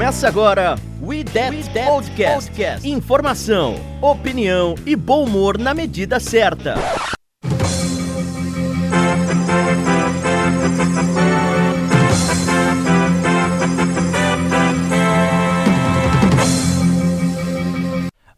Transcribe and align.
Começa 0.00 0.28
agora 0.28 0.76
We 1.02 1.22
That, 1.24 1.54
We 1.54 1.62
That 1.74 1.84
Podcast. 1.84 2.46
Podcast. 2.48 2.88
Informação, 2.88 3.74
opinião 4.00 4.74
e 4.86 4.96
bom 4.96 5.24
humor 5.24 5.58
na 5.58 5.74
medida 5.74 6.18
certa. 6.18 6.74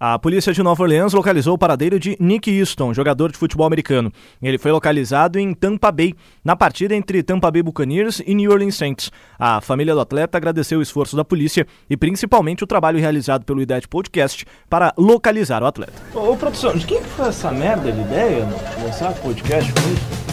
A 0.05 0.19
polícia 0.19 0.53
de 0.53 0.61
Nova 0.65 0.83
Orleans 0.83 1.13
localizou 1.13 1.55
o 1.55 1.59
paradeiro 1.59 1.97
de 1.97 2.17
Nick 2.19 2.51
Easton, 2.51 2.93
jogador 2.93 3.31
de 3.31 3.39
futebol 3.39 3.65
americano. 3.65 4.11
Ele 4.43 4.59
foi 4.59 4.73
localizado 4.73 5.39
em 5.39 5.55
Tampa 5.55 5.93
Bay, 5.93 6.13
na 6.45 6.57
partida 6.57 6.93
entre 6.93 7.23
Tampa 7.23 7.49
Bay 7.53 7.63
Buccaneers 7.63 8.21
e 8.27 8.35
New 8.35 8.51
Orleans 8.51 8.75
Saints. 8.75 9.13
A 9.39 9.61
família 9.61 9.95
do 9.95 10.01
atleta 10.01 10.37
agradeceu 10.37 10.81
o 10.81 10.83
esforço 10.83 11.15
da 11.15 11.25
polícia 11.25 11.69
e 11.89 11.97
principalmente 11.97 12.65
o 12.65 12.67
trabalho 12.67 12.99
realizado 12.99 13.45
pelo 13.45 13.63
IDET 13.63 13.87
Podcast 13.87 14.45
para 14.69 14.93
localizar 14.99 15.63
o 15.63 15.67
atleta. 15.67 16.03
Ô, 16.13 16.37
produção, 16.37 16.77
de 16.77 16.85
quem 16.85 17.01
foi 17.01 17.29
essa 17.29 17.53
merda 17.53 17.93
de 17.93 18.01
ideia? 18.01 18.45
Lançar 18.83 19.15
podcast 19.15 19.73
com 19.73 19.89
isso? 19.93 20.33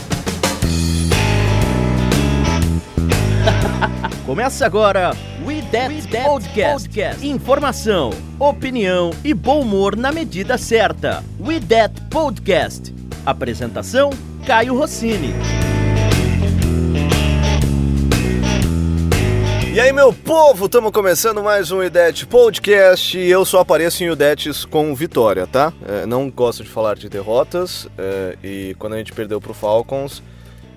Começa 4.25 4.65
agora 4.65 5.11
We 5.71 5.77
That 5.77 6.07
Podcast. 6.23 6.89
Podcast. 6.89 7.27
Informação, 7.27 8.09
opinião 8.39 9.11
e 9.23 9.35
bom 9.35 9.61
humor 9.61 9.95
na 9.95 10.11
medida 10.11 10.57
certa. 10.57 11.23
We 11.39 11.59
That 11.59 11.93
Podcast. 12.09 12.91
Apresentação: 13.23 14.09
Caio 14.47 14.75
Rossini. 14.75 15.31
E 19.71 19.79
aí, 19.79 19.93
meu 19.93 20.11
povo, 20.11 20.65
estamos 20.65 20.91
começando 20.91 21.43
mais 21.43 21.69
um 21.69 21.83
IDET 21.83 22.25
Podcast 22.25 23.15
e 23.15 23.29
eu 23.29 23.45
só 23.45 23.59
apareço 23.59 24.03
em 24.03 24.11
IDETs 24.11 24.65
com 24.65 24.95
vitória, 24.95 25.45
tá? 25.45 25.71
É, 25.87 26.07
não 26.07 26.31
gosto 26.31 26.63
de 26.63 26.69
falar 26.69 26.95
de 26.95 27.07
derrotas 27.07 27.87
é, 27.95 28.35
e 28.43 28.75
quando 28.79 28.93
a 28.93 28.97
gente 28.97 29.13
perdeu 29.13 29.39
pro 29.39 29.53
Falcons, 29.53 30.23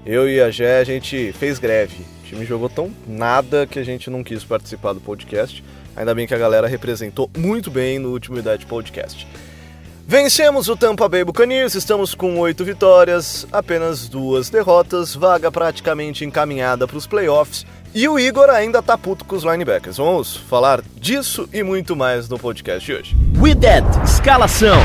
eu 0.05 0.28
e 0.28 0.39
a 0.39 0.50
Gé, 0.50 0.80
a 0.80 0.84
gente 0.84 1.33
fez 1.33 1.58
greve 1.58 2.05
time 2.33 2.47
jogou 2.47 2.69
tão 2.69 2.91
nada 3.06 3.66
que 3.66 3.78
a 3.78 3.84
gente 3.84 4.08
não 4.08 4.25
quis 4.25 4.42
participar 4.42 4.94
do 4.94 5.00
podcast. 5.00 5.62
Ainda 5.94 6.14
bem 6.14 6.27
que 6.27 6.34
a 6.34 6.39
galera 6.39 6.66
representou 6.66 7.30
muito 7.36 7.70
bem 7.70 7.98
no 7.98 8.11
último 8.11 8.39
Idade 8.39 8.64
Podcast. 8.64 9.27
Vencemos 10.06 10.69
o 10.69 10.77
Tampa 10.77 11.08
Bay 11.08 11.24
Buccaneers, 11.24 11.74
estamos 11.74 12.14
com 12.14 12.39
oito 12.39 12.64
vitórias, 12.64 13.47
apenas 13.52 14.08
duas 14.08 14.50
derrotas, 14.50 15.14
vaga 15.14 15.50
praticamente 15.50 16.24
encaminhada 16.24 16.89
para 16.89 16.97
os 16.97 17.06
playoffs 17.06 17.64
e 17.94 18.08
o 18.08 18.19
Igor 18.19 18.50
ainda 18.50 18.83
tá 18.83 18.98
puto 18.98 19.24
com 19.24 19.36
os 19.36 19.44
linebackers. 19.44 19.98
Vamos 19.98 20.36
falar 20.36 20.83
disso 20.96 21.48
e 21.52 21.62
muito 21.62 21.94
mais 21.94 22.28
no 22.28 22.39
podcast 22.39 22.84
de 22.84 22.94
hoje. 22.94 23.17
With 23.39 23.56
that, 23.56 23.86
escalação. 24.05 24.78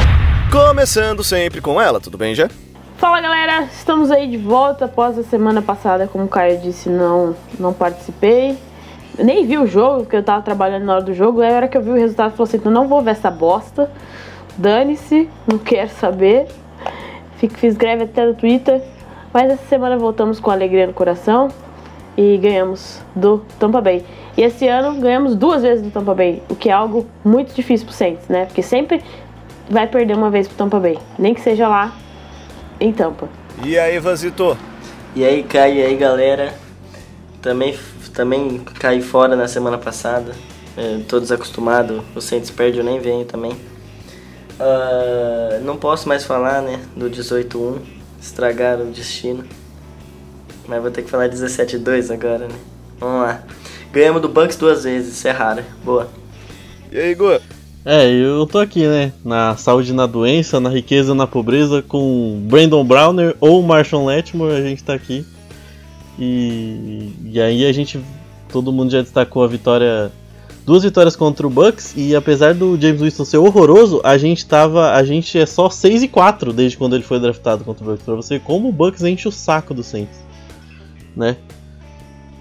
Começando 0.51 1.23
sempre 1.23 1.61
com 1.61 1.81
ela, 1.81 1.99
tudo 1.99 2.17
bem, 2.17 2.35
já? 2.35 2.49
Fala 2.97 3.21
galera, 3.21 3.65
estamos 3.65 4.09
aí 4.09 4.27
de 4.27 4.37
volta 4.37 4.85
após 4.85 5.19
a 5.19 5.23
semana 5.23 5.61
passada, 5.61 6.07
como 6.07 6.23
o 6.23 6.27
Caio 6.27 6.57
disse, 6.57 6.89
não, 6.89 7.35
não 7.59 7.71
participei. 7.71 8.57
Nem 9.19 9.45
vi 9.45 9.55
o 9.59 9.67
jogo, 9.67 9.99
porque 9.99 10.15
eu 10.15 10.23
tava 10.23 10.41
trabalhando 10.41 10.83
na 10.83 10.95
hora 10.95 11.03
do 11.03 11.13
jogo. 11.13 11.41
Aí 11.41 11.53
a 11.53 11.57
hora 11.57 11.67
que 11.67 11.77
eu 11.77 11.81
vi 11.83 11.91
o 11.91 11.93
resultado, 11.93 12.31
falei 12.31 12.55
assim: 12.55 12.69
não 12.69 12.87
vou 12.87 13.03
ver 13.03 13.11
essa 13.11 13.29
bosta. 13.29 13.91
Dane-se, 14.57 15.29
não 15.45 15.59
quero 15.59 15.91
saber. 15.91 16.47
Fiz 17.35 17.77
greve 17.77 18.05
até 18.05 18.25
no 18.25 18.33
Twitter. 18.33 18.81
Mas 19.31 19.51
essa 19.51 19.65
semana 19.67 19.95
voltamos 19.95 20.39
com 20.39 20.49
alegria 20.49 20.87
no 20.87 20.93
coração 20.93 21.49
e 22.17 22.35
ganhamos 22.37 22.99
do 23.15 23.45
Tampa 23.59 23.79
Bay. 23.79 24.03
E 24.35 24.41
esse 24.41 24.67
ano 24.67 24.99
ganhamos 24.99 25.35
duas 25.35 25.61
vezes 25.61 25.83
do 25.83 25.91
Tampa 25.91 26.15
Bay, 26.15 26.41
o 26.49 26.55
que 26.55 26.69
é 26.69 26.73
algo 26.73 27.05
muito 27.23 27.53
difícil 27.53 27.85
pro 27.85 27.95
Saints, 27.95 28.27
né? 28.27 28.45
Porque 28.45 28.63
sempre 28.63 29.03
vai 29.69 29.85
perder 29.85 30.17
uma 30.17 30.31
vez 30.31 30.47
pro 30.47 30.57
Tampa 30.57 30.79
Bay, 30.79 30.97
nem 31.19 31.35
que 31.35 31.41
seja 31.41 31.67
lá 31.67 31.93
em 32.79 32.91
Tampa. 32.91 33.27
E 33.63 33.77
aí, 33.77 33.99
Vanzito? 33.99 34.57
E 35.15 35.25
aí, 35.25 35.43
Caio, 35.43 35.75
e 35.75 35.83
aí, 35.83 35.95
galera? 35.95 36.53
Também, 37.41 37.77
também 38.13 38.59
caí 38.79 39.01
fora 39.01 39.35
na 39.35 39.47
semana 39.47 39.77
passada. 39.77 40.33
É, 40.75 40.99
tô 41.07 41.19
desacostumado, 41.19 42.03
o 42.15 42.21
Saints 42.21 42.51
perde, 42.51 42.77
eu 42.77 42.83
nem 42.83 42.99
venho 42.99 43.25
também. 43.25 43.51
Uh, 43.51 45.63
não 45.63 45.77
posso 45.77 46.07
mais 46.07 46.23
falar, 46.23 46.61
né, 46.61 46.79
do 46.95 47.09
18-1. 47.09 47.79
Estragaram 48.21 48.83
o 48.83 48.91
destino. 48.91 49.43
Mas 50.67 50.81
vou 50.81 50.91
ter 50.91 51.01
que 51.01 51.09
falar 51.09 51.29
17-2 51.29 52.13
agora, 52.13 52.47
né? 52.47 52.55
Vamos 52.99 53.21
lá. 53.21 53.43
Ganhamos 53.91 54.21
do 54.21 54.29
Bucks 54.29 54.57
duas 54.57 54.83
vezes, 54.83 55.17
isso 55.17 55.27
é 55.27 55.31
raro. 55.31 55.63
Boa. 55.83 56.09
E 56.91 56.99
aí, 56.99 57.11
Igor? 57.11 57.41
É, 57.89 58.05
eu 58.11 58.45
tô 58.45 58.59
aqui, 58.59 58.85
né? 58.85 59.13
Na 59.23 59.55
saúde 59.55 59.93
na 59.93 60.05
doença, 60.05 60.59
na 60.59 60.69
riqueza 60.69 61.15
na 61.15 61.25
pobreza, 61.25 61.81
com 61.81 62.37
Brandon 62.43 62.83
Browner 62.83 63.33
ou 63.39 63.63
Marshall 63.63 64.05
Letmore, 64.07 64.51
a 64.51 64.61
gente 64.61 64.83
tá 64.83 64.93
aqui. 64.93 65.25
E, 66.19 67.13
e 67.23 67.39
aí 67.39 67.65
a 67.65 67.71
gente. 67.71 67.97
Todo 68.51 68.73
mundo 68.73 68.91
já 68.91 69.01
destacou 69.01 69.41
a 69.41 69.47
vitória. 69.47 70.11
Duas 70.65 70.83
vitórias 70.83 71.15
contra 71.15 71.47
o 71.47 71.49
Bucks, 71.49 71.93
e 71.95 72.13
apesar 72.13 72.53
do 72.53 72.77
James 72.77 72.99
Winston 72.99 73.23
ser 73.23 73.37
horroroso, 73.37 74.01
a 74.03 74.17
gente 74.17 74.45
tava. 74.45 74.91
A 74.91 75.01
gente 75.05 75.39
é 75.39 75.45
só 75.45 75.69
6 75.69 76.03
e 76.03 76.07
4 76.09 76.51
desde 76.51 76.77
quando 76.77 76.93
ele 76.93 77.05
foi 77.05 77.21
draftado 77.21 77.63
contra 77.63 77.85
o 77.85 77.87
Bucks. 77.87 78.03
Pra 78.03 78.15
você 78.15 78.37
como 78.37 78.67
o 78.67 78.73
Bucks 78.73 79.01
enche 79.01 79.29
o 79.29 79.31
saco 79.31 79.73
do 79.73 79.81
Saints. 79.81 80.19
Né? 81.15 81.37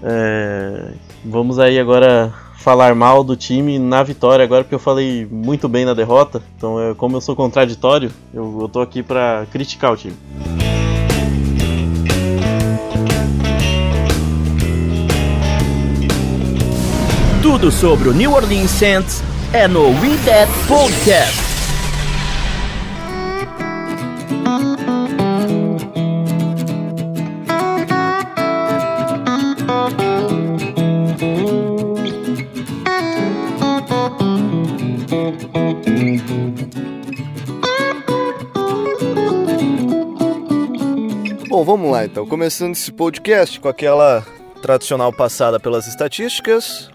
É, 0.03 0.91
vamos 1.23 1.57
aí 1.57 1.79
agora 1.79 2.33
falar 2.57 2.93
mal 2.95 3.23
do 3.23 3.35
time 3.35 3.79
na 3.79 4.03
vitória 4.03 4.43
agora, 4.43 4.63
porque 4.63 4.75
eu 4.75 4.79
falei 4.79 5.25
muito 5.29 5.69
bem 5.69 5.85
na 5.85 5.93
derrota. 5.93 6.41
Então, 6.57 6.79
eu, 6.79 6.95
como 6.95 7.15
eu 7.15 7.21
sou 7.21 7.35
contraditório, 7.35 8.11
eu, 8.33 8.57
eu 8.61 8.67
tô 8.67 8.81
aqui 8.81 9.01
para 9.01 9.45
criticar 9.51 9.93
o 9.93 9.95
time. 9.95 10.15
Tudo 17.41 17.71
sobre 17.71 18.09
o 18.09 18.13
New 18.13 18.33
Orleans 18.33 18.71
Saints 18.71 19.23
é 19.53 19.67
no 19.67 19.87
We 19.87 20.17
That 20.25 20.51
Podcast. 20.67 21.46
Então. 42.07 42.25
Começando 42.25 42.73
esse 42.73 42.91
podcast 42.91 43.59
com 43.59 43.67
aquela 43.67 44.25
tradicional 44.61 45.11
passada 45.11 45.59
pelas 45.59 45.87
estatísticas. 45.87 46.89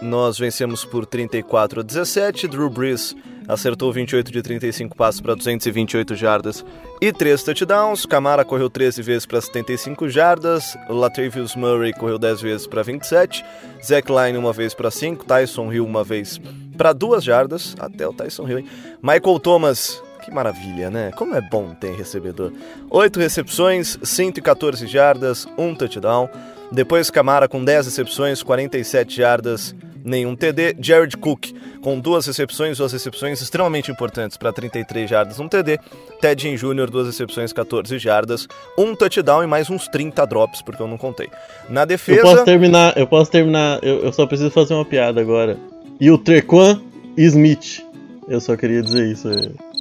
Nós 0.00 0.38
vencemos 0.38 0.84
por 0.84 1.04
34 1.04 1.80
a 1.80 1.82
17. 1.82 2.48
Drew 2.48 2.70
Brees 2.70 3.14
acertou 3.46 3.92
28 3.92 4.32
de 4.32 4.40
35 4.40 4.96
passos 4.96 5.20
para 5.20 5.34
228 5.34 6.14
jardas 6.14 6.64
e 7.00 7.12
3 7.12 7.42
touchdowns. 7.42 8.06
Camara 8.06 8.44
correu 8.44 8.70
13 8.70 9.02
vezes 9.02 9.26
para 9.26 9.40
75 9.40 10.08
jardas. 10.08 10.76
Latavius 10.88 11.56
Murray 11.56 11.92
correu 11.92 12.18
10 12.18 12.40
vezes 12.40 12.66
para 12.66 12.82
27. 12.82 13.44
Zach 13.84 14.08
Line 14.10 14.38
uma 14.38 14.52
vez 14.52 14.74
para 14.74 14.90
5. 14.90 15.24
Tyson 15.24 15.72
Hill 15.72 15.84
uma 15.84 16.04
vez 16.04 16.40
para 16.76 16.92
2 16.92 17.22
jardas. 17.22 17.74
Até 17.78 18.06
o 18.06 18.12
Tyson 18.12 18.48
Hill, 18.48 18.60
hein? 18.60 18.66
Michael 19.02 19.40
Thomas 19.40 20.00
maravilha, 20.32 20.90
né? 20.90 21.10
Como 21.16 21.34
é 21.34 21.40
bom 21.40 21.74
ter 21.74 21.94
recebedor. 21.94 22.52
Oito 22.90 23.18
recepções, 23.18 23.98
114 24.02 24.86
jardas, 24.86 25.46
um 25.56 25.74
touchdown. 25.74 26.28
Depois 26.70 27.10
Camara 27.10 27.48
com 27.48 27.62
10 27.62 27.86
recepções, 27.86 28.42
47 28.42 29.16
jardas, 29.16 29.74
nenhum 30.04 30.34
TD. 30.34 30.76
Jared 30.80 31.16
Cook 31.16 31.52
com 31.82 31.98
duas 31.98 32.26
recepções, 32.26 32.78
duas 32.78 32.92
recepções 32.92 33.42
extremamente 33.42 33.90
importantes 33.90 34.36
para 34.36 34.52
33 34.52 35.10
jardas, 35.10 35.40
um 35.40 35.48
TD. 35.48 35.78
Ted 36.20 36.56
Jr., 36.56 36.90
duas 36.90 37.06
recepções, 37.06 37.52
14 37.52 37.98
jardas, 37.98 38.46
um 38.78 38.94
touchdown 38.94 39.42
e 39.42 39.46
mais 39.46 39.68
uns 39.68 39.88
30 39.88 40.24
drops, 40.26 40.62
porque 40.62 40.80
eu 40.80 40.86
não 40.86 40.96
contei. 40.96 41.28
Na 41.68 41.84
defesa. 41.84 42.20
Eu 42.20 42.24
posso 42.24 42.44
terminar, 42.44 42.96
eu 42.96 43.06
posso 43.06 43.30
terminar, 43.30 43.80
eu, 43.82 44.04
eu 44.04 44.12
só 44.12 44.26
preciso 44.26 44.50
fazer 44.50 44.74
uma 44.74 44.84
piada 44.84 45.20
agora. 45.20 45.58
E 46.00 46.10
o 46.10 46.16
Trequan 46.16 46.80
Smith. 47.16 47.84
Eu 48.28 48.40
só 48.40 48.56
queria 48.56 48.80
dizer 48.80 49.06
isso. 49.06 49.28
É. 49.28 49.71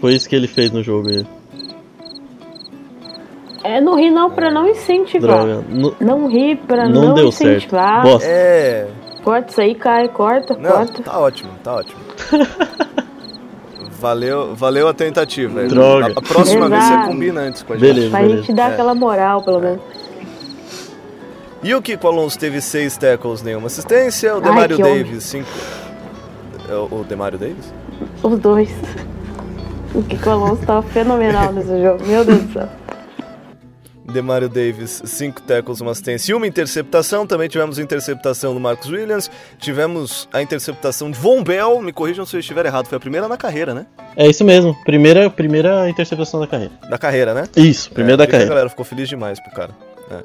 Foi 0.00 0.14
isso 0.14 0.28
que 0.28 0.34
ele 0.34 0.48
fez 0.48 0.70
no 0.70 0.82
jogo 0.82 1.08
aí. 1.08 1.26
É, 3.62 3.80
não 3.80 3.94
ri 3.96 4.10
não 4.10 4.30
pra 4.30 4.50
não 4.50 4.66
incentivar. 4.66 5.44
Droga. 5.44 5.64
Não, 5.68 5.94
não 6.00 6.28
ri 6.28 6.56
pra 6.56 6.88
não, 6.88 7.08
não 7.08 7.14
deu 7.14 7.28
incentivar. 7.28 8.02
Certo. 8.02 8.12
Bosta. 8.12 8.28
É. 8.28 8.88
Corta 9.22 9.50
isso 9.50 9.60
aí, 9.60 9.74
cai, 9.74 10.08
corta, 10.08 10.56
não, 10.56 10.70
corta. 10.70 11.02
Tá 11.02 11.20
ótimo, 11.20 11.50
tá 11.62 11.74
ótimo. 11.74 12.00
valeu, 14.00 14.54
valeu 14.54 14.88
a 14.88 14.94
tentativa. 14.94 15.64
Droga. 15.64 16.06
A, 16.06 16.18
a 16.18 16.22
próxima 16.22 16.66
Exato. 16.66 16.70
vez 16.70 16.84
você 16.84 17.12
combina 17.12 17.40
antes 17.42 17.62
com 17.62 17.74
a 17.74 17.76
gente. 17.76 17.86
Beleza, 17.86 18.10
pra 18.10 18.20
beleza. 18.20 18.42
gente 18.42 18.52
dar 18.54 18.70
é. 18.70 18.72
aquela 18.72 18.94
moral, 18.94 19.42
pelo 19.42 19.60
menos. 19.60 19.80
E 21.62 21.74
o 21.74 21.82
Kiko 21.82 22.06
Alonso 22.06 22.38
teve 22.38 22.62
6 22.62 22.96
tackles, 22.96 23.42
nenhuma 23.42 23.66
assistência. 23.66 24.32
O 24.32 24.36
Ai, 24.38 24.42
Demario 24.42 24.76
que 24.76 24.82
homem. 24.82 25.04
Davis, 25.04 25.24
5. 25.24 25.46
O 26.90 27.04
Demario 27.04 27.38
Davis? 27.38 27.74
Os 28.22 28.38
dois. 28.38 28.70
O 29.94 30.02
Kiko 30.02 30.30
Alonso 30.30 30.64
tava 30.64 30.82
fenomenal 30.82 31.52
nesse 31.52 31.82
jogo. 31.82 32.06
Meu 32.06 32.24
Deus 32.24 32.42
do 32.42 32.52
céu. 32.52 32.68
Demario 34.12 34.48
Davis, 34.48 35.02
5 35.04 35.42
tackles, 35.42 35.80
uma 35.80 35.92
assistência 35.92 36.32
e 36.32 36.34
uma 36.34 36.46
interceptação. 36.46 37.26
Também 37.26 37.48
tivemos 37.48 37.78
a 37.78 37.82
interceptação 37.82 38.52
do 38.54 38.58
Marcus 38.58 38.90
Williams. 38.90 39.30
Tivemos 39.58 40.28
a 40.32 40.42
interceptação 40.42 41.10
de 41.12 41.18
Von 41.18 41.44
Bell. 41.44 41.80
Me 41.80 41.92
corrijam 41.92 42.26
se 42.26 42.34
eu 42.34 42.40
estiver 42.40 42.66
errado. 42.66 42.86
Foi 42.86 42.96
a 42.96 43.00
primeira 43.00 43.28
na 43.28 43.36
carreira, 43.36 43.72
né? 43.72 43.86
É 44.16 44.26
isso 44.28 44.44
mesmo. 44.44 44.76
Primeira, 44.84 45.30
primeira 45.30 45.88
interceptação 45.88 46.40
da 46.40 46.46
carreira. 46.48 46.72
Da 46.88 46.98
carreira, 46.98 47.34
né? 47.34 47.44
Isso, 47.56 47.90
primeira 47.92 48.14
É, 48.14 48.16
da 48.18 48.26
que 48.26 48.30
A 48.30 48.32
carreira. 48.32 48.48
galera 48.50 48.68
ficou 48.68 48.84
feliz 48.84 49.08
demais 49.08 49.38
pro 49.38 49.52
cara. 49.52 49.70
É. 50.10 50.22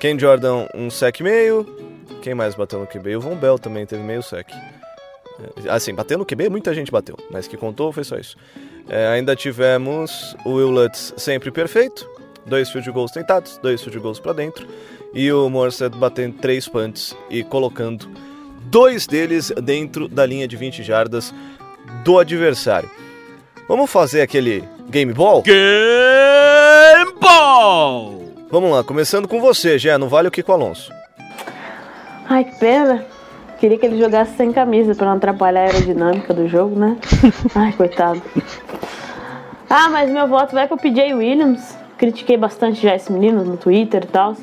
Ken 0.00 0.18
Jordan, 0.18 0.66
um 0.74 0.90
sec 0.90 1.20
e 1.20 1.22
meio. 1.22 1.64
Quem 2.22 2.34
mais 2.34 2.56
bateu 2.56 2.80
no 2.80 2.86
QB? 2.88 3.16
O 3.16 3.20
Von 3.20 3.36
Bell 3.36 3.58
também 3.58 3.86
teve 3.86 4.02
meio 4.02 4.22
sec. 4.22 4.48
É, 5.64 5.70
Assim, 5.70 5.94
bateu 5.94 6.18
no 6.18 6.26
QB, 6.26 6.48
muita 6.48 6.74
gente 6.74 6.90
bateu, 6.90 7.16
mas 7.30 7.46
que 7.46 7.56
contou 7.56 7.92
foi 7.92 8.02
só 8.02 8.16
isso. 8.16 8.36
É, 8.88 9.08
ainda 9.08 9.36
tivemos 9.36 10.36
o 10.44 10.54
Will 10.54 10.70
Lutz 10.70 11.12
sempre 11.16 11.50
perfeito. 11.50 12.08
Dois 12.46 12.70
field 12.70 12.90
goals 12.90 13.10
tentados, 13.10 13.58
dois 13.58 13.82
field 13.82 13.98
goals 13.98 14.18
pra 14.18 14.32
dentro. 14.32 14.66
E 15.12 15.30
o 15.32 15.48
Morstead 15.48 15.96
batendo 15.96 16.38
três 16.38 16.68
punts 16.68 17.16
e 17.28 17.42
colocando 17.42 18.08
dois 18.62 19.06
deles 19.06 19.52
dentro 19.62 20.08
da 20.08 20.24
linha 20.24 20.48
de 20.48 20.56
20 20.56 20.82
jardas 20.82 21.34
do 22.04 22.18
adversário. 22.18 22.90
Vamos 23.68 23.90
fazer 23.90 24.22
aquele 24.22 24.64
game 24.88 25.12
ball? 25.12 25.42
Game 25.42 27.12
Ball! 27.20 28.28
Vamos 28.50 28.70
lá, 28.70 28.82
começando 28.82 29.28
com 29.28 29.40
você, 29.40 29.78
Gé, 29.78 29.98
não 29.98 30.08
vale 30.08 30.28
o 30.28 30.30
Kiko 30.30 30.52
Alonso. 30.52 30.90
Ai, 32.26 32.44
que 32.44 32.58
pena. 32.58 33.04
Queria 33.58 33.76
que 33.76 33.84
ele 33.84 33.98
jogasse 33.98 34.36
sem 34.36 34.52
camisa 34.52 34.94
pra 34.94 35.06
não 35.06 35.16
atrapalhar 35.16 35.62
a 35.62 35.64
aerodinâmica 35.64 36.32
do 36.32 36.48
jogo, 36.48 36.78
né? 36.78 36.96
Ai, 37.54 37.72
coitado. 37.72 38.22
Ah, 39.70 39.90
mas 39.90 40.10
meu 40.10 40.26
voto 40.26 40.54
vai 40.54 40.66
pro 40.66 40.78
PJ 40.78 41.12
Williams. 41.14 41.76
Critiquei 41.98 42.36
bastante 42.36 42.80
já 42.80 42.94
esse 42.94 43.12
menino 43.12 43.44
no 43.44 43.56
Twitter 43.56 44.04
e 44.04 44.06
tal. 44.06 44.34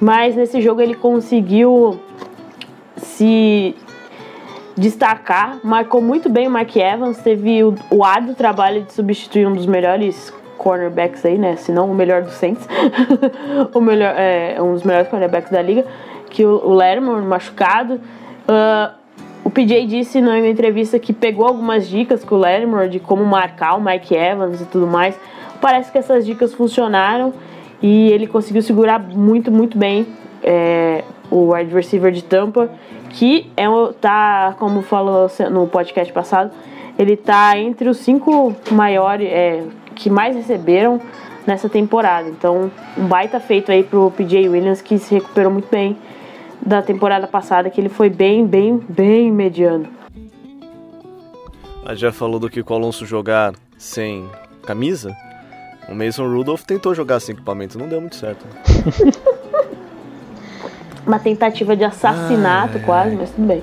Mas 0.00 0.34
nesse 0.34 0.60
jogo 0.62 0.80
ele 0.80 0.94
conseguiu 0.94 2.00
se 2.96 3.76
destacar, 4.76 5.58
marcou 5.62 6.00
muito 6.00 6.28
bem 6.28 6.48
o 6.48 6.50
Mike 6.50 6.80
Evans, 6.80 7.18
teve 7.18 7.62
o, 7.62 7.74
o 7.90 8.02
árduo 8.02 8.34
trabalho 8.34 8.82
de 8.82 8.92
substituir 8.92 9.46
um 9.46 9.52
dos 9.52 9.66
melhores 9.66 10.32
cornerbacks 10.58 11.24
aí, 11.24 11.38
né? 11.38 11.56
Se 11.56 11.70
não 11.70 11.90
o 11.90 11.94
melhor 11.94 12.22
do 12.22 12.30
Saints, 12.30 12.66
o 13.72 13.80
melhor, 13.80 14.14
é, 14.16 14.60
um 14.60 14.72
dos 14.72 14.82
melhores 14.82 15.08
cornerbacks 15.08 15.50
da 15.50 15.62
liga, 15.62 15.84
que 16.30 16.44
o, 16.44 16.56
o 16.66 16.72
Lattimore 16.72 17.22
machucado. 17.22 18.00
Ah, 18.48 18.94
o 19.44 19.50
PJ 19.50 19.86
disse 19.86 20.22
na 20.22 20.38
entrevista 20.40 20.98
que 20.98 21.12
pegou 21.12 21.46
algumas 21.46 21.86
dicas 21.86 22.24
com 22.24 22.34
o 22.34 22.38
Lattimore 22.38 22.88
de 22.88 22.98
como 22.98 23.22
marcar 23.24 23.74
o 23.74 23.80
Mike 23.80 24.14
Evans 24.14 24.62
e 24.62 24.64
tudo 24.64 24.86
mais. 24.86 25.14
Parece 25.60 25.92
que 25.92 25.98
essas 25.98 26.24
dicas 26.24 26.54
funcionaram 26.54 27.34
e 27.82 28.10
ele 28.10 28.26
conseguiu 28.26 28.62
segurar 28.62 28.98
muito, 28.98 29.52
muito 29.52 29.76
bem 29.76 30.06
é, 30.42 31.04
o 31.30 31.52
wide 31.52 31.74
receiver 31.74 32.10
de 32.10 32.24
Tampa, 32.24 32.70
que 33.10 33.50
é 33.54 33.68
o, 33.68 33.92
tá, 33.92 34.56
como 34.58 34.80
falou 34.80 35.30
no 35.50 35.66
podcast 35.66 36.10
passado, 36.10 36.50
ele 36.98 37.16
tá 37.16 37.58
entre 37.58 37.88
os 37.88 37.98
cinco 37.98 38.54
maiores 38.70 39.28
é, 39.30 39.62
que 39.94 40.08
mais 40.08 40.34
receberam 40.34 41.00
nessa 41.46 41.68
temporada. 41.68 42.28
Então, 42.28 42.70
um 42.96 43.06
baita 43.06 43.38
feito 43.38 43.70
aí 43.70 43.82
pro 43.82 44.10
PJ 44.10 44.48
Williams 44.48 44.80
que 44.80 44.96
se 44.98 45.14
recuperou 45.14 45.52
muito 45.52 45.68
bem 45.70 45.96
da 46.60 46.82
temporada 46.82 47.26
passada, 47.26 47.68
que 47.70 47.80
ele 47.80 47.88
foi 47.88 48.08
bem, 48.10 48.46
bem, 48.46 48.78
bem 48.88 49.30
mediano. 49.32 49.86
A 51.84 51.94
já 51.94 52.10
falou 52.12 52.38
do 52.40 52.48
Kiko 52.48 52.72
Alonso 52.74 53.04
jogar 53.04 53.52
sem 53.76 54.28
camisa. 54.64 55.14
O 55.88 55.94
Mason 55.94 56.26
Rudolph 56.26 56.62
tentou 56.62 56.94
jogar 56.94 57.20
sem 57.20 57.34
equipamento, 57.34 57.78
não 57.78 57.86
deu 57.88 58.00
muito 58.00 58.16
certo. 58.16 58.44
né? 58.46 59.12
Uma 61.06 61.18
tentativa 61.18 61.76
de 61.76 61.84
assassinato 61.84 62.78
Ai, 62.78 62.84
quase, 62.84 63.10
ai. 63.10 63.16
mas 63.16 63.30
tudo 63.30 63.46
bem. 63.46 63.62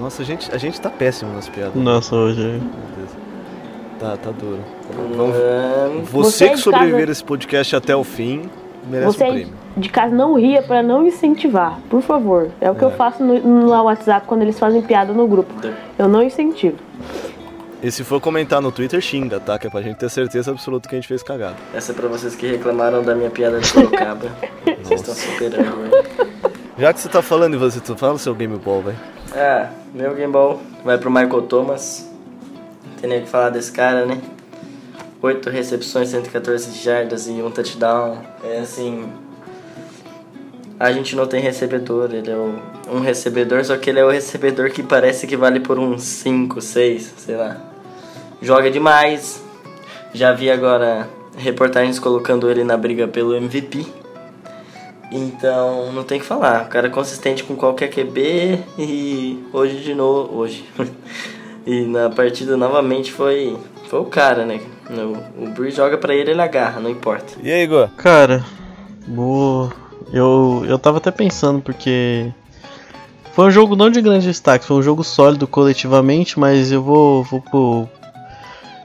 Nossa, 0.00 0.22
a 0.22 0.24
gente, 0.24 0.52
a 0.52 0.58
gente 0.58 0.80
tá 0.80 0.90
péssimo 0.90 1.32
nas 1.32 1.48
piadas. 1.48 1.74
Nossa, 1.76 2.14
hoje. 2.16 2.60
Deus. 2.96 3.10
Tá, 4.00 4.16
tá 4.16 4.30
duro. 4.32 4.60
Ahn, 5.18 6.02
Você, 6.02 6.10
Você 6.12 6.48
que 6.50 6.54
de 6.56 6.60
sobreviver 6.60 7.00
casa- 7.00 7.12
esse 7.12 7.24
podcast 7.24 7.76
até 7.76 7.94
o 7.94 8.02
fim, 8.02 8.50
merece 8.86 9.16
Você 9.18 9.24
um 9.24 9.32
prêmio. 9.32 9.54
de 9.76 9.88
casa 9.88 10.14
não 10.14 10.34
ria 10.34 10.62
pra 10.62 10.82
não 10.82 11.06
incentivar, 11.06 11.78
por 11.90 12.02
favor. 12.02 12.48
É 12.60 12.70
o 12.70 12.74
que 12.74 12.82
eu 12.84 12.90
faço 12.90 13.22
no, 13.22 13.38
no 13.40 13.68
WhatsApp 13.84 14.26
quando 14.26 14.42
eles 14.42 14.58
fazem 14.58 14.82
piada 14.82 15.12
no 15.12 15.26
grupo. 15.26 15.52
Eu 15.98 16.08
não 16.08 16.22
incentivo. 16.22 16.76
E 17.82 17.90
se 17.90 18.02
for 18.02 18.20
comentar 18.20 18.60
no 18.60 18.72
Twitter, 18.72 19.00
xinga, 19.00 19.38
tá? 19.38 19.58
Que 19.58 19.66
é 19.66 19.70
pra 19.70 19.82
gente 19.82 19.96
ter 19.96 20.08
certeza 20.08 20.50
absoluta 20.50 20.88
que 20.88 20.94
a 20.94 20.98
gente 20.98 21.06
fez 21.06 21.22
cagada. 21.22 21.56
essa 21.74 21.92
é 21.92 21.94
pra 21.94 22.08
vocês 22.08 22.34
que 22.34 22.46
reclamaram 22.46 23.02
da 23.02 23.14
minha 23.14 23.30
piada 23.30 23.60
de 23.60 23.66
Sorocaba. 23.66 24.28
Vocês 24.82 25.00
estão 25.00 25.14
superando, 25.14 25.90
velho. 25.90 26.28
Já 26.78 26.92
que 26.92 27.00
você 27.00 27.08
tá 27.08 27.22
falando 27.22 27.54
e 27.54 27.56
você, 27.56 27.80
tu 27.80 27.96
fala 27.96 28.14
o 28.14 28.18
seu 28.18 28.34
Game 28.34 28.56
Ball, 28.58 28.82
vai. 28.82 28.94
Ah, 29.34 29.68
meu 29.94 30.14
Game 30.14 30.32
Ball 30.32 30.60
vai 30.84 30.96
pro 30.98 31.10
Michael 31.10 31.42
Thomas. 31.42 32.10
Não 32.84 33.00
tem 33.00 33.10
nem 33.10 33.18
o 33.20 33.22
que 33.22 33.28
falar 33.28 33.50
desse 33.50 33.72
cara, 33.72 34.04
né? 34.06 34.18
8 35.22 35.50
recepções, 35.50 36.08
114 36.10 36.78
jardas 36.78 37.26
e 37.26 37.32
um 37.32 37.50
touchdown. 37.50 38.18
É 38.44 38.58
assim. 38.58 39.08
A 40.78 40.92
gente 40.92 41.16
não 41.16 41.26
tem 41.26 41.40
recebedor, 41.40 42.12
ele 42.12 42.30
é 42.30 42.36
um 42.90 43.00
recebedor, 43.00 43.64
só 43.64 43.76
que 43.78 43.88
ele 43.88 43.98
é 43.98 44.04
o 44.04 44.10
recebedor 44.10 44.70
que 44.70 44.82
parece 44.82 45.26
que 45.26 45.36
vale 45.36 45.60
por 45.60 45.78
uns 45.78 46.02
5, 46.02 46.60
6, 46.60 47.14
sei 47.16 47.36
lá. 47.36 47.56
Joga 48.42 48.70
demais. 48.70 49.42
Já 50.12 50.32
vi 50.32 50.50
agora 50.50 51.08
reportagens 51.36 51.98
colocando 51.98 52.50
ele 52.50 52.62
na 52.62 52.76
briga 52.76 53.08
pelo 53.08 53.34
MVP. 53.34 53.86
Então, 55.10 55.92
não 55.92 56.02
tem 56.02 56.18
que 56.18 56.26
falar. 56.26 56.64
O 56.64 56.68
cara 56.68 56.88
é 56.88 56.90
consistente 56.90 57.44
com 57.44 57.56
qualquer 57.56 57.88
QB 57.88 58.58
e 58.78 59.44
hoje 59.52 59.78
de 59.78 59.94
novo. 59.94 60.36
Hoje. 60.36 60.64
e 61.66 61.82
na 61.86 62.10
partida 62.10 62.56
novamente 62.56 63.12
foi. 63.12 63.56
Foi 63.88 64.00
o 64.00 64.04
cara, 64.04 64.44
né? 64.44 64.60
O, 64.88 65.44
o 65.44 65.50
Breeze 65.50 65.76
joga 65.76 65.98
pra 65.98 66.14
ele, 66.14 66.30
ele 66.30 66.40
agarra, 66.42 66.80
não 66.80 66.90
importa. 66.90 67.34
E 67.42 67.50
aí, 67.50 67.62
Igor? 67.64 67.88
Cara, 67.96 68.44
boa. 69.06 69.72
Eu, 70.12 70.64
eu 70.68 70.78
tava 70.78 70.98
até 70.98 71.10
pensando 71.10 71.60
porque. 71.60 72.32
Foi 73.32 73.46
um 73.46 73.50
jogo 73.50 73.76
não 73.76 73.90
de 73.90 74.00
grande 74.00 74.26
destaque, 74.26 74.64
foi 74.64 74.76
um 74.78 74.82
jogo 74.82 75.04
sólido 75.04 75.46
coletivamente, 75.46 76.38
mas 76.38 76.70
eu 76.72 76.82
vou. 76.82 77.22
Vou, 77.24 77.40
pro- 77.42 77.88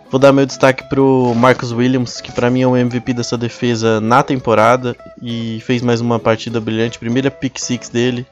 vou 0.09 0.19
dar 0.19 0.33
meu 0.33 0.45
destaque 0.45 0.89
pro 0.89 1.33
Marcus 1.35 1.71
Williams, 1.71 2.19
que 2.19 2.31
pra 2.31 2.49
mim 2.49 2.61
é 2.63 2.67
o 2.67 2.75
MVP 2.75 3.13
dessa 3.13 3.37
defesa 3.37 4.01
na 4.01 4.23
temporada 4.23 4.95
e 5.21 5.61
fez 5.65 5.81
mais 5.81 6.01
uma 6.01 6.19
partida 6.19 6.59
brilhante, 6.59 6.99
primeira 6.99 7.29
pick 7.31 7.57
six 7.59 7.87
dele. 7.89 8.25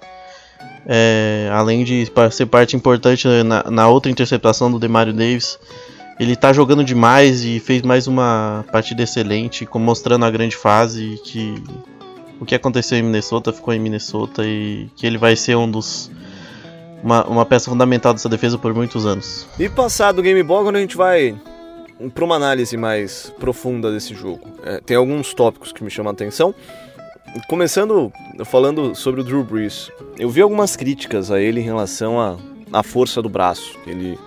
É, 0.86 1.50
além 1.54 1.84
de 1.84 2.12
ser 2.32 2.48
parte 2.48 2.76
importante 2.76 3.28
na, 3.44 3.64
na 3.70 3.88
outra 3.88 4.12
interceptação 4.12 4.72
do 4.72 4.80
Demario 4.80 5.14
Davis. 5.14 5.58
Ele 6.20 6.36
tá 6.36 6.52
jogando 6.52 6.84
demais 6.84 7.46
e 7.46 7.60
fez 7.60 7.82
mais 7.82 8.06
uma 8.06 8.66
partida 8.72 9.04
excelente, 9.04 9.68
mostrando 9.76 10.26
a 10.26 10.30
grande 10.30 10.56
fase 10.56 11.20
que 11.24 11.56
o 12.40 12.46
que 12.46 12.54
aconteceu 12.54 12.98
em 12.98 13.04
Minnesota 13.04 13.54
ficou 13.54 13.74
em 13.74 13.80
Minnesota 13.80 14.46
e 14.46 14.90
que 14.96 15.08
ele 15.08 15.18
vai 15.18 15.36
ser 15.36 15.56
um 15.56 15.70
dos 15.70 16.12
uma, 17.02 17.26
uma 17.26 17.46
peça 17.46 17.70
fundamental 17.70 18.14
dessa 18.14 18.28
defesa 18.28 18.58
por 18.58 18.74
muitos 18.74 19.06
anos. 19.06 19.48
E 19.58 19.70
passado 19.70 20.20
o 20.20 20.22
Game 20.22 20.44
Ball, 20.44 20.64
quando 20.64 20.76
a 20.76 20.82
gente 20.82 20.98
vai 20.98 21.38
para 22.14 22.26
uma 22.26 22.36
análise 22.36 22.76
mais 22.76 23.34
profunda 23.40 23.92
desse 23.92 24.14
jogo, 24.14 24.46
É, 24.64 24.82
tem 24.82 24.98
alguns 24.98 25.34
tópicos 25.34 25.72
que 25.72 25.84
me 25.84 25.90
chamam 25.90 26.10
a 26.10 26.14
atenção. 26.14 26.54
Começando 27.48 28.12
falando 28.46 28.94
sobre 28.96 29.22
o 29.22 29.24
Drew 29.24 29.44
Brees, 29.44 29.90
eu 30.18 30.30
vi 30.30 30.42
algumas 30.42 30.76
críticas 30.76 31.32
a 31.32 31.40
ele 31.40 31.62
em 31.62 31.64
relação 31.64 32.20
à 32.20 32.36
à 32.72 32.84
força 32.84 33.22
do 33.22 33.30
braço. 33.30 33.76
Ele 33.88 34.18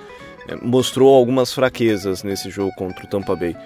mostrou 0.62 1.14
algumas 1.14 1.52
fraquezas 1.52 2.22
nesse 2.22 2.50
jogo 2.50 2.72
contra 2.76 3.04
o 3.04 3.08
Tampa 3.08 3.34
Bay. 3.36 3.56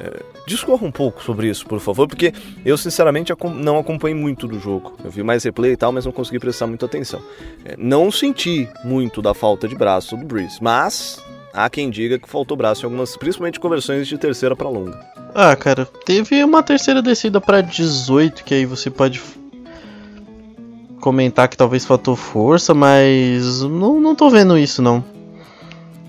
É, 0.00 0.22
discorra 0.46 0.86
um 0.86 0.92
pouco 0.92 1.22
sobre 1.22 1.48
isso, 1.48 1.66
por 1.66 1.80
favor, 1.80 2.06
porque 2.06 2.32
eu 2.64 2.78
sinceramente 2.78 3.32
não 3.56 3.78
acompanhei 3.78 4.16
muito 4.16 4.46
do 4.46 4.58
jogo. 4.58 4.96
Eu 5.04 5.10
vi 5.10 5.22
mais 5.22 5.42
replay 5.42 5.72
e 5.72 5.76
tal, 5.76 5.90
mas 5.90 6.04
não 6.04 6.12
consegui 6.12 6.38
prestar 6.38 6.66
muita 6.66 6.86
atenção. 6.86 7.20
É, 7.64 7.74
não 7.76 8.10
senti 8.10 8.68
muito 8.84 9.20
da 9.20 9.34
falta 9.34 9.66
de 9.66 9.74
braço 9.74 10.16
do 10.16 10.24
Breeze, 10.24 10.58
mas 10.60 11.20
há 11.52 11.68
quem 11.68 11.90
diga 11.90 12.18
que 12.18 12.28
faltou 12.28 12.56
braço 12.56 12.82
em 12.82 12.86
algumas, 12.86 13.16
principalmente 13.16 13.58
conversões 13.58 14.06
de 14.06 14.16
terceira 14.16 14.54
para 14.54 14.68
longa. 14.68 14.98
Ah, 15.34 15.56
cara, 15.56 15.84
teve 16.06 16.42
uma 16.44 16.62
terceira 16.62 17.02
descida 17.02 17.40
pra 17.40 17.60
18 17.60 18.44
que 18.44 18.54
aí 18.54 18.64
você 18.64 18.90
pode 18.90 19.20
comentar 21.00 21.48
que 21.48 21.56
talvez 21.56 21.84
faltou 21.84 22.14
força, 22.14 22.72
mas 22.72 23.62
não, 23.62 24.00
não 24.00 24.14
tô 24.14 24.30
vendo 24.30 24.56
isso 24.56 24.80
não. 24.80 25.17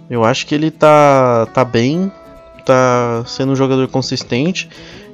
Eu 0.09 0.23
acho 0.23 0.47
que 0.47 0.55
ele 0.55 0.71
tá 0.71 1.47
tá 1.53 1.63
bem, 1.63 2.11
tá 2.65 3.23
sendo 3.25 3.51
um 3.51 3.55
jogador 3.55 3.87
consistente. 3.87 4.69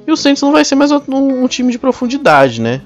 E 0.06 0.12
o 0.12 0.16
Saints 0.16 0.42
não 0.42 0.52
vai 0.52 0.64
ser 0.64 0.74
mais 0.74 0.90
um, 0.92 1.02
um 1.08 1.48
time 1.48 1.72
de 1.72 1.78
profundidade, 1.78 2.60
né? 2.60 2.80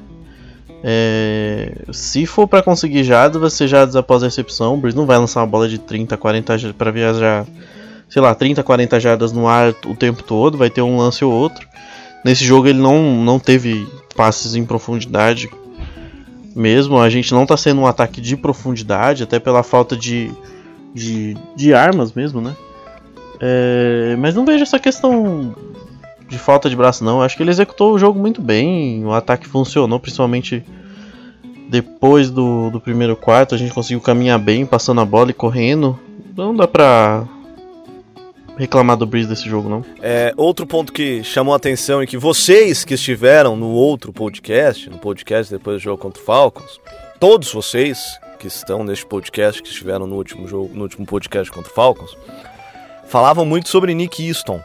É, 0.83 1.73
se 1.93 2.25
for 2.25 2.49
para 2.49 2.63
conseguir 2.63 3.05
jardas, 3.05 3.41
vai 3.41 3.51
ser 3.51 3.69
jardas 3.69 3.95
após 3.95 4.23
a 4.23 4.27
recepção. 4.27 4.75
O 4.75 4.77
Breeze 4.79 4.97
não 4.97 5.07
vai 5.07 5.19
lançar 5.19 5.41
uma 5.41 5.47
bola 5.47 5.69
de 5.69 5.79
30, 5.79 6.17
40 6.17 6.75
para 6.77 6.91
viajar, 6.91 7.47
sei 8.09 8.23
lá, 8.23 8.35
30, 8.35 8.63
40 8.63 8.99
jardas 8.99 9.33
no 9.33 9.47
ar 9.47 9.75
o 9.87 9.95
tempo 9.95 10.23
todo. 10.23 10.57
Vai 10.57 10.71
ter 10.71 10.83
um 10.83 10.97
lance 10.97 11.25
ou 11.25 11.33
outro. 11.33 11.69
Nesse 12.25 12.45
jogo 12.45 12.69
ele 12.69 12.81
não, 12.81 13.23
não 13.23 13.39
teve 13.39 13.87
passes 14.17 14.55
em 14.55 14.65
profundidade 14.65 15.51
mesmo. 16.57 16.99
A 16.99 17.11
gente 17.11 17.33
não 17.33 17.45
tá 17.45 17.57
sendo 17.57 17.83
um 17.83 17.87
ataque 17.87 18.21
de 18.21 18.37
profundidade, 18.37 19.23
até 19.23 19.39
pela 19.39 19.63
falta 19.63 19.97
de, 19.97 20.31
de, 20.95 21.37
de 21.57 21.75
armas 21.75 22.13
mesmo, 22.13 22.41
né? 22.41 22.55
É, 23.41 24.17
mas 24.19 24.35
não 24.35 24.45
vejo 24.45 24.63
essa 24.63 24.79
questão 24.79 25.55
de 26.29 26.39
falta 26.39 26.69
de 26.69 26.77
braço, 26.77 27.03
não. 27.03 27.23
Acho 27.23 27.37
que 27.37 27.43
ele 27.43 27.51
executou 27.51 27.93
o 27.93 27.99
jogo 27.99 28.19
muito 28.19 28.41
bem. 28.41 29.05
O 29.05 29.13
ataque 29.13 29.49
funcionou, 29.49 29.99
principalmente 29.99 30.65
depois 31.69 32.31
do, 32.31 32.71
do 32.71 32.81
primeiro 32.81 33.17
quarto. 33.17 33.55
A 33.55 33.59
gente 33.59 33.73
conseguiu 33.73 34.01
caminhar 34.01 34.39
bem, 34.39 34.67
passando 34.67 35.01
a 35.01 35.05
bola 35.05 35.31
e 35.31 35.35
correndo. 35.35 35.99
Não 36.37 36.55
dá 36.55 36.69
pra 36.69 37.27
reclamar 38.57 38.97
do 38.97 39.07
Breeze 39.07 39.29
desse 39.29 39.49
jogo, 39.49 39.71
não. 39.71 39.85
É, 40.03 40.35
outro 40.37 40.67
ponto 40.67 40.93
que 40.93 41.25
chamou 41.25 41.55
a 41.55 41.57
atenção 41.57 42.03
e 42.03 42.07
que 42.07 42.19
vocês 42.19 42.85
que 42.85 42.95
estiveram 42.95 43.57
no 43.57 43.71
outro 43.71 44.13
podcast, 44.13 44.91
no 44.91 44.99
podcast 44.99 45.53
depois 45.53 45.79
do 45.79 45.83
jogo 45.83 46.01
contra 46.01 46.21
o 46.21 46.25
Falcons, 46.25 46.79
todos 47.19 47.51
vocês 47.53 47.99
que 48.41 48.47
estão 48.47 48.83
neste 48.83 49.05
podcast, 49.05 49.63
que 49.63 49.69
estiveram 49.69 50.07
no 50.07 50.17
último 50.17 50.49
jogo, 50.49 50.71
no 50.75 50.83
último 50.83 51.05
podcast 51.05 51.53
contra 51.53 51.71
o 51.71 51.75
Falcons, 51.75 52.17
falavam 53.07 53.45
muito 53.45 53.69
sobre 53.69 53.95
Nick 53.95 54.27
Easton. 54.27 54.63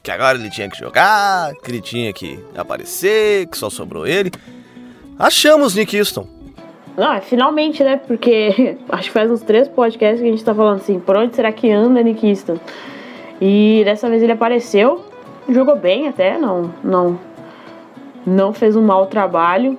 Que 0.00 0.12
agora 0.12 0.38
ele 0.38 0.48
tinha 0.48 0.70
que 0.70 0.78
jogar, 0.78 1.52
que 1.56 1.70
ele 1.72 1.80
tinha 1.80 2.12
que 2.12 2.38
aparecer, 2.54 3.48
que 3.48 3.58
só 3.58 3.68
sobrou 3.68 4.06
ele. 4.06 4.30
Achamos 5.18 5.74
Nick 5.74 5.96
Easton. 5.96 6.26
É 6.96 7.20
finalmente, 7.20 7.82
né? 7.82 7.96
Porque 7.96 8.78
acho 8.88 9.08
que 9.08 9.12
faz 9.12 9.28
uns 9.28 9.42
três 9.42 9.66
podcasts 9.66 10.20
que 10.20 10.28
a 10.28 10.30
gente 10.30 10.44
tá 10.44 10.54
falando 10.54 10.76
assim, 10.76 11.00
por 11.00 11.16
onde 11.16 11.34
será 11.34 11.50
que 11.50 11.70
anda 11.70 12.02
Nick 12.02 12.26
Easton? 12.26 12.58
E 13.40 13.82
dessa 13.84 14.08
vez 14.08 14.22
ele 14.22 14.32
apareceu, 14.32 15.04
jogou 15.48 15.74
bem 15.74 16.06
até, 16.06 16.38
não, 16.38 16.72
não, 16.84 17.18
não 18.24 18.52
fez 18.52 18.76
um 18.76 18.82
mau 18.82 19.06
trabalho. 19.06 19.76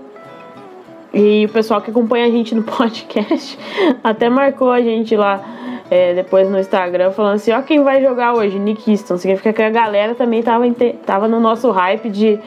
E 1.14 1.46
o 1.46 1.50
pessoal 1.50 1.82
que 1.82 1.92
acompanha 1.92 2.26
a 2.26 2.30
gente 2.30 2.56
no 2.56 2.64
podcast 2.64 3.58
até 4.04 4.30
marcou 4.30 4.72
a 4.72 4.82
gente 4.82 5.16
lá 5.16 5.44
é, 5.90 6.14
depois 6.14 6.50
no 6.50 6.58
Instagram 6.58 7.12
falando 7.12 7.36
assim, 7.36 7.52
ó 7.52 7.62
quem 7.62 7.84
vai 7.84 8.02
jogar 8.02 8.34
hoje, 8.34 8.58
Nick 8.58 8.90
Easton. 8.90 9.18
Significa 9.18 9.52
que 9.52 9.62
a 9.62 9.70
galera 9.70 10.16
também 10.16 10.42
tava, 10.42 10.66
tava 11.06 11.28
no 11.28 11.40
nosso 11.40 11.70
hype 11.72 12.10
de 12.10 12.40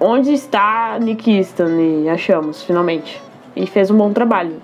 onde 0.00 0.32
está 0.32 0.98
Nick 0.98 1.30
Easton 1.30 1.78
e 1.78 2.08
achamos, 2.08 2.62
finalmente. 2.62 3.20
E 3.54 3.66
fez 3.66 3.90
um 3.90 3.96
bom 3.96 4.12
trabalho. 4.12 4.56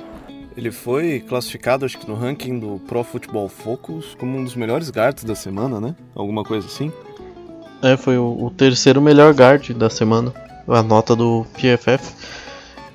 Ele 0.57 0.71
foi 0.71 1.21
classificado, 1.21 1.85
acho 1.85 1.99
que 1.99 2.09
no 2.09 2.15
ranking 2.15 2.59
do 2.59 2.81
Pro 2.87 3.03
Football 3.03 3.49
Focus, 3.49 4.15
como 4.19 4.39
um 4.39 4.45
dos 4.45 4.55
melhores 4.55 4.91
guards 4.91 5.25
da 5.25 5.35
semana, 5.35 5.81
né? 5.81 5.95
Alguma 6.15 6.45
coisa 6.45 6.67
assim. 6.67 6.93
É, 7.83 7.97
foi 7.97 8.19
o, 8.19 8.45
o 8.45 8.51
terceiro 8.51 9.01
melhor 9.01 9.35
guard 9.35 9.71
da 9.71 9.89
semana. 9.89 10.33
A 10.69 10.83
nota 10.83 11.17
do 11.17 11.47
PFF. 11.55 12.15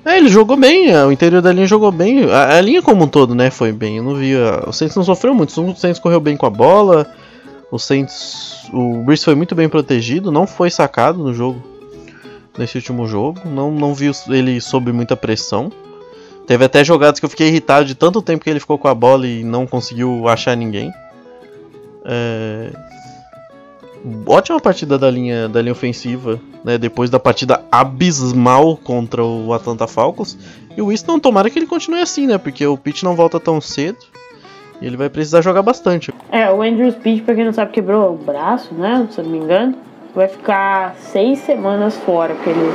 É, 0.08 0.16
ele 0.16 0.28
jogou 0.28 0.56
bem, 0.56 0.90
é, 0.90 1.04
o 1.04 1.12
interior 1.12 1.42
da 1.42 1.52
linha 1.52 1.66
jogou 1.66 1.92
bem. 1.92 2.24
A, 2.30 2.56
a, 2.56 2.60
linha 2.62 2.80
como 2.80 3.04
um 3.04 3.06
todo, 3.06 3.34
né, 3.34 3.50
foi 3.50 3.72
bem. 3.72 3.98
Eu 3.98 4.02
não 4.02 4.14
vi. 4.14 4.34
A, 4.34 4.64
o 4.66 4.72
Saints 4.72 4.96
não 4.96 5.04
sofreu 5.04 5.34
muito. 5.34 5.50
O 5.50 5.76
Saints 5.76 5.98
correu 6.00 6.18
bem 6.18 6.34
com 6.34 6.46
a 6.46 6.50
bola. 6.50 7.06
O 7.70 7.78
Saints. 7.78 8.70
O 8.72 9.02
Brice 9.02 9.26
foi 9.26 9.34
muito 9.34 9.54
bem 9.54 9.68
protegido. 9.68 10.32
Não 10.32 10.46
foi 10.46 10.70
sacado 10.70 11.18
no 11.18 11.34
jogo. 11.34 11.62
Nesse 12.56 12.78
último 12.78 13.06
jogo. 13.06 13.42
Não, 13.44 13.70
não 13.70 13.92
vi 13.92 14.10
ele 14.30 14.62
sob 14.62 14.90
muita 14.92 15.14
pressão. 15.14 15.70
Teve 16.46 16.64
até 16.64 16.82
jogadas 16.82 17.20
que 17.20 17.26
eu 17.26 17.30
fiquei 17.30 17.48
irritado 17.48 17.84
de 17.84 17.94
tanto 17.94 18.22
tempo 18.22 18.42
que 18.42 18.48
ele 18.48 18.60
ficou 18.60 18.78
com 18.78 18.88
a 18.88 18.94
bola 18.94 19.26
e 19.26 19.44
não 19.44 19.66
conseguiu 19.66 20.26
achar 20.26 20.56
ninguém. 20.56 20.90
É 22.06 22.87
ótima 24.26 24.60
partida 24.60 24.98
da 24.98 25.10
linha, 25.10 25.48
da 25.48 25.60
linha 25.60 25.72
ofensiva, 25.72 26.40
né? 26.64 26.78
Depois 26.78 27.10
da 27.10 27.18
partida 27.18 27.62
abismal 27.70 28.76
contra 28.76 29.24
o 29.24 29.52
Atlanta 29.52 29.86
Falcons. 29.86 30.38
E 30.76 30.82
o 30.82 30.88
Winston, 30.88 31.18
tomara 31.18 31.50
que 31.50 31.58
ele 31.58 31.66
continue 31.66 32.00
assim, 32.00 32.26
né? 32.26 32.38
Porque 32.38 32.66
o 32.66 32.76
Pitt 32.76 33.04
não 33.04 33.16
volta 33.16 33.40
tão 33.40 33.60
cedo. 33.60 33.98
E 34.80 34.86
ele 34.86 34.96
vai 34.96 35.08
precisar 35.08 35.40
jogar 35.40 35.62
bastante. 35.62 36.14
É, 36.30 36.50
o 36.50 36.62
Andrews 36.62 36.94
Pitt, 36.94 37.22
pra 37.22 37.34
quem 37.34 37.44
não 37.44 37.52
sabe, 37.52 37.72
quebrou 37.72 38.14
o 38.14 38.16
braço, 38.16 38.72
né? 38.74 39.08
Se 39.10 39.18
eu 39.18 39.24
não 39.24 39.32
me 39.32 39.38
engano. 39.38 39.74
Vai 40.14 40.28
ficar 40.28 40.96
seis 40.96 41.40
semanas 41.40 41.94
fora, 41.96 42.34
porque 42.34 42.50
ele 42.50 42.72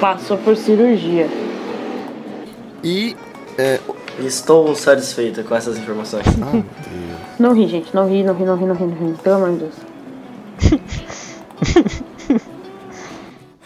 passou 0.00 0.36
por 0.38 0.56
cirurgia. 0.56 1.28
E 2.82 3.16
é, 3.56 3.78
Estou 4.18 4.74
satisfeita 4.74 5.42
com 5.42 5.54
essas 5.54 5.78
informações. 5.78 6.26
Ah, 6.42 6.62
não 7.38 7.54
ri, 7.54 7.68
gente. 7.68 7.94
Não 7.94 8.08
ri, 8.08 8.22
não 8.22 8.34
ri, 8.34 8.44
não 8.44 8.56
ri, 8.56 8.66
não 8.66 8.74
ri, 8.74 8.84
não 8.84 9.08
ri. 9.08 9.14
Pelo 9.22 9.36
amor 9.36 9.52
de 9.52 9.58
Deus. 9.58 9.74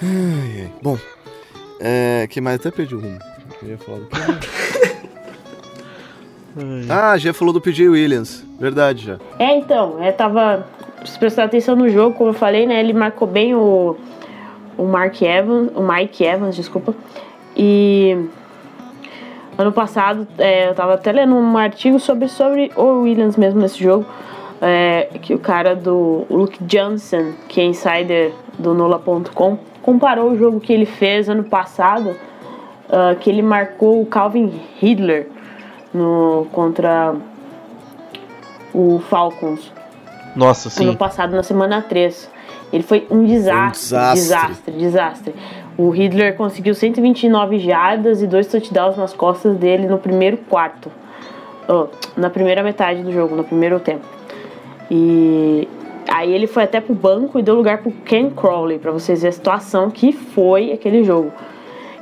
ai, 0.03 0.63
ai. 0.63 0.73
Bom, 0.83 0.99
é, 1.81 2.27
que 2.29 2.41
mais? 2.41 2.57
Até 2.57 2.71
perdi 2.71 2.95
o 2.95 3.01
rumo. 3.01 3.19
Eu 3.63 3.71
ia 3.71 3.79
falar 3.79 3.99
do 3.99 4.09
ah, 6.91 7.19
já 7.19 7.33
falou 7.33 7.53
do 7.53 7.61
PJ 7.61 7.89
Williams. 7.89 8.45
Verdade, 8.59 9.05
já. 9.05 9.19
É, 9.39 9.57
então. 9.57 10.03
É, 10.03 10.11
tava... 10.13 10.67
Se 11.05 11.19
prestar 11.19 11.45
atenção 11.45 11.77
no 11.77 11.89
jogo, 11.89 12.17
como 12.17 12.31
eu 12.31 12.35
falei, 12.35 12.67
né? 12.67 12.81
Ele 12.81 12.93
marcou 12.93 13.29
bem 13.29 13.55
o... 13.55 13.97
O 14.77 14.85
Mark 14.85 15.23
Evans... 15.23 15.71
O 15.75 15.83
Mike 15.83 16.25
Evans, 16.25 16.57
desculpa. 16.57 16.95
E... 17.57 18.27
Ano 19.59 19.73
passado, 19.73 20.27
é, 20.39 20.69
eu 20.69 20.75
tava 20.75 20.95
até 20.95 21.13
lendo 21.13 21.35
um 21.35 21.57
artigo 21.57 21.99
sobre, 21.99 22.29
sobre 22.29 22.71
o 22.77 23.03
Williams 23.03 23.37
mesmo 23.37 23.61
nesse 23.61 23.83
jogo. 23.83 24.05
É, 24.61 25.11
que 25.21 25.35
o 25.35 25.39
cara 25.39 25.77
do 25.77 26.25
Luke 26.31 26.63
Johnson, 26.65 27.33
que 27.47 27.61
é 27.61 27.65
insider 27.65 28.33
do 28.59 28.73
Nola.com, 28.73 29.59
comparou 29.83 30.31
o 30.31 30.37
jogo 30.37 30.61
que 30.61 30.73
ele 30.73 30.87
fez 30.87 31.29
ano 31.29 31.45
passado, 31.45 32.17
uh, 32.89 33.15
que 33.21 33.29
ele 33.29 33.43
marcou 33.43 34.01
o 34.01 34.07
Calvin 34.07 34.61
Hitler 34.81 35.29
no, 35.93 36.47
contra 36.53 37.15
o 38.73 38.99
Falcons. 39.11 39.73
Nossa, 40.35 40.69
sim. 40.69 40.85
Ano 40.89 40.97
passado, 40.97 41.37
na 41.37 41.43
semana 41.43 41.83
3. 41.83 42.31
Ele 42.73 42.83
foi 42.83 43.07
um 43.11 43.25
desastre, 43.25 43.97
um 43.97 44.13
desastre, 44.15 44.73
desastre, 44.73 44.73
desastre. 44.75 45.35
O 45.79 45.91
Hitler 45.91 46.35
conseguiu 46.37 46.75
129 46.75 47.59
jardas 47.59 48.23
e 48.23 48.27
dois 48.27 48.47
touchdowns 48.47 48.97
nas 48.97 49.13
costas 49.13 49.57
dele 49.57 49.87
no 49.87 49.99
primeiro 49.99 50.39
quarto. 50.39 50.91
Oh, 51.69 51.89
na 52.17 52.31
primeira 52.31 52.63
metade 52.63 53.03
do 53.03 53.13
jogo, 53.13 53.37
no 53.37 53.45
primeiro 53.45 53.79
tempo. 53.79 54.07
E 54.91 55.69
aí 56.09 56.33
ele 56.33 56.47
foi 56.47 56.63
até 56.63 56.81
pro 56.81 56.95
banco 56.95 57.39
e 57.39 57.43
deu 57.43 57.55
lugar 57.55 57.79
pro 57.79 57.91
Ken 57.91 58.31
Crowley, 58.31 58.79
para 58.79 58.91
vocês 58.91 59.21
verem 59.21 59.31
a 59.31 59.33
situação 59.33 59.91
que 59.91 60.13
foi 60.13 60.73
aquele 60.73 61.05
jogo. 61.05 61.31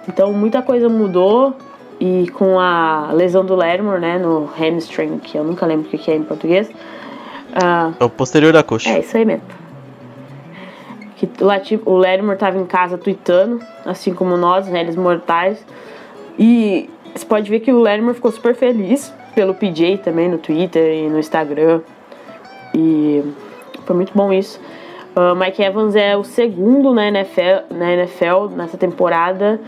Então 0.07 0.33
muita 0.33 0.63
coisa 0.63 0.89
mudou 0.89 1.55
e 1.99 2.29
com 2.35 2.61
a 2.61 3.11
lesão 3.13 3.45
do 3.45 3.57
Lermore, 3.57 4.01
né, 4.01 4.19
no 4.19 4.45
hamstring, 4.57 5.19
que 5.19 5.37
eu 5.37 5.43
nunca 5.43 5.67
lembro 5.67 5.89
o 5.89 5.91
que 5.91 6.11
é 6.11 6.15
em 6.15 6.23
português. 6.23 6.69
Uh, 6.69 7.95
é 7.99 8.05
o 8.05 8.11
posterior 8.11 8.53
da 8.53 8.63
coxa. 8.63 8.91
É 8.91 9.01
isso 9.01 9.17
aí 9.17 9.25
mesmo 9.25 9.64
que 11.27 11.61
tipo, 11.61 11.91
o 11.91 11.97
Lermor 11.97 12.37
tava 12.37 12.59
em 12.59 12.67
casa 12.67 12.99
tweetando, 12.99 13.61
assim 13.85 14.13
como 14.15 14.37
nós, 14.37 14.69
né, 14.69 14.81
eles 14.81 14.97
mortais. 14.97 15.65
E 16.39 16.89
você 17.15 17.25
pode 17.25 17.51
ver 17.51 17.61
que 17.61 17.73
o 17.73 17.81
Lermor 17.81 18.15
ficou 18.15 18.31
super 18.31 18.55
feliz 18.55 19.13
pelo 19.35 19.55
PJ 19.55 19.99
também 19.99 20.29
no 20.29 20.39
Twitter 20.39 20.95
e 20.95 21.09
no 21.09 21.19
Instagram. 21.19 21.81
E 22.75 23.23
foi 23.85 23.97
muito 23.97 24.13
bom 24.15 24.33
isso. 24.33 24.61
Uh, 25.15 25.35
Mike 25.37 25.63
Evans 25.63 25.95
é 25.95 26.17
o 26.17 26.25
segundo 26.25 26.93
na 26.93 27.07
NFL, 27.07 27.73
na 27.73 27.93
NFL 27.93 28.49
nessa 28.57 28.77
temporada 28.77 29.61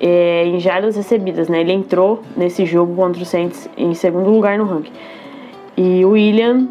é, 0.00 0.44
em 0.46 0.58
jardas 0.60 0.96
recebidas, 0.96 1.48
né? 1.48 1.60
Ele 1.60 1.72
entrou 1.72 2.22
nesse 2.36 2.64
jogo 2.64 2.94
contra 2.94 3.22
o 3.22 3.26
Saints 3.26 3.68
em 3.76 3.92
segundo 3.94 4.30
lugar 4.30 4.56
no 4.56 4.64
ranking. 4.64 4.92
E 5.76 6.04
o 6.04 6.10
William, 6.10 6.68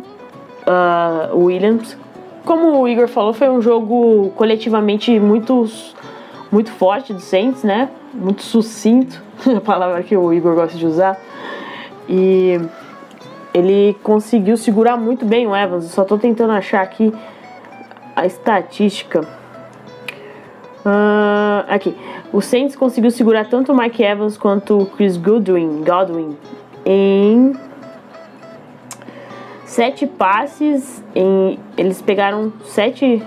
uh, 0.66 1.38
Williams 1.38 1.98
como 2.48 2.82
o 2.82 2.88
Igor 2.88 3.10
falou, 3.10 3.34
foi 3.34 3.50
um 3.50 3.62
jogo 3.62 4.32
coletivamente 4.36 5.20
muito, 5.20 5.66
muito 6.50 6.72
forte 6.72 7.14
do 7.14 7.20
Saints, 7.20 7.62
né? 7.62 7.90
Muito 8.14 8.42
sucinto, 8.42 9.22
a 9.56 9.60
palavra 9.60 10.02
que 10.02 10.16
o 10.16 10.34
Igor 10.34 10.56
gosta 10.56 10.78
de 10.78 10.86
usar. 10.86 11.20
E 12.08 12.58
ele 13.54 13.98
conseguiu 14.02 14.56
segurar 14.56 14.96
muito 14.96 15.26
bem 15.26 15.46
o 15.46 15.54
Evans. 15.54 15.84
Eu 15.84 15.90
só 15.90 16.06
tô 16.06 16.18
tentando 16.18 16.54
achar 16.54 16.82
aqui 16.82 17.14
a 18.16 18.26
estatística. 18.26 19.22
Uh, 20.86 21.66
aqui. 21.68 21.96
O 22.32 22.42
Saints 22.42 22.78
conseguiu 22.78 23.12
segurar 23.12 23.50
tanto 23.50 23.74
o 23.74 23.78
Mike 23.78 24.02
Evans 24.02 24.38
quanto 24.38 24.80
o 24.80 24.86
Chris 24.86 25.18
Goodwin, 25.18 25.84
Godwin 25.84 26.38
em 26.86 27.54
sete 29.68 30.08
passes, 30.08 31.04
em, 31.14 31.60
eles 31.78 32.02
pegaram 32.02 32.52
sete. 32.66 33.22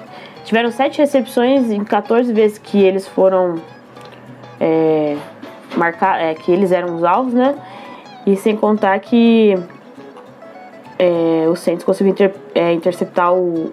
Tiveram 0.45 0.71
sete 0.71 0.99
recepções 0.99 1.71
em 1.71 1.85
14 1.85 2.33
vezes 2.33 2.59
que 2.59 2.83
eles 2.83 3.07
foram 3.07 3.61
é, 4.59 5.17
marcar, 5.77 6.19
é, 6.19 6.35
que 6.35 6.51
eles 6.51 6.73
eram 6.73 6.97
os 6.97 7.05
alvos, 7.05 7.35
né? 7.35 7.55
E 8.27 8.35
sem 8.37 8.57
contar 8.57 8.99
que 9.01 9.55
é, 10.99 11.47
o 11.49 11.55
Saints 11.55 11.85
conseguiu 11.85 12.13
inter, 12.13 12.35
é, 12.55 12.73
interceptar 12.73 13.35
o 13.35 13.71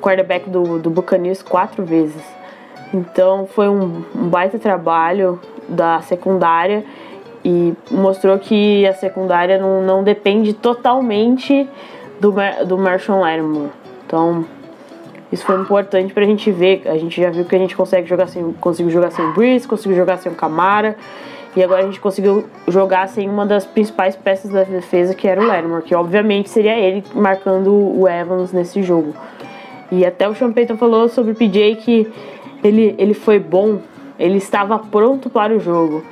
quarterback 0.00 0.48
do, 0.48 0.78
do 0.78 0.88
Buccaneers 0.88 1.42
quatro 1.42 1.84
vezes. 1.84 2.22
Então 2.94 3.46
foi 3.46 3.68
um, 3.68 4.04
um 4.14 4.28
baita 4.28 4.58
trabalho 4.58 5.40
da 5.68 6.00
secundária 6.02 6.84
e 7.48 7.74
mostrou 7.90 8.38
que 8.38 8.86
a 8.86 8.92
secundária 8.92 9.58
não, 9.58 9.80
não 9.82 10.04
depende 10.04 10.52
totalmente 10.52 11.66
do, 12.20 12.34
do 12.66 12.76
Marshall 12.76 13.20
Lattimore. 13.20 13.70
Então, 14.06 14.44
isso 15.32 15.46
foi 15.46 15.58
importante 15.58 16.12
pra 16.12 16.26
gente 16.26 16.50
ver. 16.50 16.82
A 16.84 16.98
gente 16.98 17.18
já 17.18 17.30
viu 17.30 17.46
que 17.46 17.56
a 17.56 17.58
gente 17.58 17.74
consegue 17.74 18.06
jogar 18.06 18.26
sem, 18.26 18.52
conseguiu 18.60 18.92
jogar 18.92 19.10
sem 19.10 19.32
Breeze, 19.32 19.66
conseguiu 19.66 19.96
jogar 19.96 20.18
sem 20.18 20.34
Camara. 20.34 20.94
E 21.56 21.64
agora 21.64 21.80
a 21.80 21.86
gente 21.86 21.98
conseguiu 22.00 22.44
jogar 22.68 23.08
sem 23.08 23.26
uma 23.30 23.46
das 23.46 23.64
principais 23.64 24.14
peças 24.14 24.50
da 24.50 24.64
defesa, 24.64 25.14
que 25.14 25.26
era 25.26 25.40
o 25.40 25.46
Lattimore, 25.46 25.82
que 25.82 25.94
obviamente 25.94 26.50
seria 26.50 26.78
ele 26.78 27.02
marcando 27.14 27.72
o 27.72 28.06
Evans 28.06 28.52
nesse 28.52 28.82
jogo. 28.82 29.14
E 29.90 30.04
até 30.04 30.28
o 30.28 30.34
Sean 30.34 30.52
Payton 30.52 30.76
falou 30.76 31.08
sobre 31.08 31.32
o 31.32 31.34
PJ 31.34 31.76
que 31.76 32.12
ele, 32.62 32.94
ele 32.98 33.14
foi 33.14 33.38
bom, 33.38 33.78
ele 34.18 34.36
estava 34.36 34.78
pronto 34.78 35.30
para 35.30 35.56
o 35.56 35.58
jogo. 35.58 36.04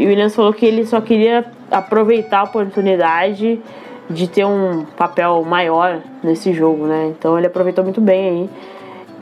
E 0.00 0.06
o 0.06 0.08
Williams 0.08 0.34
falou 0.34 0.50
que 0.50 0.64
ele 0.64 0.86
só 0.86 0.98
queria 0.98 1.44
aproveitar 1.70 2.38
a 2.38 2.44
oportunidade 2.44 3.60
de 4.08 4.26
ter 4.26 4.46
um 4.46 4.86
papel 4.96 5.44
maior 5.44 6.00
nesse 6.24 6.54
jogo, 6.54 6.86
né? 6.86 7.08
Então 7.08 7.36
ele 7.36 7.46
aproveitou 7.46 7.84
muito 7.84 8.00
bem 8.00 8.28
aí. 8.30 8.50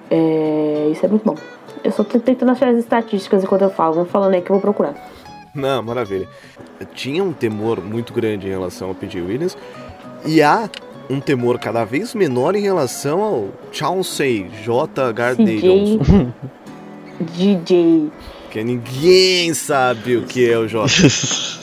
É, 0.09 0.89
isso 0.93 1.05
é 1.05 1.09
muito 1.09 1.25
bom. 1.25 1.35
Eu 1.83 1.91
só 1.91 2.05
tô 2.05 2.21
tentando 2.21 2.53
achar 2.53 2.69
as 2.69 2.79
estatísticas 2.79 3.43
enquanto 3.43 3.63
eu 3.63 3.71
falo. 3.71 3.95
Vamos 3.95 4.11
falando 4.13 4.35
aí 4.35 4.41
que 4.41 4.53
eu 4.53 4.55
vou 4.55 4.61
procurar. 4.61 4.95
Não, 5.53 5.83
maravilha. 5.83 6.29
Tinha 6.95 7.25
um 7.25 7.33
temor 7.33 7.83
muito 7.83 8.13
grande 8.13 8.47
em 8.47 8.51
relação 8.51 8.91
ao 8.91 8.95
PJ 8.95 9.21
Williams 9.21 9.59
e 10.25 10.41
há 10.41 10.71
um 11.11 11.19
temor 11.19 11.59
cada 11.59 11.85
vez 11.85 12.15
menor 12.15 12.55
em 12.55 12.61
relação 12.61 13.21
ao 13.21 13.49
Chauncey 13.73 14.49
J. 14.63 15.13
Gardner 15.13 15.59
Johnson. 15.59 16.33
DJ. 17.35 18.13
Que 18.51 18.65
ninguém 18.65 19.53
sabe 19.53 20.17
o 20.17 20.23
que 20.25 20.51
é 20.51 20.57
o 20.59 20.67
J. 20.67 20.85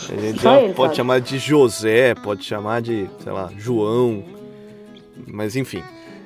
A 0.07 0.21
gente 0.21 0.39
pode 0.39 0.77
sabe. 0.77 0.95
chamar 0.95 1.19
de 1.19 1.39
José, 1.39 2.13
pode 2.13 2.43
chamar 2.43 2.81
de, 2.81 3.09
sei 3.23 3.31
lá, 3.31 3.49
João. 3.57 4.23
Mas 5.27 5.55
enfim. 5.55 5.81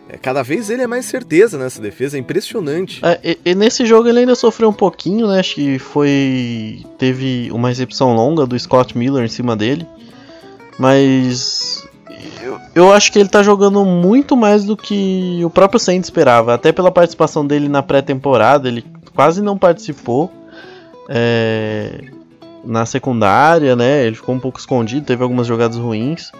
é, 0.09 0.17
Cada 0.17 0.43
vez 0.43 0.69
ele 0.69 0.81
é 0.81 0.87
mais 0.87 1.05
certeza 1.05 1.57
nessa 1.57 1.81
defesa, 1.81 2.17
é 2.17 2.19
impressionante. 2.19 2.99
É, 3.05 3.19
e, 3.23 3.51
e 3.51 3.55
nesse 3.55 3.85
jogo 3.85 4.09
ele 4.09 4.19
ainda 4.19 4.35
sofreu 4.35 4.69
um 4.69 4.73
pouquinho, 4.73 5.27
né? 5.27 5.39
Acho 5.39 5.55
que 5.55 5.79
foi. 5.79 6.83
Teve 6.97 7.49
uma 7.53 7.69
recepção 7.69 8.13
longa 8.13 8.45
do 8.45 8.59
Scott 8.59 8.97
Miller 8.97 9.23
em 9.23 9.29
cima 9.29 9.55
dele. 9.55 9.87
Mas. 10.77 11.87
Eu, 12.41 12.59
eu 12.75 12.93
acho 12.93 13.11
que 13.11 13.19
ele 13.19 13.29
tá 13.29 13.41
jogando 13.43 13.83
muito 13.85 14.35
mais 14.35 14.65
do 14.65 14.75
que 14.75 15.39
o 15.43 15.49
próprio 15.49 15.79
Saints 15.79 16.07
esperava. 16.07 16.53
Até 16.53 16.71
pela 16.71 16.91
participação 16.91 17.45
dele 17.45 17.69
na 17.69 17.81
pré-temporada, 17.81 18.67
ele 18.67 18.83
quase 19.15 19.41
não 19.41 19.57
participou. 19.57 20.31
É, 21.09 22.01
na 22.63 22.85
secundária, 22.85 23.75
né? 23.75 24.05
Ele 24.05 24.15
ficou 24.15 24.35
um 24.35 24.39
pouco 24.39 24.59
escondido, 24.59 25.05
teve 25.05 25.23
algumas 25.23 25.47
jogadas 25.47 25.77
ruins. 25.77 26.31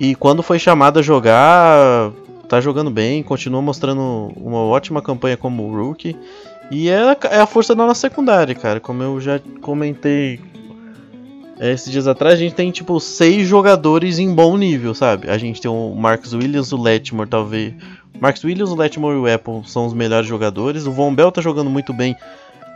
E 0.00 0.14
quando 0.16 0.42
foi 0.42 0.58
chamado 0.58 0.98
a 0.98 1.02
jogar, 1.02 2.10
tá 2.48 2.60
jogando 2.60 2.90
bem, 2.90 3.22
continua 3.22 3.62
mostrando 3.62 4.32
uma 4.36 4.58
ótima 4.58 5.00
campanha 5.00 5.36
como 5.36 5.70
rookie. 5.70 6.16
E 6.70 6.88
é, 6.88 7.16
é 7.30 7.40
a 7.40 7.46
força 7.46 7.74
da 7.74 7.86
nossa 7.86 8.00
secundária, 8.00 8.54
cara. 8.54 8.80
Como 8.80 9.02
eu 9.02 9.20
já 9.20 9.40
comentei 9.60 10.40
é, 11.60 11.70
esses 11.70 11.92
dias 11.92 12.08
atrás, 12.08 12.34
a 12.34 12.42
gente 12.42 12.54
tem 12.54 12.70
tipo 12.70 12.98
seis 12.98 13.46
jogadores 13.46 14.18
em 14.18 14.34
bom 14.34 14.56
nível, 14.56 14.94
sabe? 14.94 15.30
A 15.30 15.38
gente 15.38 15.60
tem 15.60 15.70
o 15.70 15.94
Marcus 15.94 16.32
Williams, 16.32 16.72
o 16.72 16.80
Letmore, 16.80 17.28
talvez. 17.28 17.74
Marcus 18.20 18.42
Williams, 18.44 18.70
o 18.70 18.74
Letmore 18.74 19.16
e 19.16 19.18
o 19.18 19.32
Apple 19.32 19.62
são 19.64 19.86
os 19.86 19.94
melhores 19.94 20.26
jogadores. 20.26 20.86
O 20.86 20.92
Von 20.92 21.14
Bell 21.14 21.30
tá 21.30 21.40
jogando 21.40 21.70
muito 21.70 21.92
bem. 21.92 22.16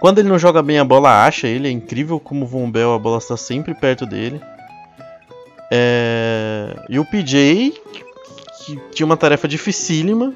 Quando 0.07 0.21
ele 0.21 0.29
não 0.29 0.39
joga 0.39 0.63
bem, 0.63 0.79
a 0.79 0.85
bola 0.85 1.27
acha 1.27 1.49
ele. 1.49 1.67
É 1.67 1.71
incrível 1.73 2.21
como 2.21 2.45
o 2.45 2.47
Von 2.47 2.71
Bell, 2.71 2.95
a 2.95 2.99
bola 2.99 3.19
está 3.19 3.37
sempre 3.37 3.75
perto 3.75 4.07
dele. 4.07 4.41
É, 5.69 6.77
E 6.89 6.97
o 7.01 7.05
PJ, 7.05 7.75
que 8.65 8.81
tinha 8.95 9.05
uma 9.05 9.17
tarefa 9.17 9.49
dificílima, 9.49 10.33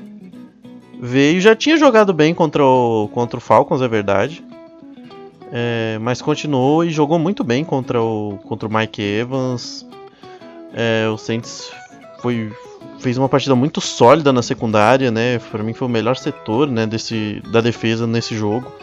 veio 1.00 1.40
já 1.40 1.54
tinha 1.54 1.76
jogado 1.76 2.12
bem 2.12 2.34
contra 2.34 2.64
o, 2.64 3.08
contra 3.14 3.38
o 3.38 3.40
Falcons, 3.40 3.80
é 3.80 3.86
verdade. 3.86 4.44
É, 5.52 6.00
mas 6.00 6.20
continuou 6.20 6.84
e 6.84 6.90
jogou 6.90 7.20
muito 7.20 7.44
bem 7.44 7.64
contra 7.64 8.02
o, 8.02 8.40
contra 8.48 8.68
o 8.68 8.74
Mike 8.74 9.00
Evans. 9.00 9.86
É, 10.74 11.08
o 11.08 11.16
Saints 11.16 11.70
foi, 12.20 12.52
fez 12.98 13.16
uma 13.16 13.28
partida 13.28 13.54
muito 13.54 13.80
sólida 13.80 14.32
na 14.32 14.42
secundária, 14.42 15.12
né? 15.12 15.38
Para 15.38 15.62
mim 15.62 15.74
foi 15.74 15.86
o 15.86 15.90
melhor 15.90 16.16
setor 16.16 16.66
né, 16.66 16.88
desse, 16.88 17.40
da 17.52 17.60
defesa 17.60 18.04
nesse 18.04 18.34
jogo. 18.34 18.74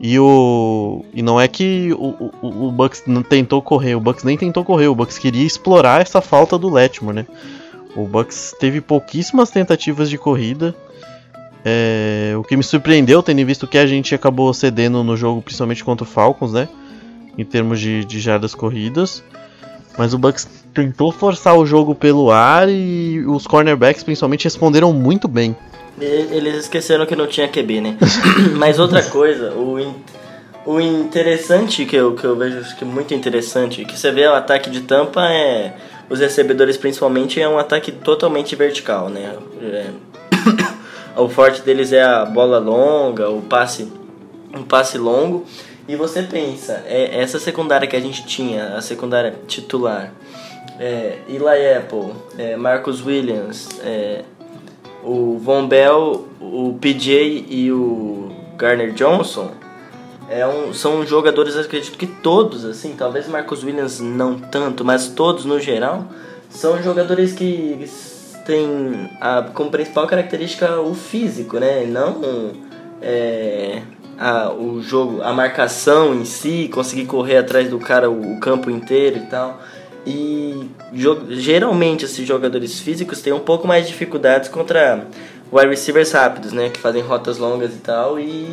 E, 0.00 0.18
o, 0.18 1.04
e 1.12 1.20
não 1.20 1.38
é 1.38 1.46
que 1.46 1.92
o, 1.92 2.32
o, 2.40 2.68
o 2.68 2.72
Bucks 2.72 3.02
não 3.06 3.22
tentou 3.22 3.60
correr, 3.60 3.94
o 3.94 4.00
Bucks 4.00 4.24
nem 4.24 4.36
tentou 4.36 4.64
correr, 4.64 4.86
o 4.86 4.94
Bucks 4.94 5.18
queria 5.18 5.44
explorar 5.44 6.00
essa 6.00 6.22
falta 6.22 6.56
do 6.56 6.70
Letmore, 6.70 7.16
né? 7.16 7.26
O 7.94 8.06
Bucks 8.06 8.54
teve 8.58 8.80
pouquíssimas 8.80 9.50
tentativas 9.50 10.08
de 10.08 10.16
corrida. 10.16 10.74
É, 11.62 12.32
o 12.38 12.42
que 12.42 12.56
me 12.56 12.62
surpreendeu, 12.62 13.22
tendo 13.22 13.44
visto 13.44 13.66
que 13.66 13.76
a 13.76 13.86
gente 13.86 14.14
acabou 14.14 14.54
cedendo 14.54 15.04
no 15.04 15.16
jogo, 15.18 15.42
principalmente 15.42 15.84
contra 15.84 16.04
o 16.04 16.08
Falcons, 16.08 16.52
né? 16.52 16.66
Em 17.36 17.44
termos 17.44 17.78
de, 17.78 18.02
de 18.06 18.20
jardas 18.20 18.54
corridas. 18.54 19.22
Mas 19.98 20.14
o 20.14 20.18
Bucks 20.18 20.48
tentou 20.72 21.12
forçar 21.12 21.58
o 21.58 21.66
jogo 21.66 21.94
pelo 21.94 22.30
ar 22.30 22.70
e 22.70 23.22
os 23.26 23.46
cornerbacks, 23.46 24.02
principalmente, 24.02 24.44
responderam 24.44 24.94
muito 24.94 25.28
bem. 25.28 25.54
Eles 26.00 26.56
esqueceram 26.56 27.04
que 27.06 27.14
não 27.14 27.26
tinha 27.26 27.48
QB, 27.48 27.80
né? 27.80 27.96
Mas 28.56 28.78
outra 28.78 29.02
coisa, 29.02 29.52
o, 29.52 29.78
in- 29.78 29.94
o 30.64 30.80
interessante 30.80 31.84
que 31.84 31.96
eu, 31.96 32.14
que 32.14 32.24
eu 32.24 32.36
vejo 32.36 32.76
que 32.76 32.84
é 32.84 32.86
muito 32.86 33.12
interessante, 33.14 33.84
que 33.84 33.98
você 33.98 34.10
vê 34.10 34.26
o 34.26 34.34
ataque 34.34 34.70
de 34.70 34.80
tampa 34.82 35.28
é. 35.30 35.74
Os 36.08 36.18
recebedores 36.18 36.76
principalmente 36.76 37.40
é 37.40 37.48
um 37.48 37.56
ataque 37.56 37.92
totalmente 37.92 38.56
vertical, 38.56 39.08
né? 39.08 39.36
É, 39.62 39.86
o 41.16 41.28
forte 41.28 41.62
deles 41.62 41.92
é 41.92 42.02
a 42.02 42.24
bola 42.24 42.58
longa, 42.58 43.30
o 43.30 43.42
passe, 43.42 43.92
um 44.52 44.64
passe 44.64 44.98
longo. 44.98 45.46
E 45.86 45.96
você 45.96 46.22
pensa, 46.22 46.84
é, 46.86 47.20
essa 47.20 47.38
secundária 47.38 47.86
que 47.86 47.96
a 47.96 48.00
gente 48.00 48.24
tinha, 48.26 48.74
a 48.76 48.80
secundária 48.80 49.34
titular, 49.46 50.12
é, 50.80 51.18
Eli 51.28 51.76
Apple, 51.76 52.12
é, 52.38 52.56
Williams, 53.04 53.68
é, 53.84 54.22
o 55.02 55.38
Von 55.38 55.66
Bell, 55.66 56.28
o 56.40 56.76
PJ 56.80 57.46
e 57.48 57.72
o 57.72 58.30
Garner 58.56 58.92
Johnson 58.92 59.50
é 60.28 60.46
um, 60.46 60.72
são 60.72 61.04
jogadores, 61.04 61.56
acredito 61.56 61.98
que 61.98 62.06
todos, 62.06 62.64
assim, 62.64 62.94
talvez 62.96 63.26
Marcus 63.26 63.64
Williams 63.64 63.98
não 63.98 64.38
tanto, 64.38 64.84
mas 64.84 65.08
todos 65.08 65.44
no 65.44 65.58
geral, 65.58 66.04
são 66.48 66.80
jogadores 66.80 67.32
que 67.32 67.84
têm 68.46 69.10
a, 69.20 69.42
como 69.52 69.70
principal 69.70 70.06
característica 70.06 70.80
o 70.80 70.94
físico, 70.94 71.58
né? 71.58 71.84
Não 71.84 72.20
é, 73.02 73.82
a, 74.18 74.52
o 74.52 74.82
jogo, 74.82 75.22
a 75.22 75.32
marcação 75.32 76.14
em 76.14 76.24
si, 76.24 76.70
conseguir 76.72 77.06
correr 77.06 77.38
atrás 77.38 77.68
do 77.68 77.78
cara 77.78 78.10
o, 78.10 78.34
o 78.34 78.40
campo 78.40 78.70
inteiro 78.70 79.18
e 79.18 79.26
tal. 79.26 79.60
E 80.06 80.70
geralmente 81.30 82.04
esses 82.04 82.26
jogadores 82.26 82.80
físicos 82.80 83.20
têm 83.20 83.32
um 83.32 83.40
pouco 83.40 83.68
mais 83.68 83.84
de 83.84 83.92
dificuldades 83.92 84.48
contra 84.48 85.06
wide 85.52 85.68
receivers 85.68 86.12
rápidos, 86.12 86.52
né? 86.52 86.70
Que 86.70 86.80
fazem 86.80 87.02
rotas 87.02 87.38
longas 87.38 87.74
e 87.74 87.78
tal. 87.78 88.18
E 88.18 88.48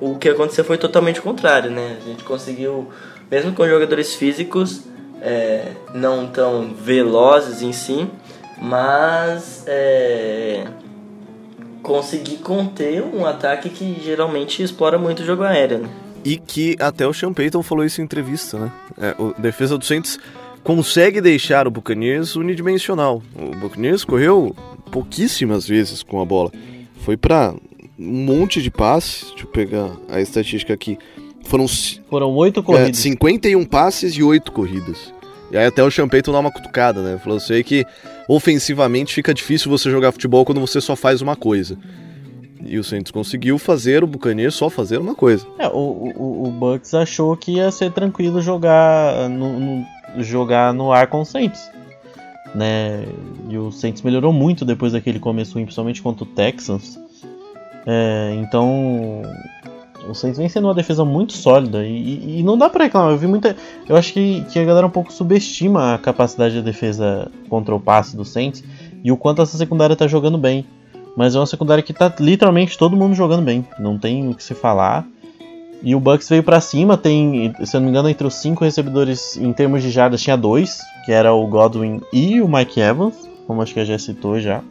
o 0.00 0.16
que 0.16 0.28
aconteceu 0.28 0.64
foi 0.64 0.76
totalmente 0.76 1.20
o 1.20 1.22
contrário, 1.22 1.70
né? 1.70 1.96
A 2.00 2.08
gente 2.08 2.24
conseguiu, 2.24 2.88
mesmo 3.30 3.52
com 3.52 3.66
jogadores 3.66 4.14
físicos 4.14 4.82
é, 5.20 5.72
não 5.94 6.26
tão 6.26 6.74
velozes 6.74 7.62
em 7.62 7.72
si, 7.72 8.06
mas 8.60 9.64
é, 9.66 10.66
conseguir 11.82 12.36
conter 12.36 13.02
um 13.02 13.24
ataque 13.24 13.70
que 13.70 14.00
geralmente 14.02 14.62
explora 14.62 14.98
muito 14.98 15.22
o 15.22 15.24
jogo 15.24 15.42
aéreo. 15.42 15.78
Né? 15.78 15.88
E 16.24 16.36
que 16.36 16.76
até 16.80 17.06
o 17.06 17.12
Sean 17.12 17.32
Payton 17.32 17.62
falou 17.62 17.84
isso 17.84 18.00
em 18.00 18.04
entrevista, 18.04 18.58
né? 18.58 18.72
É, 18.98 19.08
a 19.10 19.40
defesa 19.40 19.76
do 19.76 19.84
Saints 19.84 20.18
consegue 20.64 21.20
deixar 21.20 21.68
o 21.68 21.70
Buccaneers 21.70 22.34
unidimensional. 22.34 23.22
O 23.36 23.54
Buccaneers 23.56 24.02
correu 24.02 24.56
pouquíssimas 24.90 25.68
vezes 25.68 26.02
com 26.02 26.20
a 26.20 26.24
bola. 26.24 26.50
Foi 27.04 27.16
pra 27.16 27.54
um 27.98 28.24
monte 28.24 28.62
de 28.62 28.70
passes. 28.70 29.28
Deixa 29.28 29.44
eu 29.44 29.48
pegar 29.48 29.90
a 30.08 30.20
estatística 30.20 30.72
aqui. 30.72 30.98
Foram 31.44 31.66
Foram 32.08 32.30
oito 32.34 32.60
é, 32.60 32.62
corridas. 32.62 32.98
51 32.98 33.64
passes 33.66 34.14
e 34.14 34.22
8 34.22 34.50
corridas. 34.50 35.12
E 35.52 35.56
aí 35.56 35.66
até 35.66 35.84
o 35.84 35.90
Sean 35.90 36.08
Payton 36.08 36.32
dá 36.32 36.40
uma 36.40 36.50
cutucada, 36.50 37.02
né? 37.02 37.18
Falou, 37.18 37.36
eu 37.36 37.40
sei 37.40 37.62
que 37.62 37.84
ofensivamente 38.26 39.14
fica 39.14 39.34
difícil 39.34 39.70
você 39.70 39.90
jogar 39.90 40.10
futebol 40.10 40.44
quando 40.44 40.60
você 40.60 40.80
só 40.80 40.96
faz 40.96 41.20
uma 41.20 41.36
coisa. 41.36 41.78
E 42.66 42.78
o 42.78 42.82
Saints 42.82 43.12
conseguiu 43.12 43.58
fazer 43.58 44.02
o 44.02 44.06
Buccaneers 44.06 44.54
só 44.54 44.70
fazer 44.70 44.98
uma 44.98 45.14
coisa. 45.14 45.46
É, 45.58 45.68
o, 45.68 46.12
o, 46.16 46.48
o 46.48 46.50
Bucks 46.50 46.94
achou 46.94 47.36
que 47.36 47.56
ia 47.56 47.70
ser 47.70 47.92
tranquilo 47.92 48.40
jogar 48.40 49.28
no, 49.28 49.60
no, 49.60 49.86
jogar 50.18 50.72
no 50.72 50.92
ar 50.92 51.06
com 51.06 51.20
o 51.20 51.24
Saints. 51.24 51.70
Né? 52.54 53.04
E 53.48 53.58
o 53.58 53.72
Saints 53.72 54.02
melhorou 54.02 54.32
muito 54.32 54.64
depois 54.64 54.92
daquele 54.92 55.18
começo, 55.18 55.54
principalmente 55.54 56.02
contra 56.02 56.24
o 56.24 56.26
Texans. 56.26 56.98
É, 57.86 58.34
então 58.40 59.22
o 60.08 60.14
Saints 60.14 60.38
vem 60.38 60.48
sendo 60.48 60.68
uma 60.68 60.74
defesa 60.74 61.04
muito 61.04 61.32
sólida 61.32 61.84
e, 61.84 62.40
e, 62.40 62.42
não 62.42 62.56
dá 62.56 62.68
pra 62.68 62.84
reclamar. 62.84 63.12
Eu 63.12 63.18
vi 63.18 63.26
muita. 63.26 63.56
Eu 63.88 63.96
acho 63.96 64.12
que, 64.12 64.44
que 64.50 64.58
a 64.58 64.64
galera 64.64 64.86
um 64.86 64.90
pouco 64.90 65.12
subestima 65.12 65.94
a 65.94 65.98
capacidade 65.98 66.54
de 66.54 66.62
defesa 66.62 67.30
contra 67.48 67.74
o 67.74 67.80
passe 67.80 68.16
do 68.16 68.24
Saints 68.24 68.62
e 69.02 69.10
o 69.10 69.16
quanto 69.16 69.42
essa 69.42 69.56
secundária 69.56 69.96
tá 69.96 70.06
jogando 70.06 70.38
bem. 70.38 70.66
Mas 71.16 71.34
é 71.34 71.38
uma 71.38 71.46
secundária 71.46 71.82
que 71.82 71.92
tá 71.92 72.12
literalmente 72.18 72.76
todo 72.76 72.96
mundo 72.96 73.14
jogando 73.14 73.44
bem. 73.44 73.66
Não 73.78 73.98
tem 73.98 74.28
o 74.28 74.34
que 74.34 74.42
se 74.42 74.54
falar. 74.54 75.06
E 75.84 75.94
o 75.94 76.00
Bucks 76.00 76.30
veio 76.30 76.42
para 76.42 76.62
cima, 76.62 76.96
tem, 76.96 77.54
se 77.62 77.76
eu 77.76 77.80
não 77.80 77.84
me 77.84 77.90
engano, 77.90 78.08
entre 78.08 78.26
os 78.26 78.34
cinco 78.36 78.64
recebedores 78.64 79.36
em 79.36 79.52
termos 79.52 79.82
de 79.82 79.90
jardas 79.90 80.22
tinha 80.22 80.34
dois, 80.34 80.80
que 81.04 81.12
era 81.12 81.34
o 81.34 81.46
Godwin 81.46 82.00
e 82.10 82.40
o 82.40 82.48
Mike 82.48 82.80
Evans, 82.80 83.28
como 83.46 83.60
acho 83.60 83.74
que 83.74 83.84
já 83.84 83.98
citou 83.98 84.40
já. 84.40 84.62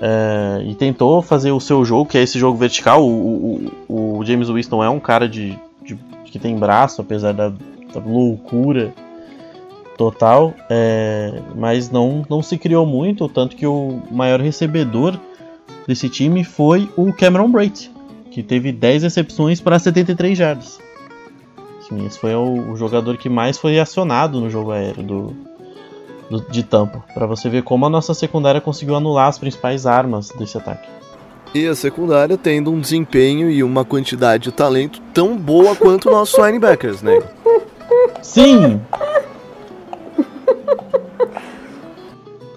É, 0.00 0.64
e 0.66 0.74
tentou 0.74 1.22
fazer 1.22 1.52
o 1.52 1.60
seu 1.60 1.84
jogo, 1.84 2.10
que 2.10 2.18
é 2.18 2.22
esse 2.22 2.36
jogo 2.36 2.58
vertical. 2.58 3.04
O, 3.06 3.70
o, 3.88 4.18
o 4.18 4.24
James 4.24 4.48
Winston 4.48 4.82
é 4.82 4.90
um 4.90 4.98
cara 4.98 5.28
de, 5.28 5.56
de, 5.84 5.96
que 6.24 6.38
tem 6.40 6.56
braço, 6.56 7.00
apesar 7.00 7.32
da, 7.32 7.50
da 7.50 8.00
loucura 8.04 8.92
total, 9.96 10.52
é, 10.68 11.40
mas 11.54 11.90
não, 11.90 12.24
não 12.28 12.42
se 12.42 12.58
criou 12.58 12.84
muito, 12.84 13.28
tanto 13.28 13.54
que 13.54 13.66
o 13.66 14.00
maior 14.10 14.40
recebedor 14.40 15.16
desse 15.86 16.08
time 16.08 16.42
foi 16.42 16.88
o 16.96 17.12
Cameron 17.12 17.50
Brate, 17.50 17.90
que 18.38 18.42
teve 18.44 18.70
10 18.70 19.02
recepções 19.02 19.60
para 19.60 19.80
73 19.80 20.38
jardas. 20.38 20.78
Sim, 21.80 22.06
esse 22.06 22.16
foi 22.20 22.36
o, 22.36 22.70
o, 22.70 22.76
jogador 22.76 23.16
que 23.16 23.28
mais 23.28 23.58
foi 23.58 23.80
acionado 23.80 24.40
no 24.40 24.48
jogo 24.48 24.70
aéreo 24.70 25.02
do, 25.02 25.36
do 26.30 26.40
de 26.48 26.62
Tampa, 26.62 27.02
para 27.12 27.26
você 27.26 27.48
ver 27.48 27.64
como 27.64 27.84
a 27.84 27.90
nossa 27.90 28.14
secundária 28.14 28.60
conseguiu 28.60 28.94
anular 28.94 29.26
as 29.26 29.38
principais 29.38 29.86
armas 29.86 30.30
desse 30.38 30.56
ataque. 30.56 30.88
E 31.52 31.66
a 31.66 31.74
secundária 31.74 32.38
tendo 32.38 32.70
um 32.70 32.78
desempenho 32.78 33.50
e 33.50 33.64
uma 33.64 33.84
quantidade 33.84 34.44
de 34.44 34.52
talento 34.52 35.02
tão 35.12 35.36
boa 35.36 35.74
quanto 35.74 36.08
nossos 36.08 36.38
linebackers, 36.38 37.02
né? 37.02 37.20
Sim! 38.22 38.80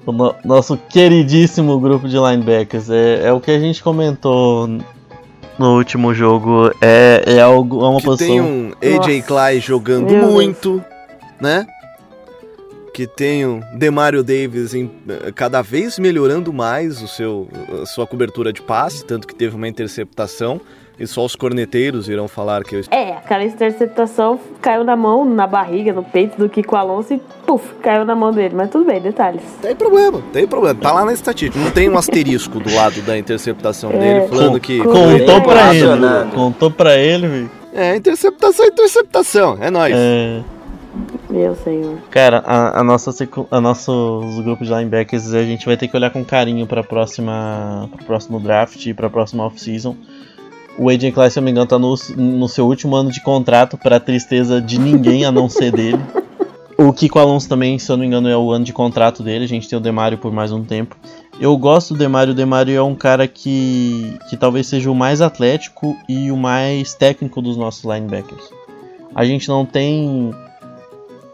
o 0.06 0.12
no 0.12 0.36
nosso 0.46 0.78
queridíssimo 0.78 1.80
grupo 1.80 2.08
de 2.08 2.18
linebackers. 2.18 2.88
É, 2.92 3.30
é 3.30 3.34
o 3.34 3.42
que 3.42 3.50
a 3.50 3.60
gente 3.60 3.82
comentou 3.82 4.68
no 5.62 5.78
último 5.78 6.14
jogo. 6.14 6.72
É, 6.82 7.24
é, 7.26 7.40
algo, 7.42 7.86
é 7.86 7.90
uma 7.90 8.00
que 8.00 8.06
posição. 8.06 8.28
Tem 8.28 8.42
um 8.42 9.02
AJ 9.02 9.24
Clay 9.26 9.60
jogando 9.60 10.12
Meu 10.12 10.32
muito, 10.32 10.74
Deus. 10.74 10.84
né? 11.40 11.68
Que 12.94 13.08
tem 13.08 13.46
um 13.46 13.62
Demario 13.78 14.22
Davis 14.22 14.74
em, 14.74 14.92
cada 15.34 15.62
vez 15.62 15.98
melhorando 15.98 16.52
mais 16.52 17.02
o 17.02 17.08
seu, 17.08 17.48
a 17.82 17.86
sua 17.86 18.06
cobertura 18.06 18.52
de 18.52 18.62
passe, 18.62 19.06
tanto 19.06 19.26
que 19.28 19.34
teve 19.34 19.56
uma 19.56 19.68
interceptação 19.68 20.60
e 21.02 21.08
só 21.08 21.26
os 21.26 21.36
corneteiros 21.36 22.08
irão 22.08 22.28
falar 22.28 22.64
que 22.64 22.76
eu... 22.76 22.82
É, 22.92 23.14
aquela 23.14 23.44
interceptação 23.44 24.40
caiu 24.62 24.84
na 24.84 24.96
mão, 24.96 25.26
na 25.26 25.48
barriga, 25.48 25.92
no 25.92 26.04
peito 26.04 26.38
do 26.38 26.48
Kiko 26.48 26.76
Alonso 26.76 27.16
e 27.16 27.22
puf, 27.46 27.74
caiu 27.82 28.06
na 28.06 28.14
mão 28.14 28.32
dele. 28.32 28.54
Mas 28.56 28.70
tudo 28.70 28.86
bem, 28.86 29.02
detalhes. 29.02 29.42
Tem 29.62 29.76
problema, 29.76 30.22
tem 30.32 30.48
problema. 30.48 30.80
Tá 30.80 30.92
lá 30.92 31.04
na 31.04 31.12
estatística. 31.12 31.58
Não 31.58 31.72
tem 31.72 31.90
um 31.90 31.98
asterisco 31.98 32.60
do 32.60 32.74
lado 32.74 33.02
da 33.02 33.18
interceptação 33.18 33.90
é. 33.92 33.98
dele 33.98 34.28
falando 34.28 34.60
que. 34.60 34.78
Contou 34.78 35.42
pra 35.42 35.76
ele. 35.76 36.32
Contou 36.34 36.72
pra 36.72 36.98
ele, 36.98 37.28
velho. 37.28 37.52
É, 37.74 37.96
interceptação 37.96 38.66
é 38.66 38.68
interceptação. 38.68 39.58
É 39.60 39.72
nóis. 39.72 39.96
É. 39.98 40.42
Meu 41.30 41.56
senhor. 41.56 41.98
Cara, 42.12 42.44
a, 42.46 42.82
a 42.82 42.84
nossa 42.84 43.12
a 43.50 43.62
nossos 43.62 44.40
grupos 44.44 44.68
de 44.68 44.74
linebackers 44.74 45.34
a 45.34 45.44
gente 45.44 45.66
vai 45.66 45.78
ter 45.78 45.88
que 45.88 45.96
olhar 45.96 46.12
com 46.12 46.24
carinho 46.24 46.68
para 46.68 46.84
próxima 46.84 47.90
pro 47.96 48.06
próximo 48.06 48.40
draft 48.40 48.86
e 48.86 48.94
para 48.94 49.10
próxima 49.10 49.46
off-season 49.46 49.96
o 50.78 50.90
AJ 50.90 51.12
Klein, 51.14 51.30
se 51.30 51.40
eu 51.40 51.42
não 51.42 51.46
me 51.46 51.52
engano, 51.52 51.68
tá 51.68 51.78
no, 51.78 51.96
no 52.18 52.48
seu 52.48 52.66
último 52.66 52.96
ano 52.96 53.12
de 53.12 53.22
contrato, 53.22 53.78
para 53.78 54.00
tristeza 54.00 54.62
de 54.62 54.80
ninguém 54.80 55.26
a 55.26 55.32
não 55.32 55.50
ser 55.50 55.72
dele. 55.72 56.00
O 56.78 56.92
Kiko 56.92 57.20
Alonso 57.20 57.48
também, 57.48 57.78
se 57.78 57.92
eu 57.92 57.96
não 57.96 58.02
me 58.02 58.08
engano, 58.08 58.28
é 58.28 58.36
o 58.36 58.52
ano 58.52 58.66
de 58.66 58.74
contrato 58.74 59.22
dele. 59.22 59.46
A 59.46 59.48
gente 59.48 59.70
tem 59.70 59.78
o 59.78 59.82
Demario 59.82 60.18
por 60.18 60.32
mais 60.32 60.52
um 60.52 60.64
tempo. 60.64 60.96
Eu 61.40 61.56
gosto 61.56 61.94
do 61.94 62.00
Demario. 62.00 62.34
O 62.34 62.36
Demario 62.36 62.76
é 62.76 62.82
um 62.82 62.96
cara 62.96 63.28
que, 63.28 64.18
que 64.30 64.36
talvez 64.36 64.66
seja 64.66 64.90
o 64.90 64.96
mais 64.96 65.22
atlético 65.22 65.96
e 66.10 66.32
o 66.32 66.38
mais 66.38 66.96
técnico 66.96 67.42
dos 67.42 67.56
nossos 67.56 67.84
linebackers. 67.84 68.50
A 69.14 69.24
gente 69.24 69.48
não 69.48 69.66
tem. 69.66 70.32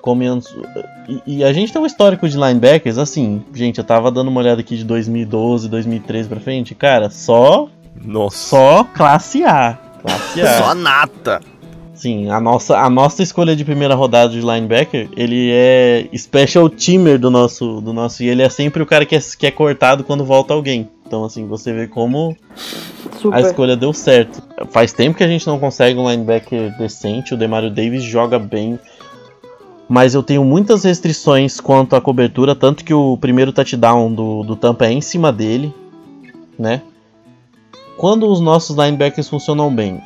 Como 0.01 0.21
e, 0.23 1.21
e 1.25 1.43
a 1.43 1.53
gente 1.53 1.71
tem 1.71 1.81
um 1.81 1.85
histórico 1.85 2.27
de 2.27 2.37
linebackers, 2.37 2.97
assim, 2.97 3.43
gente, 3.53 3.77
eu 3.77 3.83
tava 3.83 4.11
dando 4.11 4.29
uma 4.29 4.39
olhada 4.39 4.61
aqui 4.61 4.77
de 4.77 4.83
2012, 4.83 5.69
2013 5.69 6.29
pra 6.29 6.39
frente, 6.39 6.75
cara, 6.75 7.09
só 7.09 7.69
nossa. 8.03 8.37
Só 8.37 8.83
classe 8.83 9.43
A. 9.43 9.77
Classe 10.01 10.41
A. 10.41 10.57
Só 10.57 10.75
nata. 10.75 11.41
Sim, 11.97 12.29
a 12.29 12.39
nossa, 12.39 12.77
a 12.77 12.89
nossa 12.91 13.23
escolha 13.23 13.55
de 13.55 13.65
primeira 13.65 13.95
rodada 13.95 14.31
de 14.31 14.39
linebacker, 14.39 15.09
ele 15.17 15.49
é 15.51 16.07
special 16.15 16.69
teamer 16.69 17.17
do 17.17 17.31
nosso, 17.31 17.81
do 17.81 17.91
nosso. 17.91 18.21
E 18.21 18.29
ele 18.29 18.43
é 18.43 18.49
sempre 18.49 18.83
o 18.83 18.85
cara 18.85 19.03
que 19.03 19.15
é, 19.15 19.19
que 19.19 19.47
é 19.47 19.51
cortado 19.51 20.03
quando 20.03 20.23
volta 20.23 20.53
alguém. 20.53 20.87
Então, 21.07 21.25
assim, 21.25 21.47
você 21.47 21.73
vê 21.73 21.87
como 21.87 22.37
Super. 23.19 23.35
a 23.35 23.41
escolha 23.41 23.75
deu 23.75 23.91
certo. 23.93 24.43
Faz 24.69 24.93
tempo 24.93 25.17
que 25.17 25.23
a 25.23 25.27
gente 25.27 25.47
não 25.47 25.57
consegue 25.57 25.97
um 25.97 26.07
linebacker 26.07 26.77
decente. 26.77 27.33
O 27.33 27.37
Demario 27.37 27.71
Davis 27.71 28.03
joga 28.03 28.37
bem. 28.37 28.79
Mas 29.89 30.13
eu 30.13 30.21
tenho 30.21 30.43
muitas 30.43 30.83
restrições 30.83 31.59
quanto 31.59 31.95
à 31.95 32.01
cobertura. 32.01 32.53
Tanto 32.53 32.83
que 32.83 32.93
o 32.93 33.17
primeiro 33.17 33.51
touchdown 33.51 34.13
do, 34.13 34.43
do 34.43 34.55
Tampa 34.55 34.85
é 34.85 34.91
em 34.91 35.01
cima 35.01 35.31
dele. 35.31 35.73
Né? 36.59 36.83
Quando 37.97 38.29
os 38.29 38.39
nossos 38.39 38.77
linebackers 38.77 39.27
funcionam 39.27 39.73
bem, 39.73 39.99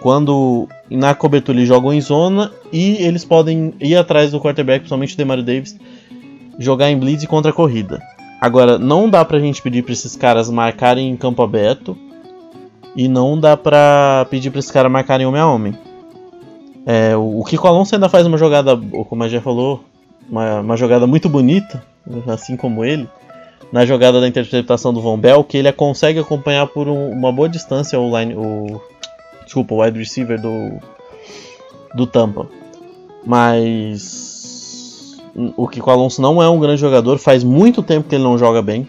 quando 0.00 0.68
na 0.90 1.14
cobertura 1.14 1.58
eles 1.58 1.68
jogam 1.68 1.92
em 1.92 2.00
zona 2.00 2.50
e 2.72 2.96
eles 2.96 3.24
podem 3.24 3.74
ir 3.80 3.96
atrás 3.96 4.30
do 4.30 4.40
quarterback, 4.40 4.80
principalmente 4.80 5.14
o 5.14 5.16
Demario 5.16 5.44
Davis, 5.44 5.76
jogar 6.58 6.90
em 6.90 6.98
blitz 6.98 7.26
contra 7.26 7.50
a 7.50 7.54
corrida. 7.54 8.00
Agora, 8.40 8.78
não 8.78 9.08
dá 9.08 9.24
pra 9.24 9.38
gente 9.38 9.60
pedir 9.62 9.82
pra 9.82 9.92
esses 9.92 10.16
caras 10.16 10.50
marcarem 10.50 11.10
em 11.10 11.16
campo 11.16 11.42
aberto 11.42 11.96
e 12.94 13.08
não 13.08 13.38
dá 13.38 13.56
pra 13.56 14.26
pedir 14.30 14.50
pra 14.50 14.58
esses 14.58 14.70
caras 14.70 14.90
marcarem 14.90 15.26
homem 15.26 15.40
a 15.40 15.46
homem. 15.46 15.78
É, 16.86 17.16
o 17.16 17.42
Kiko 17.44 17.66
Alonso 17.66 17.94
ainda 17.94 18.08
faz 18.08 18.26
uma 18.26 18.38
jogada, 18.38 18.76
como 19.08 19.24
a 19.24 19.28
já 19.28 19.40
falou, 19.40 19.84
uma, 20.30 20.60
uma 20.60 20.76
jogada 20.76 21.06
muito 21.06 21.28
bonita, 21.28 21.82
assim 22.28 22.56
como 22.56 22.84
ele, 22.84 23.08
na 23.72 23.84
jogada 23.84 24.20
da 24.20 24.28
interceptação 24.28 24.92
do 24.92 25.00
Von 25.00 25.18
Bell, 25.18 25.44
que 25.44 25.56
ele 25.56 25.72
consegue 25.72 26.18
acompanhar 26.18 26.66
por 26.66 26.88
um, 26.88 27.10
uma 27.10 27.32
boa 27.32 27.48
distância 27.48 27.98
o 27.98 28.18
line, 28.18 28.34
o 28.34 28.80
desculpa, 29.44 29.74
o 29.74 29.82
wide 29.82 29.98
receiver 29.98 30.40
do 30.40 30.80
do 31.94 32.06
Tampa. 32.06 32.46
Mas 33.24 35.16
o 35.56 35.66
Kiko 35.66 35.90
Alonso 35.90 36.22
não 36.22 36.42
é 36.42 36.48
um 36.48 36.60
grande 36.60 36.80
jogador, 36.80 37.18
faz 37.18 37.42
muito 37.42 37.82
tempo 37.82 38.08
que 38.08 38.14
ele 38.14 38.24
não 38.24 38.38
joga 38.38 38.62
bem. 38.62 38.88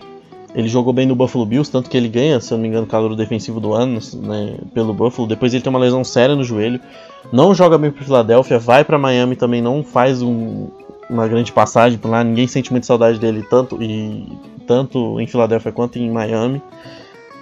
Ele 0.55 0.67
jogou 0.67 0.91
bem 0.91 1.05
no 1.05 1.15
Buffalo 1.15 1.45
Bills, 1.45 1.71
tanto 1.71 1.89
que 1.89 1.95
ele 1.95 2.07
ganha, 2.07 2.39
se 2.39 2.51
eu 2.51 2.57
não 2.57 2.63
me 2.63 2.69
engano, 2.69 2.85
o 2.85 2.89
calor 2.89 3.15
defensivo 3.15 3.59
do 3.59 3.73
ano 3.73 3.99
né, 4.23 4.57
pelo 4.73 4.93
Buffalo. 4.93 5.27
Depois 5.27 5.53
ele 5.53 5.61
tem 5.61 5.69
uma 5.69 5.77
lesão 5.77 6.03
séria 6.03 6.35
no 6.35 6.43
joelho. 6.43 6.79
Não 7.31 7.53
joga 7.53 7.77
bem 7.77 7.91
para 7.91 8.03
Filadélfia, 8.03 8.57
vai 8.57 8.83
para 8.83 8.97
Miami 8.97 9.35
também, 9.35 9.61
não 9.61 9.83
faz 9.83 10.21
um, 10.21 10.69
uma 11.09 11.27
grande 11.27 11.51
passagem 11.51 11.97
por 11.97 12.09
lá. 12.09 12.23
Ninguém 12.23 12.47
sente 12.47 12.71
muita 12.71 12.87
saudade 12.87 13.19
dele, 13.19 13.45
tanto 13.49 13.81
e 13.81 14.27
tanto 14.65 15.19
em 15.19 15.27
Filadélfia 15.27 15.71
quanto 15.71 15.97
em 15.97 16.09
Miami. 16.09 16.61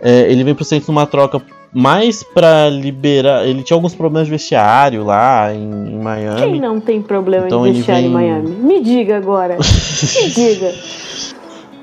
É, 0.01 0.32
ele 0.32 0.43
vem 0.43 0.54
pro 0.54 0.65
Saints 0.65 0.88
numa 0.88 1.06
troca 1.06 1.41
mais 1.73 2.23
para 2.23 2.69
liberar. 2.69 3.45
Ele 3.45 3.63
tinha 3.63 3.75
alguns 3.75 3.93
problemas 3.93 4.28
de 4.28 4.32
vestiário 4.32 5.04
lá 5.04 5.54
em, 5.54 5.93
em 5.93 5.99
Miami. 5.99 6.41
Quem 6.41 6.62
não 6.62 6.80
tem 6.80 7.01
problema 7.01 7.47
então 7.47 7.63
de 7.63 7.73
vestiário 7.73 8.04
vem... 8.04 8.12
em 8.12 8.13
Miami? 8.13 8.49
Me 8.49 8.82
diga 8.82 9.17
agora. 9.17 9.58
Me 9.60 10.30
diga. 10.30 10.73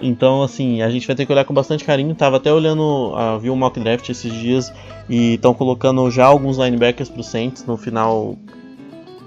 Então, 0.01 0.43
assim, 0.43 0.83
a 0.83 0.91
gente 0.91 1.07
vai 1.07 1.15
ter 1.15 1.25
que 1.25 1.33
olhar 1.33 1.45
com 1.45 1.55
bastante 1.55 1.85
carinho. 1.85 2.15
Tava 2.15 2.39
até 2.39 2.53
olhando, 2.53 3.13
uh, 3.15 3.39
vi 3.39 3.51
o 3.51 3.53
um 3.53 3.57
mock 3.57 3.79
draft 3.79 4.09
esses 4.09 4.33
dias 4.33 4.73
e 5.09 5.35
estão 5.35 5.55
colocando 5.55 6.11
já 6.11 6.27
alguns 6.27 6.59
linebackers 6.59 7.09
pro 7.09 7.23
Saints 7.23 7.65
no 7.65 7.77
final, 7.77 8.37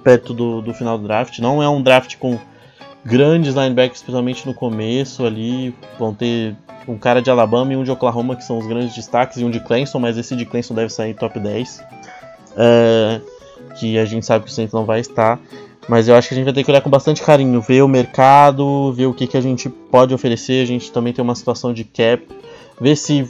perto 0.05 0.35
do, 0.35 0.61
do 0.61 0.71
final 0.71 0.99
do 0.99 1.07
draft. 1.07 1.39
Não 1.39 1.63
é 1.63 1.67
um 1.67 1.81
draft 1.81 2.15
com 2.17 2.37
grandes 3.03 3.55
linebackers, 3.55 3.97
especialmente 3.97 4.45
no 4.45 4.53
começo 4.53 5.25
ali. 5.25 5.75
Vão 5.97 6.13
ter 6.13 6.55
um 6.87 6.95
cara 6.95 7.23
de 7.23 7.31
Alabama 7.31 7.73
e 7.73 7.75
um 7.75 7.83
de 7.83 7.89
Oklahoma, 7.89 8.35
que 8.35 8.43
são 8.43 8.59
os 8.59 8.67
grandes 8.67 8.93
destaques, 8.93 9.39
e 9.39 9.43
um 9.43 9.49
de 9.49 9.59
Clemson, 9.59 9.97
mas 9.97 10.15
esse 10.15 10.35
de 10.35 10.45
Clemson 10.45 10.75
deve 10.75 10.93
sair 10.93 11.15
top 11.15 11.39
10. 11.39 11.83
É, 12.55 13.19
que 13.79 13.97
a 13.97 14.05
gente 14.05 14.25
sabe 14.25 14.45
que 14.45 14.51
o 14.51 14.53
Saints 14.53 14.71
não 14.71 14.85
vai 14.85 14.99
estar. 14.99 15.39
Mas 15.89 16.07
eu 16.07 16.15
acho 16.15 16.27
que 16.27 16.35
a 16.35 16.37
gente 16.37 16.45
vai 16.45 16.53
ter 16.53 16.63
que 16.63 16.69
olhar 16.69 16.81
com 16.81 16.89
bastante 16.89 17.23
carinho, 17.23 17.59
ver 17.59 17.83
o 17.83 17.87
mercado, 17.87 18.93
ver 18.93 19.07
o 19.07 19.13
que, 19.13 19.25
que 19.25 19.37
a 19.37 19.41
gente 19.41 19.69
pode 19.69 20.13
oferecer. 20.13 20.61
A 20.61 20.65
gente 20.65 20.91
também 20.91 21.13
tem 21.13 21.23
uma 21.23 21.35
situação 21.35 21.73
de 21.73 21.83
cap, 21.83 22.23
ver 22.79 22.95
se 22.95 23.27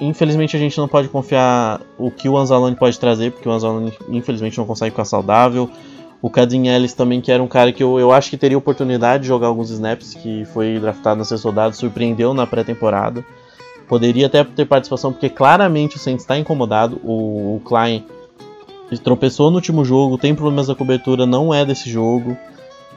infelizmente 0.00 0.56
a 0.56 0.58
gente 0.58 0.78
não 0.78 0.88
pode 0.88 1.08
confiar 1.08 1.80
o 1.96 2.10
que 2.10 2.28
o 2.28 2.36
Anzalone 2.36 2.74
pode 2.74 2.98
trazer, 2.98 3.30
porque 3.30 3.48
o 3.48 3.52
Anzalone 3.52 3.92
infelizmente 4.08 4.58
não 4.58 4.66
consegue 4.66 4.90
ficar 4.90 5.04
saudável. 5.04 5.70
O 6.22 6.30
Cadin 6.30 6.68
Ellis 6.68 6.94
também, 6.94 7.20
que 7.20 7.32
era 7.32 7.42
um 7.42 7.48
cara 7.48 7.72
que 7.72 7.82
eu, 7.82 7.98
eu 7.98 8.12
acho 8.12 8.30
que 8.30 8.36
teria 8.36 8.56
oportunidade 8.56 9.24
de 9.24 9.28
jogar 9.28 9.48
alguns 9.48 9.70
snaps, 9.70 10.14
que 10.14 10.44
foi 10.44 10.78
draftado 10.78 11.18
na 11.18 11.24
sexta 11.24 11.48
rodada, 11.48 11.74
surpreendeu 11.74 12.32
na 12.32 12.46
pré-temporada. 12.46 13.24
Poderia 13.88 14.26
até 14.26 14.44
ter 14.44 14.64
participação, 14.64 15.12
porque 15.12 15.28
claramente 15.28 15.96
o 15.96 15.98
Saints 15.98 16.22
está 16.22 16.38
incomodado. 16.38 17.00
O, 17.02 17.56
o 17.56 17.60
Klein 17.64 18.04
tropeçou 19.02 19.50
no 19.50 19.56
último 19.56 19.84
jogo, 19.84 20.16
tem 20.16 20.32
problemas 20.32 20.68
da 20.68 20.76
cobertura, 20.76 21.26
não 21.26 21.52
é 21.52 21.64
desse 21.64 21.90
jogo. 21.90 22.36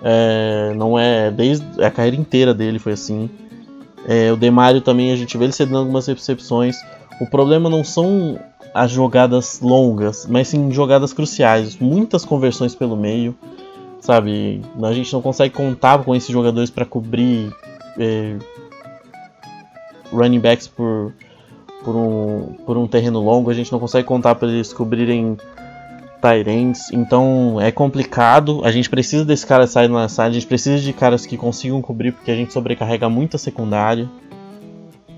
É, 0.03 0.73
não 0.75 0.99
é 0.99 1.31
desde 1.31 1.65
a 1.83 1.89
carreira 1.89 2.17
inteira 2.17 2.53
dele 2.53 2.77
foi 2.77 2.93
assim. 2.93 3.27
É, 4.07 4.31
o 4.31 4.37
Demario 4.37 4.81
também 4.81 5.11
a 5.11 5.15
gente 5.15 5.35
vê 5.35 5.45
ele 5.45 5.53
cedendo 5.53 5.79
algumas 5.79 6.05
recepções. 6.05 6.77
O 7.19 7.25
problema 7.25 7.69
não 7.69 7.83
são 7.83 8.39
as 8.73 8.91
jogadas 8.91 9.61
longas, 9.61 10.25
mas 10.25 10.49
sim 10.49 10.69
jogadas 10.71 11.13
cruciais, 11.13 11.77
muitas 11.77 12.25
conversões 12.25 12.75
pelo 12.75 12.97
meio, 12.97 13.33
sabe? 14.01 14.61
A 14.83 14.93
gente 14.93 15.13
não 15.13 15.21
consegue 15.21 15.55
contar 15.55 16.03
com 16.03 16.13
esses 16.13 16.29
jogadores 16.29 16.69
para 16.69 16.85
cobrir 16.85 17.55
é, 17.97 18.35
running 20.11 20.41
backs 20.41 20.67
por, 20.67 21.13
por, 21.85 21.95
um, 21.95 22.53
por 22.65 22.77
um 22.77 22.85
terreno 22.85 23.21
longo, 23.21 23.49
a 23.49 23.53
gente 23.53 23.71
não 23.71 23.79
consegue 23.79 24.05
contar 24.05 24.35
para 24.35 24.49
eles 24.49 24.73
cobrirem 24.73 25.37
Tyrants, 26.21 26.91
então 26.91 27.61
é 27.61 27.71
complicado. 27.71 28.61
A 28.65 28.71
gente 28.71 28.89
precisa 28.89 29.23
desse 29.23 29.45
cara 29.47 29.67
sair 29.67 29.87
na 29.87 30.09
side, 30.09 30.27
a 30.27 30.31
gente 30.31 30.47
precisa 30.47 30.83
de 30.83 30.91
caras 30.91 31.25
que 31.25 31.37
consigam 31.37 31.81
cobrir, 31.81 32.11
porque 32.11 32.31
a 32.31 32.35
gente 32.35 32.51
sobrecarrega 32.51 33.07
muito 33.07 33.37
a 33.37 33.39
secundária, 33.39 34.09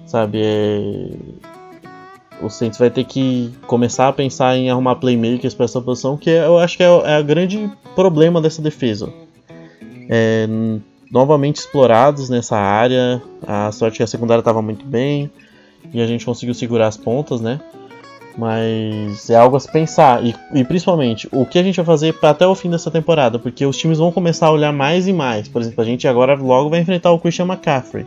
sabe? 0.05 0.41
É 0.43 1.56
o 2.41 2.49
Saints 2.49 2.77
vai 2.77 2.89
ter 2.89 3.03
que 3.03 3.51
começar 3.65 4.07
a 4.07 4.13
pensar 4.13 4.55
em 4.57 4.69
arrumar 4.69 4.95
playmakers 4.95 5.53
para 5.53 5.65
essa 5.65 5.81
posição, 5.81 6.17
que 6.17 6.29
eu 6.29 6.57
acho 6.57 6.77
que 6.77 6.83
é, 6.83 6.87
é 6.87 7.19
o 7.19 7.23
grande 7.23 7.69
problema 7.95 8.41
dessa 8.41 8.61
defesa. 8.61 9.11
É, 10.09 10.47
novamente 11.11 11.57
explorados 11.57 12.29
nessa 12.29 12.57
área, 12.57 13.21
a 13.45 13.71
sorte 13.71 13.95
é 13.95 13.97
que 13.97 14.03
a 14.03 14.07
secundária 14.07 14.41
estava 14.41 14.61
muito 14.61 14.85
bem 14.85 15.29
e 15.93 16.01
a 16.01 16.05
gente 16.05 16.25
conseguiu 16.25 16.53
segurar 16.53 16.87
as 16.87 16.97
pontas, 16.97 17.41
né? 17.41 17.59
Mas 18.37 19.31
é 19.31 19.35
algo 19.35 19.55
a 19.55 19.59
se 19.59 19.71
pensar. 19.71 20.23
E, 20.23 20.35
e 20.53 20.63
principalmente, 20.63 21.27
o 21.31 21.43
que 21.43 21.57
a 21.57 21.63
gente 21.63 21.77
vai 21.77 21.85
fazer 21.85 22.15
até 22.21 22.45
o 22.45 22.53
fim 22.53 22.69
dessa 22.69 22.91
temporada? 22.91 23.39
Porque 23.39 23.65
os 23.65 23.75
times 23.75 23.97
vão 23.97 24.11
começar 24.11 24.47
a 24.47 24.51
olhar 24.51 24.71
mais 24.71 25.07
e 25.07 25.13
mais. 25.13 25.47
Por 25.47 25.59
exemplo, 25.59 25.81
a 25.81 25.85
gente 25.85 26.07
agora 26.07 26.35
logo 26.35 26.69
vai 26.69 26.81
enfrentar 26.81 27.11
o 27.11 27.19
Christian 27.19 27.45
McCaffrey. 27.45 28.05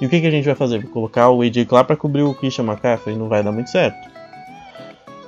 E 0.00 0.06
o 0.06 0.08
que, 0.08 0.20
que 0.20 0.26
a 0.26 0.30
gente 0.30 0.46
vai 0.46 0.54
fazer? 0.54 0.82
Colocar 0.88 1.30
o 1.30 1.42
AJ 1.42 1.66
Clark 1.66 1.86
para 1.86 1.96
cobrir 1.96 2.22
o 2.22 2.34
Christian 2.34 2.64
McCaffrey? 2.64 3.16
Não 3.16 3.28
vai 3.28 3.42
dar 3.42 3.52
muito 3.52 3.70
certo. 3.70 4.08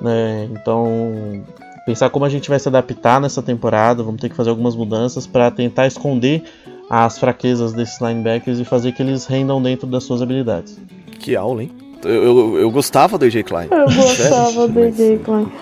Né? 0.00 0.48
Então, 0.50 1.44
pensar 1.84 2.08
como 2.10 2.24
a 2.24 2.28
gente 2.28 2.48
vai 2.48 2.58
se 2.58 2.68
adaptar 2.68 3.20
nessa 3.20 3.42
temporada. 3.42 4.02
Vamos 4.02 4.20
ter 4.20 4.28
que 4.28 4.34
fazer 4.34 4.50
algumas 4.50 4.74
mudanças 4.74 5.26
para 5.26 5.50
tentar 5.50 5.86
esconder 5.86 6.42
as 6.88 7.18
fraquezas 7.18 7.72
desses 7.72 8.00
linebackers 8.00 8.58
e 8.58 8.64
fazer 8.64 8.92
que 8.92 9.02
eles 9.02 9.26
rendam 9.26 9.62
dentro 9.62 9.86
das 9.86 10.04
suas 10.04 10.22
habilidades. 10.22 10.80
Que 11.18 11.36
aula, 11.36 11.62
hein? 11.62 11.70
Eu, 12.04 12.24
eu, 12.24 12.58
eu 12.58 12.70
gostava 12.70 13.16
do 13.16 13.24
AJ 13.24 13.44
Klein. 13.44 13.68
Eu 13.70 13.84
gostava 13.84 14.68
do 14.68 14.80
AJ 14.80 15.20
Klein. 15.22 15.52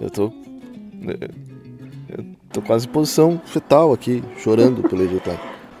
Eu 0.00 0.10
tô. 0.10 0.32
Eu 2.08 2.24
tô 2.52 2.62
quase 2.62 2.86
em 2.86 2.90
posição 2.90 3.40
fetal 3.44 3.92
aqui, 3.92 4.22
chorando 4.38 4.82
pelo 4.88 5.02
AJ 5.02 5.20
Klein. 5.22 5.38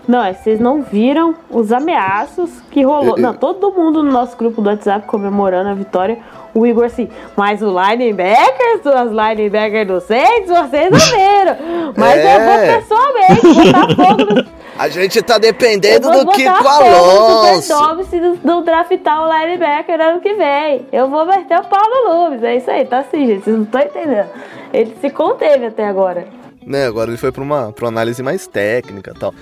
Não, 0.08 0.24
é, 0.24 0.32
vocês 0.32 0.58
não 0.58 0.80
viram 0.82 1.34
os 1.50 1.70
ameaços 1.70 2.50
que 2.70 2.82
rolou. 2.82 3.10
Eu- 3.10 3.16
eu- 3.16 3.22
Não, 3.22 3.34
todo 3.34 3.70
mundo 3.70 4.02
no 4.02 4.10
nosso 4.10 4.36
grupo 4.38 4.62
do 4.62 4.70
WhatsApp 4.70 5.06
comemorando 5.06 5.68
a 5.68 5.74
vitória. 5.74 6.18
O 6.54 6.66
Igor 6.66 6.86
assim, 6.86 7.08
mas 7.36 7.60
o 7.62 7.66
linebackers, 7.68 8.84
as 8.86 9.10
linebackers 9.10 9.86
do 9.86 10.00
Saints, 10.00 10.48
vocês 10.48 10.90
não 10.90 10.98
viram. 10.98 11.92
Mas 11.96 12.16
É. 12.18 12.34
eu 12.36 12.40
vou 12.40 12.80
pessoalmente 12.80 13.46
botar 13.54 13.86
fogo 14.16 14.34
no 14.34 14.58
A 14.78 14.88
gente 14.88 15.20
tá 15.22 15.34
eu 15.34 15.40
dependendo 15.40 16.10
do 16.10 16.24
no 16.24 16.68
Alonso. 16.68 17.62
Superdome 17.62 18.04
se 18.04 18.18
não, 18.18 18.38
não 18.42 18.62
draftar 18.64 19.22
o 19.22 19.30
linebacker 19.32 20.00
ano 20.00 20.20
que 20.20 20.32
vem. 20.34 20.86
Eu 20.90 21.08
vou 21.08 21.26
meter 21.26 21.58
o 21.58 21.64
pau 21.64 21.82
no 21.88 22.12
Loomis. 22.14 22.42
É 22.42 22.56
isso 22.56 22.70
aí, 22.70 22.86
tá 22.86 23.00
assim, 23.00 23.26
gente. 23.26 23.44
Vocês 23.44 23.56
não 23.56 23.64
estão 23.64 23.80
entendendo. 23.82 24.28
Ele 24.72 24.96
se 25.00 25.10
conteve 25.10 25.66
até 25.66 25.86
agora. 25.86 26.24
Né, 26.66 26.86
agora 26.86 27.08
ele 27.10 27.16
foi 27.16 27.32
pra 27.32 27.42
uma, 27.42 27.72
pra 27.72 27.86
uma 27.86 27.88
análise 27.90 28.22
mais 28.22 28.46
técnica 28.46 29.12
e 29.16 29.18
tal. 29.18 29.32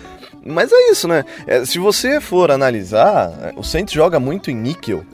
Mas 0.46 0.70
é 0.72 0.90
isso, 0.90 1.08
né? 1.08 1.24
É, 1.46 1.64
se 1.64 1.78
você 1.78 2.20
for 2.20 2.50
analisar, 2.50 3.32
é, 3.42 3.52
o 3.56 3.62
Saints 3.62 3.92
joga 3.92 4.20
muito 4.20 4.50
em 4.50 4.54
níquel. 4.54 5.04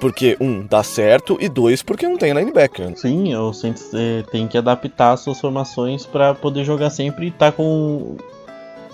Porque, 0.00 0.36
um, 0.40 0.66
dá 0.66 0.82
certo, 0.82 1.38
e 1.40 1.48
dois, 1.48 1.82
porque 1.82 2.06
não 2.06 2.18
tem 2.18 2.32
linebacker. 2.32 2.90
né? 2.90 2.96
Sim, 2.96 3.34
o 3.34 3.52
Saints 3.54 3.90
eh, 3.94 4.22
tem 4.30 4.46
que 4.46 4.58
adaptar 4.58 5.16
suas 5.16 5.40
formações 5.40 6.04
para 6.04 6.34
poder 6.34 6.64
jogar 6.64 6.90
sempre 6.90 7.26
e 7.26 7.28
estar 7.28 7.52
com, 7.52 8.16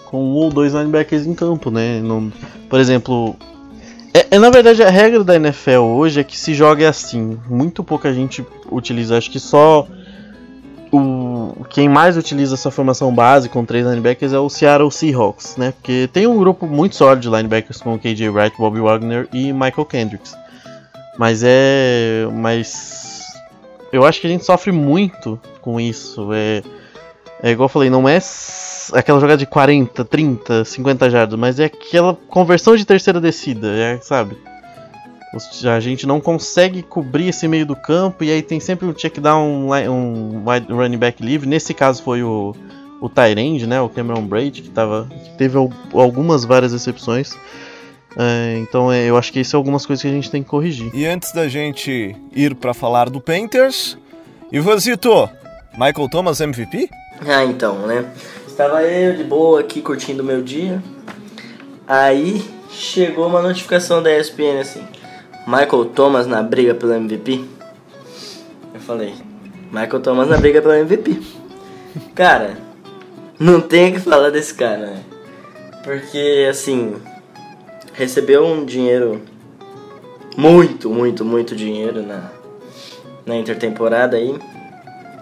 com 0.05 0.23
um 0.23 0.35
ou 0.35 0.51
dois 0.51 0.75
linebackers 0.75 1.27
em 1.27 1.35
campo, 1.35 1.71
né? 1.71 2.01
Por 2.69 2.79
exemplo, 2.79 3.35
é, 4.15 4.27
é, 4.33 4.39
na 4.39 4.51
verdade 4.51 4.83
a 4.83 4.91
regra 4.91 5.23
da 5.23 5.37
NFL 5.37 5.81
hoje 5.81 6.21
é 6.21 6.25
que 6.25 6.37
se 6.37 6.55
joga 6.55 6.89
assim. 6.89 7.39
Muito 7.49 7.85
pouca 7.85 8.13
gente 8.13 8.45
utiliza, 8.71 9.17
acho 9.17 9.31
que 9.31 9.39
só 9.41 9.87
o 10.93 11.65
quem 11.71 11.89
mais 11.89 12.17
utiliza 12.17 12.55
essa 12.55 12.71
formação 12.71 13.15
base 13.15 13.49
com 13.49 13.65
três 13.65 13.87
linebackers 13.87 14.33
é 14.33 14.39
o 14.39 14.49
Seattle 14.49 14.91
Seahawks, 14.91 15.57
né? 15.57 15.73
Porque 15.73 16.09
tem 16.13 16.27
um 16.27 16.39
grupo 16.39 16.67
muito 16.67 16.97
sólido 16.97 17.23
de 17.23 17.29
linebackers 17.29 17.81
como 17.81 17.99
KJ 17.99 18.29
Wright, 18.29 18.57
Bobby 18.57 18.81
Wagner 18.81 19.29
e 19.33 19.53
Michael 19.53 19.85
Kendricks. 19.85 20.37
Mas 21.19 21.43
é. 21.45 22.27
Mas. 22.33 23.27
Eu 23.93 24.05
acho 24.05 24.21
que 24.21 24.27
a 24.27 24.31
gente 24.31 24.45
sofre 24.45 24.71
muito 24.71 25.41
com 25.61 25.81
isso. 25.81 26.33
É, 26.33 26.63
é 27.43 27.51
igual 27.51 27.67
eu 27.67 27.73
falei, 27.73 27.91
não 27.91 28.09
é 28.09 28.19
aquela 28.93 29.21
jogada 29.21 29.39
de 29.39 29.47
40, 29.47 30.05
30, 30.05 30.65
50 30.65 31.11
jardas, 31.11 31.39
mas 31.39 31.59
é 31.59 31.65
aquela 31.65 32.15
conversão 32.29 32.77
de 32.77 32.85
terceira 32.85 33.21
descida, 33.21 33.69
é, 33.69 33.99
sabe? 34.01 34.37
A 35.71 35.81
gente 35.81 36.07
não 36.07 36.21
consegue 36.21 36.83
cobrir 36.83 37.29
esse 37.29 37.47
meio 37.47 37.67
do 37.67 37.77
campo 37.77 38.25
e 38.25 38.31
aí 38.31 38.41
tem 38.43 38.59
sempre 38.61 38.87
um 38.87 38.93
check 38.95 39.19
down, 39.21 39.69
um 39.71 40.43
wide 40.49 40.73
running 40.73 40.97
back 40.97 41.23
livre. 41.23 41.47
Nesse 41.49 41.75
caso 41.75 42.03
foi 42.03 42.23
o, 42.23 42.55
o 43.01 43.09
Tyrande, 43.11 43.67
né? 43.67 43.79
O 43.81 43.89
Cameron 43.91 44.23
Braid, 44.23 44.63
que, 44.63 44.71
tava, 44.71 45.07
que 45.11 45.31
teve 45.37 45.59
al- 45.59 45.71
algumas 45.93 46.45
várias 46.47 46.73
exceções. 46.73 47.37
É, 48.17 48.59
então 48.63 48.91
é, 48.91 49.05
eu 49.05 49.19
acho 49.19 49.31
que 49.31 49.41
isso 49.41 49.55
é 49.55 49.59
algumas 49.59 49.85
coisas 49.85 50.01
que 50.03 50.09
a 50.09 50.13
gente 50.13 50.31
tem 50.31 50.43
que 50.43 50.49
corrigir. 50.49 50.91
E 50.95 51.05
antes 51.05 51.31
da 51.33 51.47
gente 51.47 52.17
ir 52.35 52.55
pra 52.55 52.73
falar 52.73 53.11
do 53.11 53.21
Panthers, 53.21 53.99
Ivanzito, 54.51 55.29
Michael 55.75 56.09
Thomas 56.11 56.41
MVP? 56.41 56.89
Ah, 57.27 57.45
então, 57.45 57.87
né? 57.87 58.07
Estava 58.47 58.83
eu 58.83 59.15
de 59.15 59.25
boa 59.25 59.61
aqui 59.61 59.83
curtindo 59.83 60.23
o 60.23 60.27
meu 60.27 60.43
dia. 60.43 60.83
Aí 61.87 62.43
chegou 62.71 63.27
uma 63.27 63.43
notificação 63.43 64.03
da 64.03 64.11
ESPN 64.19 64.61
assim: 64.61 64.83
Michael 65.49 65.87
Thomas 65.87 66.27
na 66.27 66.43
briga 66.43 66.75
pelo 66.75 66.93
MVP. 66.93 67.43
Eu 68.75 68.81
falei: 68.81 69.15
Michael 69.73 70.01
Thomas 70.01 70.29
na 70.29 70.37
briga 70.37 70.61
pelo 70.61 70.75
MVP. 70.75 71.23
Cara, 72.15 72.59
não 73.41 73.59
tem 73.59 73.89
o 73.89 73.95
que 73.95 74.01
falar 74.01 74.29
desse 74.29 74.53
cara, 74.53 74.89
né? 74.89 75.03
Porque, 75.83 76.47
assim, 76.51 76.97
recebeu 77.95 78.45
um 78.45 78.63
dinheiro, 78.63 79.23
muito, 80.37 80.91
muito, 80.91 81.25
muito 81.25 81.57
dinheiro 81.57 82.03
na, 82.03 82.31
na 83.25 83.35
intertemporada 83.35 84.19
aí. 84.19 84.39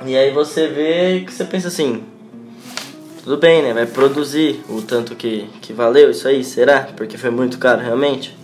E 0.04 0.16
aí 0.16 0.32
você 0.32 0.66
vê 0.66 1.22
que 1.24 1.32
você 1.32 1.44
pensa 1.44 1.68
assim, 1.68 2.02
tudo 3.22 3.36
bem, 3.36 3.62
né? 3.62 3.72
Vai 3.72 3.86
produzir 3.86 4.60
o 4.68 4.82
tanto 4.82 5.14
que, 5.14 5.48
que 5.62 5.72
valeu 5.72 6.10
isso 6.10 6.26
aí, 6.26 6.42
será? 6.42 6.80
Porque 6.96 7.16
foi 7.16 7.30
muito 7.30 7.58
caro 7.58 7.80
realmente. 7.80 8.36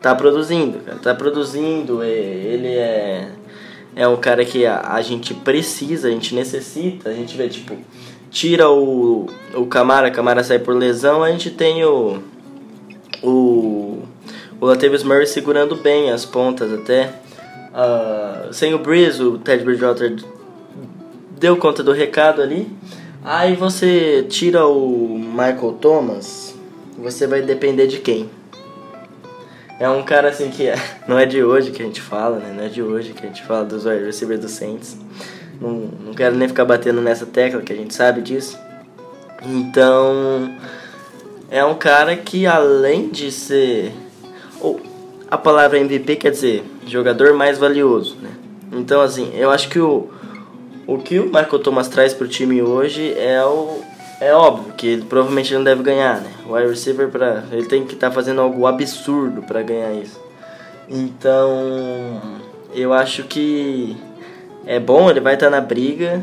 Tá 0.00 0.14
produzindo, 0.14 0.78
tá 1.02 1.14
produzindo. 1.14 2.02
e- 2.02 2.08
Ele 2.08 2.68
é 2.68 3.28
é 3.96 4.06
um 4.06 4.16
cara 4.16 4.44
que 4.44 4.64
a, 4.64 4.80
a 4.94 5.02
gente 5.02 5.34
precisa, 5.34 6.08
a 6.08 6.10
gente 6.10 6.34
necessita. 6.34 7.10
A 7.10 7.12
gente 7.12 7.36
vê 7.36 7.48
tipo, 7.48 7.76
tira 8.30 8.70
o 8.70 9.26
o 9.54 9.66
Camara, 9.66 10.10
Camara 10.10 10.42
sai 10.44 10.58
por 10.58 10.74
lesão, 10.76 11.22
a 11.22 11.30
gente 11.30 11.50
tem 11.50 11.84
o 11.84 12.18
o 13.22 14.02
o 14.60 14.66
Latavius 14.66 15.02
Murray 15.02 15.26
segurando 15.26 15.74
bem 15.76 16.10
as 16.10 16.24
pontas 16.24 16.72
até. 16.72 17.12
Ah, 17.74 18.48
sem 18.52 18.74
o 18.74 18.78
Breeze, 18.78 19.22
o 19.22 19.38
Ted 19.38 19.64
Bridgewater 19.64 20.16
deu 21.38 21.56
conta 21.56 21.82
do 21.82 21.92
recado 21.92 22.42
ali. 22.42 22.68
Aí 23.24 23.54
você 23.54 24.24
tira 24.28 24.66
o 24.66 25.18
Michael 25.18 25.76
Thomas, 25.80 26.54
você 26.98 27.26
vai 27.26 27.42
depender 27.42 27.86
de 27.86 27.98
quem? 27.98 28.30
É 29.80 29.88
um 29.88 30.02
cara 30.02 30.28
assim 30.28 30.50
que 30.50 30.66
não 31.08 31.18
é 31.18 31.24
de 31.24 31.42
hoje 31.42 31.70
que 31.70 31.82
a 31.82 31.86
gente 31.86 32.02
fala, 32.02 32.38
né? 32.38 32.52
Não 32.54 32.64
é 32.64 32.68
de 32.68 32.82
hoje 32.82 33.14
que 33.14 33.24
a 33.24 33.28
gente 33.28 33.42
fala 33.42 33.64
dos 33.64 33.86
wide 33.86 34.04
receivers 34.04 34.40
do 34.40 34.48
Saints. 34.48 34.98
Não, 35.58 35.70
não 36.04 36.14
quero 36.14 36.36
nem 36.36 36.46
ficar 36.46 36.66
batendo 36.66 37.00
nessa 37.00 37.24
tecla, 37.24 37.62
que 37.62 37.72
a 37.72 37.76
gente 37.76 37.94
sabe 37.94 38.20
disso. 38.20 38.58
Então, 39.42 40.54
é 41.50 41.64
um 41.64 41.74
cara 41.74 42.14
que 42.14 42.46
além 42.46 43.08
de 43.08 43.32
ser. 43.32 43.92
Ou, 44.60 44.80
a 45.30 45.38
palavra 45.38 45.78
MVP 45.78 46.16
quer 46.16 46.30
dizer 46.30 46.62
jogador 46.86 47.32
mais 47.32 47.56
valioso, 47.56 48.16
né? 48.20 48.30
Então, 48.72 49.00
assim, 49.00 49.32
eu 49.34 49.50
acho 49.50 49.68
que 49.70 49.78
o, 49.78 50.10
o 50.86 50.98
que 50.98 51.18
o 51.18 51.24
Michael 51.24 51.58
Thomas 51.60 51.88
traz 51.88 52.12
pro 52.12 52.28
time 52.28 52.60
hoje 52.60 53.14
é 53.16 53.42
o 53.44 53.79
é 54.20 54.34
óbvio 54.34 54.74
que 54.74 54.86
ele 54.86 55.02
provavelmente 55.02 55.54
não 55.54 55.64
deve 55.64 55.82
ganhar, 55.82 56.20
né? 56.20 56.30
O 56.46 56.52
wide 56.52 56.68
receiver 56.68 57.08
para 57.08 57.42
ele 57.50 57.66
tem 57.66 57.86
que 57.86 57.94
estar 57.94 58.10
tá 58.10 58.14
fazendo 58.14 58.40
algo 58.40 58.66
absurdo 58.66 59.42
para 59.42 59.62
ganhar 59.62 59.92
isso. 59.94 60.20
Então, 60.88 62.20
eu 62.74 62.92
acho 62.92 63.24
que 63.24 63.96
é 64.66 64.78
bom, 64.78 65.10
ele 65.10 65.20
vai 65.20 65.34
estar 65.34 65.46
tá 65.46 65.50
na 65.50 65.60
briga, 65.60 66.22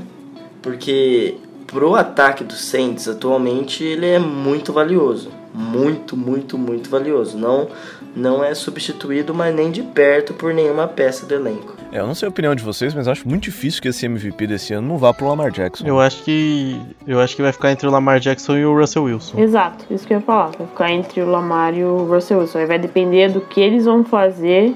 porque 0.61 1.37
pro 1.65 1.95
ataque 1.95 2.43
do 2.43 2.53
Saints 2.53 3.07
atualmente 3.07 3.83
ele 3.83 4.05
é 4.05 4.19
muito 4.19 4.71
valioso, 4.71 5.31
muito, 5.53 6.15
muito, 6.15 6.57
muito 6.57 6.89
valioso. 6.89 7.37
Não 7.37 7.67
não 8.15 8.43
é 8.43 8.55
substituído, 8.55 9.33
mas 9.33 9.53
nem 9.53 9.69
de 9.69 9.83
perto 9.83 10.33
por 10.33 10.51
nenhuma 10.51 10.87
peça 10.87 11.25
do 11.25 11.35
elenco. 11.35 11.76
É, 11.91 11.99
eu 11.99 12.07
não 12.07 12.13
sei 12.13 12.27
a 12.27 12.29
opinião 12.29 12.53
de 12.53 12.63
vocês, 12.63 12.93
mas 12.93 13.07
acho 13.07 13.27
muito 13.27 13.43
difícil 13.43 13.81
que 13.81 13.87
esse 13.87 14.05
MVP 14.05 14.47
desse 14.47 14.73
ano 14.73 14.87
não 14.87 14.97
vá 14.97 15.13
pro 15.13 15.27
Lamar 15.27 15.51
Jackson. 15.51 15.85
Eu 15.85 15.99
acho 15.99 16.23
que 16.23 16.79
eu 17.05 17.19
acho 17.19 17.35
que 17.35 17.41
vai 17.41 17.51
ficar 17.51 17.71
entre 17.71 17.87
o 17.87 17.91
Lamar 17.91 18.19
Jackson 18.19 18.57
e 18.57 18.65
o 18.65 18.77
Russell 18.77 19.03
Wilson. 19.03 19.39
Exato, 19.39 19.85
isso 19.89 20.05
que 20.05 20.13
eu 20.13 20.19
ia 20.19 20.23
falar. 20.23 20.51
Vai 20.57 20.67
ficar 20.67 20.91
entre 20.91 21.21
o 21.21 21.29
Lamar 21.29 21.73
e 21.73 21.83
o 21.83 22.05
Russell 22.05 22.39
Wilson. 22.39 22.59
Aí 22.59 22.65
vai 22.65 22.79
depender 22.79 23.29
do 23.29 23.41
que 23.41 23.61
eles 23.61 23.85
vão 23.85 24.03
fazer 24.03 24.75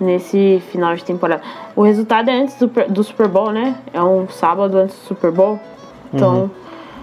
nesse 0.00 0.62
final 0.70 0.94
de 0.94 1.04
temporada. 1.04 1.42
O 1.74 1.82
resultado 1.82 2.28
é 2.28 2.34
antes 2.34 2.56
do, 2.56 2.66
do 2.66 3.04
Super 3.04 3.28
Bowl, 3.28 3.52
né? 3.52 3.76
É 3.92 4.02
um 4.02 4.28
sábado 4.28 4.76
antes 4.78 4.96
do 4.96 5.02
Super 5.06 5.30
Bowl. 5.30 5.58
Então, 6.12 6.50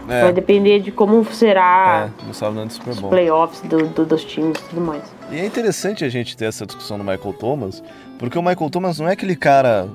uhum. 0.07 0.11
é. 0.11 0.23
vai 0.23 0.33
depender 0.33 0.79
de 0.79 0.91
como 0.91 1.25
será 1.33 2.09
é, 2.23 2.27
no 2.27 2.33
sábado 2.33 2.59
antes 2.59 2.77
do 2.77 2.83
Super 2.83 3.01
Bowl. 3.01 3.09
os 3.09 3.15
playoffs 3.15 3.61
do, 3.61 3.87
do, 3.87 4.05
dos 4.05 4.23
times 4.23 4.59
e 4.59 4.63
tudo 4.69 4.81
mais. 4.81 5.03
E 5.31 5.39
é 5.39 5.45
interessante 5.45 6.03
a 6.03 6.09
gente 6.09 6.37
ter 6.37 6.45
essa 6.45 6.65
discussão 6.65 6.97
do 6.97 7.03
Michael 7.03 7.33
Thomas, 7.33 7.83
porque 8.19 8.37
o 8.37 8.43
Michael 8.43 8.69
Thomas 8.69 8.99
não 8.99 9.07
é 9.07 9.13
aquele 9.13 9.35
cara 9.35 9.89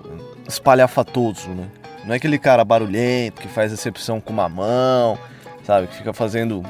espalhafatoso, 0.48 1.50
né? 1.50 1.68
Não 2.04 2.14
é 2.14 2.16
aquele 2.16 2.38
cara 2.38 2.64
barulhento 2.64 3.40
que 3.40 3.48
faz 3.48 3.70
recepção 3.70 4.20
com 4.20 4.32
uma 4.32 4.48
mão, 4.48 5.18
sabe? 5.62 5.87
Que 5.87 5.96
fica 5.96 6.12
fazendo 6.12 6.62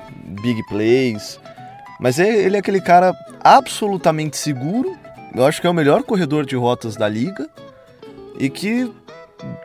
big 0.43 0.63
plays. 0.67 1.41
Mas 2.01 2.19
é, 2.19 2.29
ele 2.29 2.57
é 2.57 2.59
aquele 2.59 2.81
cara 2.81 3.15
absolutamente 3.43 4.37
seguro. 4.37 4.97
Eu 5.33 5.47
acho 5.47 5.61
que 5.61 5.67
é 5.67 5.71
o 5.71 5.75
melhor 5.75 6.03
corredor 6.03 6.45
de 6.45 6.57
rotas 6.57 6.97
da 6.97 7.09
liga. 7.09 7.49
E 8.39 8.51
que 8.51 8.93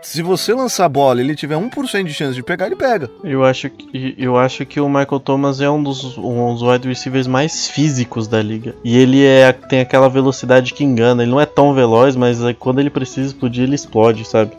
se 0.02 0.22
você 0.22 0.54
lançar 0.54 0.86
a 0.86 0.90
bola 0.90 1.22
e 1.22 1.26
ele 1.26 1.36
tiver 1.36 1.56
1% 1.56 2.04
de 2.04 2.14
chance 2.14 2.34
de 2.34 2.42
pegar, 2.42 2.68
ele 2.68 2.76
pega. 2.76 3.10
Eu 3.24 3.44
acho 3.44 3.70
que, 3.70 4.16
eu 4.18 4.38
acho 4.38 4.66
que 4.66 4.80
o 4.80 4.88
Michael 4.88 5.20
Thomas 5.20 5.60
é 5.60 5.70
um 5.70 5.82
dos, 5.82 6.18
um 6.18 6.54
dos 6.54 6.62
wide 6.62 6.88
receivers 6.88 7.28
mais 7.28 7.68
físicos 7.68 8.28
da 8.28 8.42
liga. 8.42 8.76
E 8.84 8.98
ele 8.98 9.26
é, 9.26 9.52
tem 9.52 9.82
aquela 9.82 10.08
velocidade 10.08 10.74
que 10.74 10.84
engana. 10.84 11.24
Ele 11.24 11.32
não 11.32 11.40
é 11.40 11.46
tão 11.46 11.74
veloz, 11.74 12.16
mas 12.16 12.42
é, 12.44 12.54
quando 12.54 12.80
ele 12.80 12.90
precisa 12.90 13.28
explodir, 13.28 13.64
ele 13.64 13.76
explode, 13.76 14.26
sabe? 14.26 14.52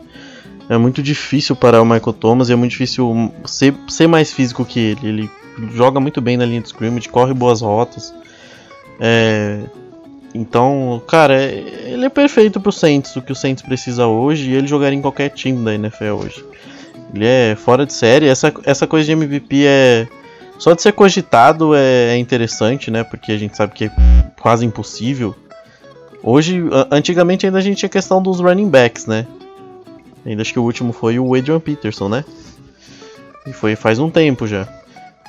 É 0.69 0.77
muito 0.77 1.01
difícil 1.01 1.55
parar 1.55 1.81
o 1.81 1.85
Michael 1.85 2.13
Thomas 2.13 2.49
e 2.49 2.53
é 2.53 2.55
muito 2.55 2.71
difícil 2.71 3.33
ser, 3.45 3.73
ser 3.87 4.07
mais 4.07 4.31
físico 4.31 4.63
que 4.63 4.79
ele. 4.79 5.07
Ele 5.07 5.29
joga 5.73 5.99
muito 5.99 6.21
bem 6.21 6.37
na 6.37 6.45
linha 6.45 6.61
de 6.61 6.67
scrimmage, 6.67 7.09
corre 7.09 7.33
boas 7.33 7.61
rotas. 7.61 8.13
É, 8.99 9.59
então, 10.33 11.01
cara, 11.07 11.41
ele 11.43 12.05
é 12.05 12.09
perfeito 12.09 12.59
pro 12.59 12.71
Saints, 12.71 13.15
o 13.15 13.21
que 13.21 13.31
o 13.31 13.35
Saints 13.35 13.63
precisa 13.63 14.07
hoje, 14.07 14.49
e 14.49 14.53
ele 14.55 14.67
jogaria 14.67 14.97
em 14.97 15.01
qualquer 15.01 15.29
time 15.29 15.63
da 15.63 15.73
NFL 15.73 16.13
hoje. 16.13 16.45
Ele 17.13 17.25
é 17.25 17.55
fora 17.55 17.85
de 17.85 17.93
série, 17.93 18.27
essa, 18.27 18.53
essa 18.63 18.87
coisa 18.87 19.05
de 19.05 19.11
MVP 19.11 19.65
é. 19.65 20.07
Só 20.57 20.73
de 20.73 20.81
ser 20.81 20.93
cogitado 20.93 21.75
é, 21.75 22.13
é 22.13 22.17
interessante, 22.17 22.91
né? 22.91 23.03
Porque 23.03 23.31
a 23.31 23.37
gente 23.37 23.57
sabe 23.57 23.73
que 23.73 23.85
é 23.85 23.91
quase 24.39 24.63
impossível. 24.63 25.35
Hoje, 26.21 26.61
antigamente 26.91 27.47
ainda 27.47 27.57
a 27.57 27.61
gente 27.61 27.77
tinha 27.79 27.89
questão 27.89 28.21
dos 28.21 28.39
running 28.39 28.69
backs, 28.69 29.07
né? 29.07 29.25
Ainda 30.23 30.43
acho 30.43 30.53
que 30.53 30.59
o 30.59 30.63
último 30.63 30.93
foi 30.93 31.17
o 31.17 31.33
Adrian 31.33 31.59
Peterson, 31.59 32.07
né? 32.07 32.23
E 33.47 33.51
foi 33.51 33.75
faz 33.75 33.97
um 33.97 34.09
tempo 34.09 34.45
já. 34.45 34.67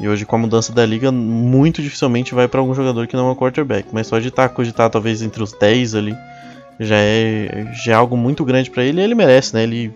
E 0.01 0.09
hoje, 0.09 0.25
com 0.25 0.37
a 0.37 0.39
mudança 0.39 0.73
da 0.73 0.85
liga, 0.85 1.13
muito 1.13 1.83
dificilmente 1.83 2.35
vai 2.35 2.49
para 2.49 2.61
algum 2.61 2.75
jogador 2.75 3.07
que 3.07 3.15
não 3.15 3.29
é 3.29 3.33
um 3.33 3.37
quarterback. 3.37 3.89
Mas 3.93 4.07
só 4.07 4.19
de 4.19 4.29
estar 4.29 4.49
tá, 4.49 4.55
cogitar 4.55 4.89
talvez 4.91 5.23
entre 5.23 5.43
os 5.43 5.53
10 5.53 5.95
ali, 5.95 6.17
já 6.81 6.97
é, 6.97 7.67
já 7.85 7.93
é 7.93 7.95
algo 7.95 8.17
muito 8.17 8.45
grande 8.45 8.71
para 8.71 8.83
ele 8.83 9.01
e 9.01 9.05
ele 9.05 9.15
merece, 9.15 9.55
né? 9.55 9.63
Ele, 9.63 9.93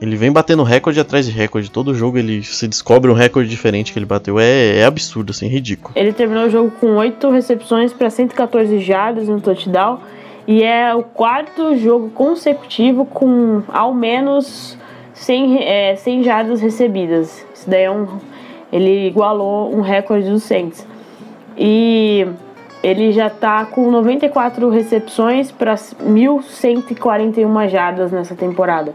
ele 0.00 0.14
vem 0.14 0.30
batendo 0.30 0.62
recorde 0.62 1.00
atrás 1.00 1.26
de 1.26 1.32
recorde. 1.32 1.70
Todo 1.70 1.94
jogo 1.94 2.18
ele 2.18 2.42
se 2.42 2.68
descobre 2.68 3.10
um 3.10 3.14
recorde 3.14 3.48
diferente 3.48 3.92
que 3.92 3.98
ele 3.98 4.06
bateu. 4.06 4.38
É, 4.38 4.78
é 4.78 4.84
absurdo, 4.84 5.30
assim, 5.30 5.48
ridículo. 5.48 5.92
Ele 5.96 6.12
terminou 6.12 6.44
o 6.44 6.50
jogo 6.50 6.70
com 6.70 6.96
8 6.96 7.30
recepções 7.30 7.92
para 7.92 8.10
114 8.10 8.78
jardas 8.80 9.26
no 9.26 9.40
touchdown. 9.40 10.00
E 10.46 10.62
é 10.62 10.94
o 10.94 11.02
quarto 11.02 11.76
jogo 11.76 12.08
consecutivo 12.10 13.04
com 13.04 13.62
ao 13.68 13.92
menos 13.92 14.78
100, 15.12 15.62
é, 15.62 15.96
100 15.96 16.22
jardas 16.22 16.60
recebidas. 16.60 17.44
Isso 17.54 17.68
daí 17.68 17.82
é 17.82 17.90
um 17.90 18.06
ele 18.72 19.06
igualou 19.06 19.74
um 19.74 19.80
recorde 19.80 20.28
do 20.30 20.38
Saints. 20.38 20.86
E 21.56 22.26
ele 22.82 23.12
já 23.12 23.26
está 23.26 23.64
com 23.66 23.90
94 23.90 24.68
recepções 24.68 25.50
para 25.50 25.74
1.141 25.74 27.68
jardas 27.68 28.12
nessa 28.12 28.34
temporada. 28.34 28.94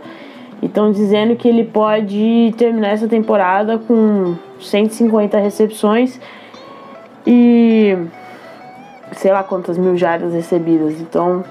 Estão 0.61 0.91
dizendo 0.91 1.35
que 1.35 1.47
ele 1.47 1.65
pode 1.65 2.53
terminar 2.57 2.89
essa 2.89 3.07
temporada 3.07 3.77
com 3.77 4.35
150 4.61 5.37
recepções 5.37 6.19
e 7.27 7.97
sei 9.11 9.31
lá 9.33 9.43
quantas 9.43 9.77
mil 9.77 9.97
jardas 9.97 10.33
recebidas. 10.33 11.01
Então 11.01 11.43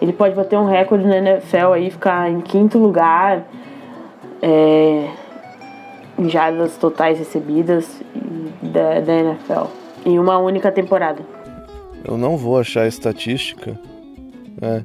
ele 0.00 0.12
pode 0.12 0.34
bater 0.34 0.58
um 0.58 0.66
recorde 0.66 1.06
na 1.06 1.18
NFL 1.18 1.72
aí, 1.74 1.90
ficar 1.90 2.30
em 2.30 2.40
quinto 2.40 2.78
lugar. 2.78 3.44
É, 4.40 5.08
jardas 6.28 6.76
totais 6.76 7.18
recebidas 7.18 7.86
da, 8.62 9.00
da 9.00 9.12
NFL 9.12 9.84
em 10.04 10.18
uma 10.18 10.38
única 10.38 10.70
temporada. 10.70 11.22
Eu 12.04 12.18
não 12.18 12.36
vou 12.36 12.58
achar 12.58 12.82
a 12.82 12.86
estatística. 12.86 13.78
É, 14.60 14.82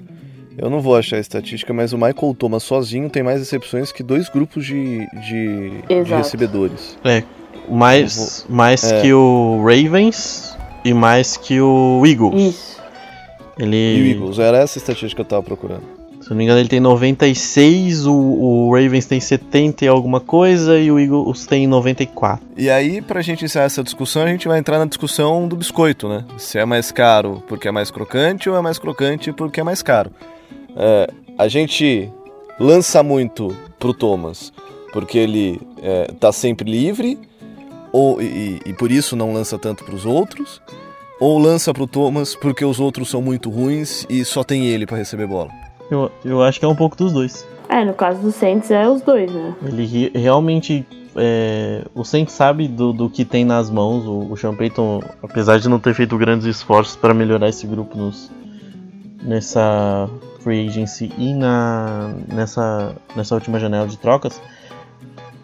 eu 0.57 0.69
não 0.69 0.81
vou 0.81 0.95
achar 0.95 1.17
a 1.17 1.19
estatística, 1.19 1.73
mas 1.73 1.93
o 1.93 1.97
Michael 1.97 2.35
Thomas 2.37 2.63
sozinho 2.63 3.09
tem 3.09 3.23
mais 3.23 3.39
recepções 3.39 3.91
que 3.91 4.01
dois 4.01 4.29
grupos 4.29 4.65
de, 4.65 5.07
de, 5.27 6.03
de 6.03 6.13
recebedores. 6.13 6.97
É, 7.03 7.23
mais, 7.69 8.45
vou... 8.47 8.55
mais 8.55 8.91
é. 8.91 9.01
que 9.01 9.13
o 9.13 9.61
Ravens 9.63 10.57
e 10.83 10.93
mais 10.93 11.37
que 11.37 11.59
o 11.59 12.01
Eagles. 12.05 12.55
Isso. 12.55 12.79
Ele... 13.57 13.75
E 13.75 14.01
o 14.01 14.15
Eagles, 14.15 14.39
era 14.39 14.57
essa 14.57 14.77
estatística 14.77 15.15
que 15.15 15.21
eu 15.21 15.25
tava 15.25 15.43
procurando. 15.43 15.98
Se 16.29 16.33
não 16.33 16.37
me 16.37 16.43
engano, 16.43 16.59
ele 16.59 16.69
tem 16.69 16.79
96, 16.79 18.05
o, 18.05 18.13
o 18.13 18.71
Ravens 18.71 19.07
tem 19.07 19.19
70 19.19 19.83
e 19.83 19.87
alguma 19.87 20.19
coisa 20.19 20.77
e 20.77 20.91
o 20.91 20.99
Eagles 20.99 21.47
tem 21.47 21.65
94. 21.65 22.45
E 22.55 22.69
aí, 22.69 23.01
pra 23.01 23.19
gente 23.19 23.43
encerrar 23.43 23.65
essa 23.65 23.83
discussão, 23.83 24.21
a 24.21 24.27
gente 24.27 24.47
vai 24.47 24.59
entrar 24.59 24.77
na 24.77 24.85
discussão 24.85 25.47
do 25.47 25.55
biscoito, 25.55 26.07
né? 26.07 26.23
Se 26.37 26.59
é 26.59 26.65
mais 26.65 26.91
caro 26.91 27.43
porque 27.47 27.67
é 27.67 27.71
mais 27.71 27.89
crocante 27.89 28.47
ou 28.47 28.55
é 28.55 28.61
mais 28.61 28.77
crocante 28.77 29.33
porque 29.33 29.59
é 29.59 29.63
mais 29.63 29.81
caro. 29.81 30.11
É, 30.77 31.09
a 31.35 31.47
gente 31.47 32.07
lança 32.59 33.01
muito 33.01 33.47
pro 33.79 33.91
Thomas 33.91 34.53
porque 34.93 35.17
ele 35.17 35.59
é, 35.81 36.11
tá 36.19 36.31
sempre 36.31 36.69
livre 36.69 37.17
ou, 37.91 38.21
e, 38.21 38.59
e 38.67 38.73
por 38.73 38.91
isso 38.91 39.15
não 39.15 39.33
lança 39.33 39.57
tanto 39.57 39.83
pros 39.83 40.05
outros. 40.05 40.61
Ou 41.19 41.39
lança 41.39 41.73
pro 41.73 41.87
Thomas 41.87 42.35
porque 42.35 42.63
os 42.63 42.79
outros 42.79 43.09
são 43.09 43.19
muito 43.19 43.49
ruins 43.49 44.05
e 44.07 44.23
só 44.23 44.43
tem 44.43 44.67
ele 44.67 44.85
para 44.85 44.97
receber 44.97 45.25
bola. 45.25 45.68
Eu, 45.89 46.11
eu 46.23 46.43
acho 46.43 46.59
que 46.59 46.65
é 46.65 46.67
um 46.67 46.75
pouco 46.75 46.95
dos 46.95 47.13
dois. 47.13 47.47
É, 47.67 47.83
no 47.85 47.93
caso 47.93 48.21
do 48.21 48.31
Saints 48.31 48.71
é 48.71 48.89
os 48.89 49.01
dois, 49.01 49.31
né? 49.31 49.55
Ele 49.63 50.11
realmente. 50.15 50.85
É, 51.15 51.83
o 51.93 52.03
Saints 52.03 52.33
sabe 52.33 52.67
do, 52.67 52.93
do 52.93 53.09
que 53.09 53.25
tem 53.25 53.43
nas 53.43 53.69
mãos. 53.69 54.05
O, 54.05 54.31
o 54.31 54.37
Sean 54.37 54.55
Payton, 54.55 55.01
apesar 55.21 55.59
de 55.59 55.67
não 55.67 55.79
ter 55.79 55.93
feito 55.93 56.17
grandes 56.17 56.45
esforços 56.47 56.95
para 56.95 57.13
melhorar 57.13 57.49
esse 57.49 57.67
grupo 57.67 57.97
nos, 57.97 58.31
nessa 59.23 60.09
free 60.39 60.67
agency 60.67 61.11
e 61.17 61.33
na, 61.33 62.13
nessa, 62.27 62.95
nessa 63.15 63.35
última 63.35 63.59
janela 63.59 63.87
de 63.87 63.97
trocas, 63.97 64.41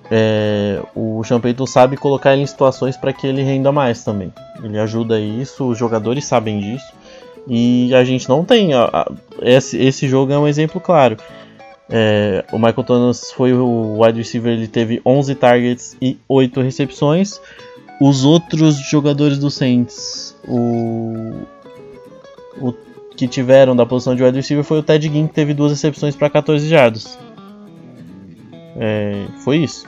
é, 0.09 0.81
o 0.95 1.23
Sean 1.23 1.39
Payton 1.39 1.65
sabe 1.65 1.97
colocar 1.97 2.33
ele 2.33 2.43
em 2.43 2.47
situações 2.47 2.95
para 2.95 3.11
que 3.11 3.27
ele 3.27 3.41
renda 3.43 3.71
mais 3.71 4.03
também. 4.03 4.33
Ele 4.63 4.79
ajuda 4.79 5.19
isso, 5.19 5.67
os 5.67 5.77
jogadores 5.77 6.25
sabem 6.25 6.59
disso. 6.59 6.93
E 7.47 7.93
a 7.93 8.03
gente 8.03 8.27
não 8.27 8.43
tem. 8.43 8.73
A, 8.73 8.85
a, 8.85 9.11
esse, 9.41 9.77
esse 9.77 10.07
jogo 10.07 10.31
é 10.31 10.37
um 10.37 10.47
exemplo 10.47 10.81
claro. 10.81 11.17
É, 11.89 12.43
o 12.51 12.57
Michael 12.57 12.83
Thomas 12.83 13.31
foi 13.31 13.53
o 13.53 14.01
wide 14.01 14.17
receiver, 14.17 14.51
ele 14.51 14.67
teve 14.67 15.01
11 15.05 15.35
targets 15.35 15.95
e 16.01 16.17
8 16.27 16.61
recepções. 16.61 17.39
Os 18.01 18.25
outros 18.25 18.75
jogadores 18.89 19.37
do 19.37 19.49
Saints, 19.49 20.35
o, 20.47 21.45
o 22.59 22.73
que 23.15 23.27
tiveram 23.27 23.75
da 23.75 23.85
posição 23.85 24.15
de 24.15 24.23
wide 24.23 24.37
receiver 24.37 24.63
foi 24.63 24.79
o 24.79 24.83
Ted 24.83 25.07
Ginn, 25.07 25.27
que 25.27 25.33
teve 25.33 25.53
duas 25.53 25.71
recepções 25.71 26.15
para 26.15 26.29
14 26.29 26.67
jardas. 26.67 27.17
É, 28.77 29.27
foi 29.43 29.57
isso. 29.57 29.87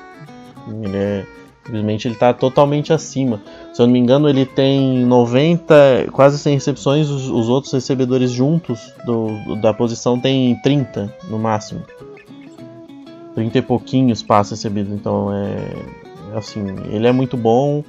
Ele 0.81 0.95
é, 0.95 1.25
Simplesmente 1.67 2.07
ele 2.07 2.13
está 2.13 2.33
totalmente 2.33 2.93
acima. 2.93 3.41
Se 3.73 3.81
eu 3.81 3.87
não 3.87 3.91
me 3.91 3.99
engano, 3.99 4.29
ele 4.29 4.45
tem 4.45 5.05
90, 5.05 6.07
quase 6.13 6.39
100 6.39 6.53
recepções, 6.53 7.09
os, 7.09 7.27
os 7.27 7.49
outros 7.49 7.73
recebedores 7.73 8.31
juntos 8.31 8.93
do, 9.05 9.55
da 9.57 9.73
posição 9.73 10.17
tem 10.17 10.55
30 10.61 11.13
no 11.29 11.37
máximo. 11.37 11.81
30 13.35 13.57
e 13.57 13.61
pouquinhos 13.61 14.23
passos 14.23 14.51
recebidos. 14.51 14.93
Então 14.93 15.33
é. 15.33 16.37
Assim, 16.37 16.63
ele 16.89 17.05
é 17.05 17.11
muito 17.11 17.35
bom. 17.35 17.83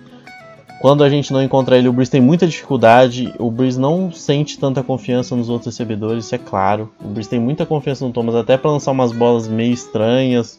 Quando 0.80 1.04
a 1.04 1.08
gente 1.08 1.32
não 1.32 1.42
encontra 1.42 1.78
ele, 1.78 1.88
o 1.88 1.92
Breeze 1.92 2.10
tem 2.10 2.20
muita 2.20 2.48
dificuldade. 2.48 3.32
O 3.38 3.48
Breeze 3.48 3.78
não 3.78 4.10
sente 4.10 4.58
tanta 4.58 4.82
confiança 4.82 5.36
nos 5.36 5.48
outros 5.48 5.66
recebedores, 5.66 6.24
isso 6.24 6.34
é 6.34 6.38
claro. 6.38 6.90
O 7.00 7.08
Breeze 7.08 7.30
tem 7.30 7.38
muita 7.38 7.64
confiança 7.64 8.04
no 8.04 8.12
Thomas, 8.12 8.34
até 8.34 8.56
para 8.56 8.72
lançar 8.72 8.90
umas 8.90 9.12
bolas 9.12 9.46
meio 9.46 9.72
estranhas. 9.72 10.58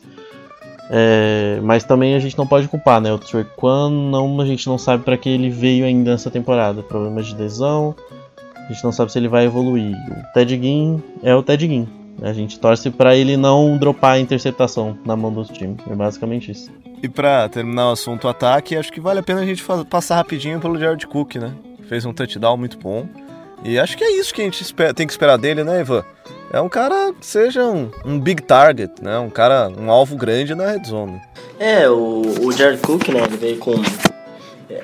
É, 0.90 1.60
mas 1.62 1.84
também 1.84 2.16
a 2.16 2.20
gente 2.20 2.38
não 2.38 2.48
pode 2.48 2.68
culpar, 2.68 3.00
né? 3.00 3.14
O 3.14 3.20
Trequan, 3.20 3.92
não, 3.92 4.42
a 4.42 4.46
gente 4.46 4.68
não 4.68 4.78
sabe 4.78 5.04
para 5.04 5.18
que 5.18 5.30
ele 5.30 5.50
veio 5.50 5.86
ainda 5.86 6.12
nessa 6.12 6.32
temporada. 6.32 6.82
Problemas 6.82 7.28
de 7.28 7.36
lesão, 7.36 7.96
a 8.56 8.74
gente 8.74 8.84
não 8.84 8.92
sabe 8.92 9.12
se 9.12 9.20
ele 9.20 9.28
vai 9.28 9.46
evoluir. 9.46 9.96
O 9.96 10.34
Ted 10.34 10.60
Ginn 10.60 11.00
é 11.22 11.36
o 11.36 11.44
Ted 11.44 11.68
Ginn. 11.68 11.86
A 12.22 12.34
gente 12.34 12.60
torce 12.60 12.90
para 12.90 13.16
ele 13.16 13.38
não 13.38 13.78
dropar 13.78 14.14
a 14.14 14.20
interceptação 14.20 14.98
na 15.06 15.16
mão 15.16 15.32
do 15.32 15.44
time. 15.46 15.78
É 15.90 15.96
basicamente 15.96 16.52
isso. 16.52 16.72
E 17.02 17.08
para 17.08 17.48
terminar 17.48 17.90
o 17.90 17.92
assunto 17.92 18.28
ataque, 18.28 18.76
acho 18.76 18.92
que 18.92 19.00
vale 19.00 19.20
a 19.20 19.24
pena 19.24 19.42
a 19.42 19.46
gente 19.46 19.64
passar 19.90 20.16
rapidinho 20.16 20.60
pelo 20.60 20.78
Jared 20.78 21.06
Cook, 21.08 21.36
né? 21.36 21.54
Fez 21.88 22.06
um 22.06 22.14
touchdown 22.14 22.58
muito 22.58 22.78
bom. 22.78 23.08
E 23.64 23.80
acho 23.80 23.98
que 23.98 24.04
é 24.04 24.20
isso 24.20 24.34
que 24.34 24.42
a 24.42 24.46
gente 24.46 24.74
tem 24.96 25.08
que 25.08 25.14
esperar 25.14 25.38
dele, 25.38 25.64
né, 25.64 25.82
Ivan? 25.82 26.04
É 26.52 26.60
um 26.60 26.70
cara 26.70 27.14
que 27.14 27.26
seja 27.26 27.64
um, 27.66 27.92
um, 28.04 28.20
big 28.20 28.42
target, 28.42 28.92
né? 29.02 29.20
Um 29.20 29.30
cara, 29.30 29.70
um 29.78 29.92
alvo 29.92 30.16
grande 30.16 30.56
na 30.56 30.72
red 30.72 30.84
zone. 30.84 31.22
É, 31.60 31.88
o, 31.90 32.24
o 32.42 32.52
Jared 32.52 32.82
Cook, 32.82 33.10
né? 33.10 33.22
Ele 33.24 33.38
veio 33.38 33.58
com 33.58 33.74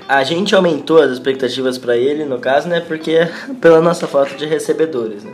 a 0.07 0.23
gente 0.23 0.55
aumentou 0.55 1.01
as 1.01 1.11
expectativas 1.11 1.77
para 1.77 1.95
ele, 1.95 2.25
no 2.25 2.39
caso, 2.39 2.67
né? 2.67 2.81
Porque 2.81 3.11
é 3.11 3.31
pela 3.61 3.81
nossa 3.81 4.07
falta 4.07 4.35
de 4.35 4.45
recebedores, 4.45 5.23
né? 5.23 5.33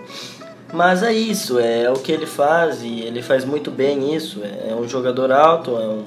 Mas 0.74 1.04
é 1.04 1.12
isso, 1.12 1.60
é 1.60 1.90
o 1.90 1.96
que 1.96 2.14
ele 2.14 2.26
faz 2.26 2.82
e 2.82 3.02
ele 3.02 3.22
faz 3.22 3.44
muito 3.44 3.70
bem 3.70 4.16
isso. 4.16 4.42
É 4.44 4.74
um 4.74 4.88
jogador 4.88 5.30
alto, 5.32 5.72
é 5.72 5.86
um, 5.86 6.06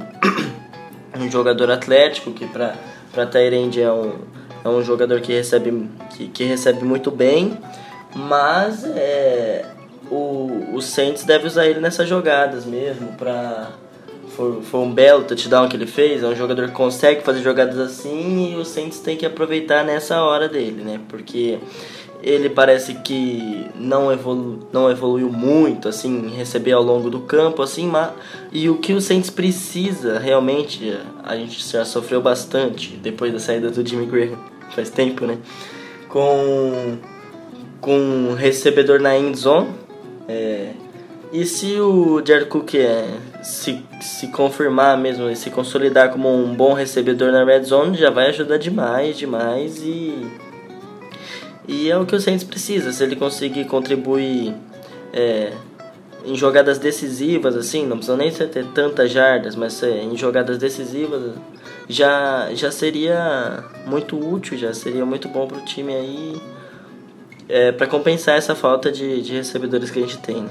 um 1.25 1.31
jogador 1.31 1.71
atlético 1.71 2.33
que 2.33 2.47
para 2.47 2.75
para 3.13 3.27
Tyrande 3.27 3.81
é 3.81 3.93
um, 3.93 4.13
é 4.65 4.69
um 4.69 4.83
jogador 4.83 5.21
que 5.21 5.33
recebe 5.33 5.89
que, 6.11 6.27
que 6.29 6.45
recebe 6.45 6.85
muito 6.85 7.13
bem, 7.13 7.57
mas 8.13 8.85
é, 8.85 9.65
o, 10.15 10.77
o 10.77 10.83
Saints 10.83 11.25
deve 11.25 11.47
usar 11.47 11.67
ele 11.67 11.81
nessas 11.81 12.09
jogadas 12.09 12.65
mesmo 12.65 13.13
para 13.13 13.71
foi, 14.35 14.63
foi 14.63 14.81
um 14.81 14.93
belo 14.93 15.25
touchdown 15.25 15.69
que 15.69 15.77
ele 15.77 15.87
fez, 15.87 16.23
é 16.23 16.27
um 16.27 16.35
jogador 16.35 16.67
que 16.69 16.75
consegue 16.75 17.23
fazer 17.23 17.41
jogadas 17.43 17.79
assim 17.79 18.53
e 18.53 18.57
o 18.57 18.65
Saints 18.65 18.99
tem 18.99 19.17
que 19.17 19.25
aproveitar 19.25 19.85
nessa 19.85 20.21
hora 20.23 20.49
dele, 20.49 20.83
né? 20.83 21.01
Porque 21.09 21.59
ele 22.23 22.49
parece 22.49 22.95
que 22.95 23.67
não, 23.77 24.11
evolu 24.11 24.67
não 24.73 24.91
evoluiu 24.91 25.31
muito, 25.31 25.89
assim, 25.89 26.29
receber 26.35 26.73
ao 26.73 26.83
longo 26.83 27.11
do 27.11 27.21
campo, 27.21 27.61
assim, 27.61 27.87
mas, 27.87 28.11
e 28.51 28.69
o 28.71 28.79
que 28.79 28.95
o 28.95 29.01
Saints 29.01 29.29
precisa, 29.29 30.19
realmente, 30.19 30.99
a 31.23 31.37
gente 31.37 31.63
já 31.71 31.85
sofreu 31.85 32.23
bastante 32.23 32.97
depois 32.97 33.33
da 33.33 33.39
saída 33.39 33.71
do 33.71 33.87
Jimmy 33.87 34.07
Graham, 34.07 34.39
faz 34.75 34.89
tempo, 34.89 35.27
né? 35.27 35.39
Com, 36.09 36.97
com 37.81 37.99
um 37.99 38.35
recebedor 38.35 39.01
na 39.01 39.19
end 39.19 39.39
zone, 39.39 39.69
é, 40.29 40.71
e 41.33 41.45
se 41.45 41.81
o 41.81 42.23
Jared 42.25 42.49
Cook 42.49 42.75
é, 42.75 43.09
se, 43.43 43.85
se 44.01 44.29
confirmar 44.29 44.97
mesmo 44.97 45.29
e 45.29 45.35
se 45.35 45.51
consolidar 45.51 46.11
como 46.11 46.33
um 46.33 46.55
bom 46.55 46.75
recebedor 46.75 47.33
na 47.33 47.45
red 47.45 47.65
zone, 47.65 47.97
já 47.97 48.11
vai 48.11 48.29
ajudar 48.29 48.57
demais, 48.57 49.19
demais 49.19 49.83
e 49.83 50.15
e 51.67 51.91
é 51.91 51.97
o 51.99 52.05
que 52.05 52.15
o 52.15 52.21
Saints 52.21 52.45
precisa. 52.45 52.93
Se 52.93 53.03
ele 53.03 53.17
conseguir 53.17 53.65
contribuir 53.65 54.55
é, 55.13 55.53
em 56.25 56.37
jogadas 56.37 56.79
decisivas, 56.79 57.57
assim, 57.57 57.87
não 57.87 57.97
precisa 57.97 58.17
nem 58.17 58.31
ter 58.31 58.67
tantas 58.75 59.11
jardas, 59.11 59.57
mas 59.57 59.83
é, 59.83 60.03
em 60.03 60.17
jogadas 60.17 60.59
decisivas 60.59 61.35
já, 61.89 62.51
já 62.55 62.71
seria 62.71 63.65
muito 63.87 64.19
útil, 64.19 64.57
já 64.57 64.73
seria 64.73 65.05
muito 65.05 65.29
bom 65.29 65.47
para 65.47 65.59
o 65.59 65.65
time 65.65 65.95
aí 65.95 66.41
é, 67.49 67.73
para 67.73 67.87
compensar 67.87 68.37
essa 68.37 68.55
falta 68.55 68.91
de, 68.91 69.23
de 69.23 69.35
recebedores 69.35 69.91
que 69.91 69.99
a 69.99 70.03
gente 70.03 70.19
tem. 70.19 70.43
Né? 70.43 70.49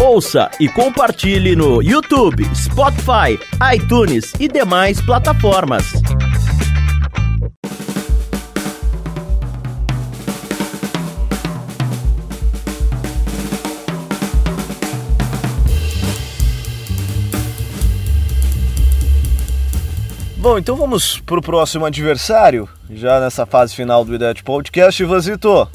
Ouça 0.00 0.50
e 0.58 0.68
compartilhe 0.68 1.54
no 1.54 1.80
YouTube, 1.82 2.44
Spotify, 2.54 3.38
iTunes 3.74 4.32
e 4.40 4.48
demais 4.48 5.00
plataformas. 5.00 5.92
Bom, 20.40 20.56
então 20.56 20.74
vamos 20.74 21.20
para 21.20 21.38
o 21.38 21.42
próximo 21.42 21.84
adversário, 21.84 22.66
já 22.88 23.20
nessa 23.20 23.44
fase 23.44 23.74
final 23.74 24.02
do 24.06 24.14
IDET 24.14 24.42
Podcast. 24.42 25.04
Vazito, 25.04 25.68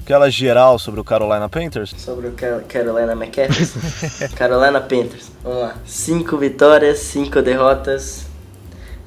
Aquela 0.00 0.28
geral 0.28 0.80
sobre 0.80 0.98
o 0.98 1.04
Carolina 1.04 1.48
Panthers? 1.48 1.94
Sobre 1.96 2.26
o 2.26 2.32
Carolina 2.66 3.12
McCaffrey? 3.12 3.68
Carolina 4.34 4.80
Panthers. 4.80 5.30
Vamos 5.44 5.60
lá. 5.60 5.76
Cinco 5.86 6.36
vitórias, 6.36 6.98
cinco 6.98 7.40
derrotas. 7.40 8.26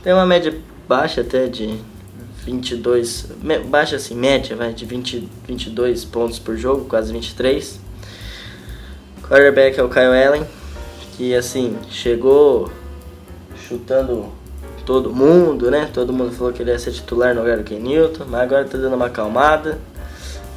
Tem 0.01 0.13
uma 0.13 0.25
média 0.25 0.57
baixa 0.87 1.19
até 1.19 1.47
de 1.47 1.77
22... 2.45 3.27
Baixa 3.67 3.97
assim, 3.97 4.15
média, 4.15 4.55
vai, 4.55 4.71
de 4.71 4.85
20, 4.85 5.29
22 5.45 6.05
pontos 6.05 6.39
por 6.39 6.55
jogo, 6.55 6.85
quase 6.85 7.11
23. 7.11 7.77
Quarterback 9.21 9.77
é 9.77 9.83
o 9.83 9.89
Kyle 9.89 10.05
Allen, 10.05 10.45
que 11.17 11.35
assim, 11.35 11.77
chegou 11.89 12.71
chutando 13.67 14.36
todo 14.87 15.13
mundo, 15.13 15.69
né? 15.69 15.89
Todo 15.93 16.13
mundo 16.13 16.31
falou 16.31 16.53
que 16.53 16.63
ele 16.63 16.71
ia 16.71 16.79
ser 16.79 16.93
titular 16.93 17.35
no 17.35 17.41
lugar 17.41 17.57
do 17.57 17.63
Ken 17.65 17.77
Newton, 17.77 18.23
mas 18.25 18.41
agora 18.41 18.63
tá 18.63 18.77
dando 18.77 18.95
uma 18.95 19.07
acalmada. 19.07 19.77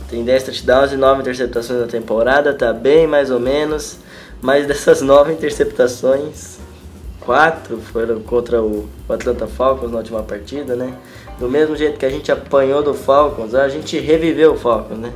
Tem 0.09 0.25
10 0.25 0.45
touchdowns 0.45 0.93
e 0.93 0.97
9 0.97 1.21
interceptações 1.23 1.81
na 1.81 1.89
temporada, 1.89 2.55
tá 2.55 2.73
bem 2.73 3.09
mais 3.09 3.29
ou 3.29 3.41
menos. 3.41 3.99
Mas 4.41 4.69
dessas 4.69 5.03
9 5.03 5.33
interceptações, 5.33 6.61
4 7.23 7.77
foram 7.79 8.21
contra 8.21 8.63
o 8.63 8.89
Atlanta 9.09 9.49
Falcons 9.49 9.91
na 9.91 9.99
última 9.99 10.23
partida, 10.23 10.77
né? 10.77 10.97
Do 11.41 11.51
mesmo 11.51 11.75
jeito 11.75 11.99
que 11.99 12.07
a 12.07 12.11
gente 12.11 12.31
apanhou 12.31 12.85
do 12.85 12.95
Falcons, 12.95 13.53
a 13.53 13.69
gente 13.69 13.99
reviveu 13.99 14.53
o 14.53 14.57
Falcons, 14.57 14.99
né? 14.99 15.13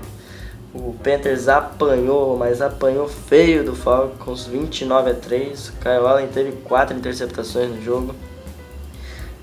O 0.75 0.93
Panthers 0.93 1.47
apanhou, 1.47 2.37
mas 2.37 2.61
apanhou 2.61 3.07
feio 3.07 3.63
do 3.63 3.77
Falcons, 3.77 4.47
29 4.47 5.11
a 5.11 5.15
3. 5.15 5.73
Kyle 5.81 6.05
Allen 6.05 6.27
teve 6.27 6.51
4 6.65 6.97
interceptações 6.97 7.71
no 7.71 7.81
jogo. 7.81 8.13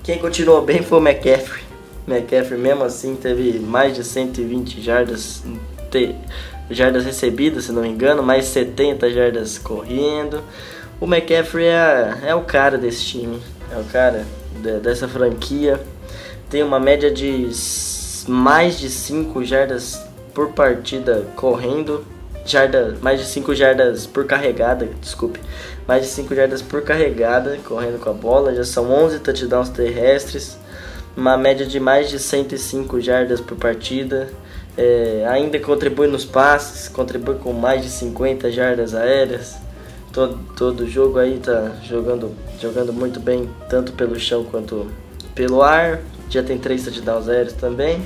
Quem 0.02 0.18
continuou 0.18 0.62
bem 0.62 0.82
foi 0.82 0.98
o 0.98 1.00
McCaffrey. 1.00 1.62
McCaffrey 2.08 2.58
mesmo 2.58 2.82
assim 2.82 3.14
teve 3.14 3.60
mais 3.60 3.94
de 3.94 4.02
120 4.02 4.80
jardas, 4.80 5.44
jardas 6.68 7.04
recebidas, 7.04 7.66
se 7.66 7.72
não 7.72 7.82
me 7.82 7.88
engano, 7.88 8.20
mais 8.20 8.46
70 8.46 9.08
jardas 9.12 9.58
correndo. 9.58 10.42
O 11.00 11.06
McCaffrey 11.06 11.66
é, 11.66 12.18
é 12.26 12.34
o 12.34 12.42
cara 12.42 12.76
desse 12.76 13.04
time, 13.04 13.40
é 13.70 13.78
o 13.78 13.84
cara 13.84 14.26
de, 14.60 14.80
dessa 14.80 15.06
franquia. 15.06 15.80
Tem 16.50 16.64
uma 16.64 16.80
média 16.80 17.08
de 17.08 17.48
mais 18.26 18.80
de 18.80 18.90
5 18.90 19.44
jardas 19.44 20.04
por 20.34 20.48
partida 20.48 21.28
correndo, 21.36 22.04
jarda, 22.44 22.98
mais 23.00 23.20
de 23.20 23.26
5 23.26 23.54
jardas 23.54 24.04
por 24.04 24.26
carregada, 24.26 24.88
desculpe, 25.00 25.38
mais 25.86 26.02
de 26.02 26.08
5 26.08 26.34
jardas 26.34 26.62
por 26.62 26.82
carregada 26.82 27.58
correndo 27.64 27.98
com 27.98 28.10
a 28.10 28.12
bola, 28.12 28.54
já 28.54 28.64
são 28.64 28.90
11 28.90 29.18
touchdowns 29.20 29.68
terrestres 29.68 30.58
uma 31.16 31.36
média 31.36 31.66
de 31.66 31.78
mais 31.78 32.08
de 32.08 32.18
105 32.18 33.00
jardas 33.00 33.40
por 33.40 33.56
partida. 33.56 34.28
É, 34.76 35.26
ainda 35.28 35.58
contribui 35.58 36.06
nos 36.06 36.24
passes, 36.24 36.88
contribui 36.88 37.36
com 37.36 37.52
mais 37.52 37.82
de 37.82 37.90
50 37.90 38.50
jardas 38.50 38.94
aéreas. 38.94 39.56
Todo, 40.12 40.38
todo 40.56 40.88
jogo 40.88 41.18
aí 41.18 41.38
tá 41.38 41.72
jogando, 41.82 42.34
jogando 42.60 42.92
muito 42.92 43.20
bem, 43.20 43.48
tanto 43.68 43.92
pelo 43.92 44.18
chão 44.18 44.44
quanto 44.44 44.90
pelo 45.34 45.62
ar. 45.62 46.00
Já 46.30 46.42
tem 46.42 46.58
três 46.58 46.84
touchdowns 46.84 47.28
aéreos 47.28 47.54
também. 47.54 48.02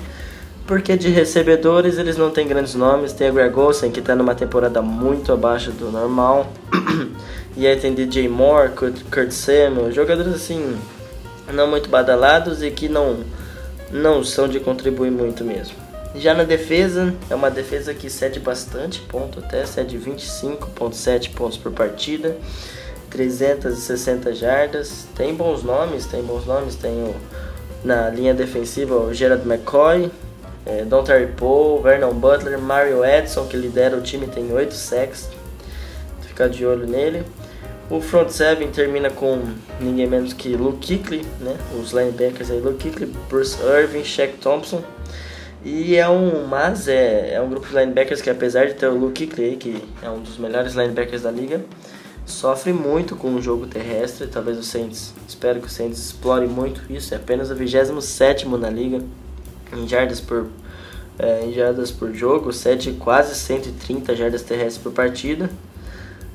Porque 0.66 0.96
de 0.96 1.08
recebedores 1.08 1.96
eles 1.96 2.16
não 2.16 2.30
têm 2.30 2.46
grandes 2.46 2.74
nomes. 2.74 3.12
Tem 3.12 3.30
o 3.30 3.32
Greg 3.32 3.56
Olsen, 3.56 3.90
que 3.90 4.00
está 4.00 4.16
numa 4.16 4.34
temporada 4.34 4.82
muito 4.82 5.32
abaixo 5.32 5.70
do 5.70 5.90
normal. 5.90 6.52
e 7.56 7.66
aí 7.66 7.76
tem 7.76 7.94
DJ 7.94 8.28
Moore, 8.28 8.70
Kurt, 8.70 9.02
Kurt 9.10 9.30
Samuel, 9.30 9.92
jogadores 9.92 10.34
assim 10.34 10.76
não 11.52 11.68
muito 11.68 11.88
badalados 11.88 12.62
e 12.62 12.70
que 12.70 12.88
não, 12.88 13.20
não 13.90 14.24
são 14.24 14.48
de 14.48 14.58
contribuir 14.60 15.10
muito 15.10 15.44
mesmo. 15.44 15.76
Já 16.14 16.34
na 16.34 16.44
defesa, 16.44 17.14
é 17.28 17.34
uma 17.34 17.50
defesa 17.50 17.92
que 17.92 18.08
cede 18.08 18.40
bastante 18.40 19.00
ponto, 19.00 19.38
até 19.38 19.66
cede 19.66 19.98
25,7 19.98 21.34
pontos 21.34 21.58
por 21.58 21.72
partida, 21.72 22.36
360 23.10 24.34
jardas. 24.34 25.06
Tem 25.14 25.34
bons 25.34 25.62
nomes, 25.62 26.06
tem 26.06 26.22
bons 26.22 26.46
nomes, 26.46 26.74
tem 26.74 26.92
o, 26.92 27.14
na 27.84 28.08
linha 28.08 28.32
defensiva 28.32 28.96
o 28.96 29.12
Gerard 29.12 29.46
McCoy, 29.46 30.10
é, 30.66 30.84
Don 30.84 31.04
Terry 31.04 31.28
Poe, 31.28 31.80
Vernon 31.80 32.12
Butler, 32.12 32.58
Mario 32.58 33.04
Edson, 33.04 33.46
que 33.46 33.56
lidera 33.56 33.96
o 33.96 34.00
time, 34.00 34.26
tem 34.26 34.52
8 34.52 34.74
sacks. 34.74 35.28
Ficar 36.22 36.48
de 36.48 36.66
olho 36.66 36.86
nele. 36.86 37.24
O 37.88 38.00
front 38.00 38.30
seven 38.30 38.68
termina 38.72 39.08
com 39.08 39.40
ninguém 39.80 40.08
menos 40.08 40.32
que 40.32 40.56
Luke 40.56 40.84
Kuechly, 40.84 41.24
né? 41.40 41.56
Os 41.80 41.92
linebackers 41.92 42.50
aí, 42.50 42.58
Luke 42.58 42.82
Kuechly, 42.82 43.06
Bruce 43.28 43.56
Irving, 43.62 44.02
Shaq 44.02 44.38
Thompson. 44.38 44.82
E 45.64 45.96
é 45.96 46.08
um, 46.08 46.46
mas 46.46 46.88
é, 46.88 47.34
é 47.34 47.40
um 47.40 47.48
grupo 47.48 47.68
de 47.68 47.74
linebackers 47.74 48.20
que 48.20 48.28
apesar 48.28 48.66
de 48.66 48.74
ter 48.74 48.88
o 48.88 48.94
Luke 48.94 49.24
Kuechly, 49.24 49.56
que 49.56 49.84
é 50.02 50.10
um 50.10 50.20
dos 50.20 50.36
melhores 50.36 50.74
linebackers 50.74 51.22
da 51.22 51.30
liga, 51.30 51.64
sofre 52.26 52.72
muito 52.72 53.14
com 53.14 53.32
o 53.34 53.40
jogo 53.40 53.68
terrestre. 53.68 54.26
Talvez 54.26 54.58
o 54.58 54.64
Saints, 54.64 55.14
espero 55.28 55.60
que 55.60 55.68
o 55.68 55.70
Saints 55.70 56.00
explore 56.00 56.48
muito 56.48 56.82
isso. 56.92 57.14
É 57.14 57.18
apenas 57.18 57.52
o 57.52 57.54
27 57.54 58.48
na 58.48 58.68
liga 58.68 59.00
em 59.72 59.86
jardas 59.88 60.20
por 60.20 60.48
é, 61.18 61.46
em 61.46 61.52
jardas 61.52 61.90
por 61.90 62.12
jogo, 62.12 62.52
7 62.52 62.92
quase 62.92 63.34
130 63.34 64.14
jardas 64.14 64.42
terrestres 64.42 64.78
por 64.78 64.92
partida. 64.92 65.48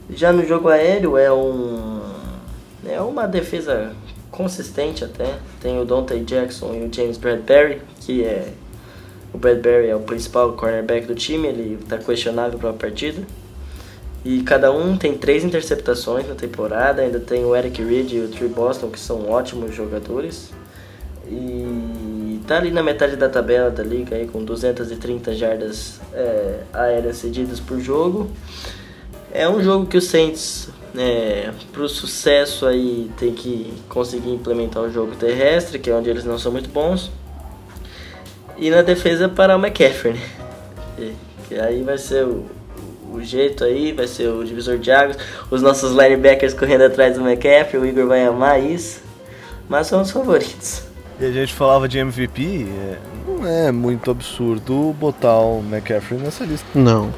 Já 0.10 0.34
no 0.34 0.46
jogo 0.46 0.70
aéreo 0.70 1.18
é 1.18 1.32
um 1.32 2.02
é 2.86 3.00
uma 3.00 3.28
defesa 3.28 3.94
consistente 4.32 5.04
até. 5.04 5.38
Tem 5.60 5.80
o 5.80 5.86
Dante 5.86 6.20
Jackson 6.22 6.74
e 6.74 6.86
o 6.86 6.94
James 6.94 7.18
Bradbury, 7.18 7.82
que 8.00 8.24
é 8.24 8.54
o 9.34 9.38
Bradbury 9.38 9.88
é 9.88 9.96
o 9.96 10.02
principal 10.02 10.54
cornerback 10.54 11.06
do 11.06 11.16
time, 11.16 11.48
ele 11.48 11.78
está 11.82 11.98
questionável 11.98 12.58
para 12.58 12.72
a 12.72 12.74
partida. 12.74 13.22
E 14.24 14.44
cada 14.44 14.72
um 14.72 14.98
tem 14.98 15.18
três 15.18 15.44
interceptações 15.44 16.28
na 16.28 16.36
temporada. 16.36 17.02
Ainda 17.02 17.20
tem 17.20 17.44
o 17.44 17.56
Eric 17.56 17.82
Reed 17.82 18.12
e 18.12 18.20
o 18.20 18.28
Trey 18.28 18.50
Boston, 18.50 18.90
que 18.90 19.00
são 19.00 19.30
ótimos 19.30 19.74
jogadores. 19.74 20.52
E 21.28 21.66
tá 22.52 22.58
ali 22.58 22.70
na 22.70 22.84
metade 22.84 23.16
da 23.16 23.30
tabela 23.30 23.72
da 23.72 23.82
liga 23.82 24.14
aí 24.14 24.28
com 24.28 24.44
230 24.44 25.34
jardas 25.34 26.02
é, 26.14 26.60
aéreas 26.74 27.16
cedidas 27.16 27.62
por 27.62 27.80
jogo. 27.80 28.30
É 29.32 29.48
um 29.48 29.64
jogo 29.64 29.86
que 29.86 29.96
o 29.96 30.02
Saints, 30.02 30.68
é, 30.98 31.50
para 31.72 31.82
o 31.82 31.88
sucesso 31.88 32.66
aí, 32.66 33.10
tem 33.18 33.34
que 33.34 33.74
conseguir 33.88 34.32
implementar 34.32 34.84
o 34.84 34.92
jogo 34.92 35.16
terrestre, 35.16 35.80
que 35.80 35.90
é 35.90 35.96
onde 35.96 36.10
eles 36.10 36.26
não 36.26 36.38
são 36.38 36.52
muito 36.52 36.70
bons. 36.70 37.10
E 38.58 38.70
na 38.70 38.82
defesa 38.82 39.30
para 39.30 39.56
o 39.56 39.60
McCaffrey, 39.66 40.14
né? 40.14 40.22
Que, 40.98 41.14
que 41.48 41.56
aí 41.56 41.82
vai 41.84 41.98
ser 41.98 42.26
o, 42.26 42.46
o 43.14 43.22
jeito 43.22 43.64
aí, 43.64 43.94
vai 43.94 44.08
ser 44.08 44.28
o 44.28 44.44
divisor 44.44 44.78
de 44.78 44.92
águas. 44.92 45.18
Os 45.50 45.62
nossos 45.62 45.92
linebackers 45.92 46.54
correndo 46.54 46.82
atrás 46.82 47.16
do 47.16 47.22
McCaffrey, 47.22 47.82
o 47.82 47.86
Igor 47.86 48.08
vai 48.08 48.26
amar 48.26 48.62
isso. 48.62 49.00
Mas 49.70 49.88
são 49.88 50.02
os 50.02 50.12
favoritos. 50.12 50.91
E 51.22 51.26
a 51.26 51.32
gente 51.32 51.54
falava 51.54 51.88
de 51.88 52.00
MVP, 52.00 52.66
é, 52.68 52.98
não 53.28 53.48
é 53.48 53.72
muito 53.72 54.10
absurdo 54.10 54.96
botar 55.00 55.38
o 55.40 55.60
McCaffrey 55.60 56.20
nessa 56.20 56.44
lista. 56.44 56.66
Não. 56.74 57.12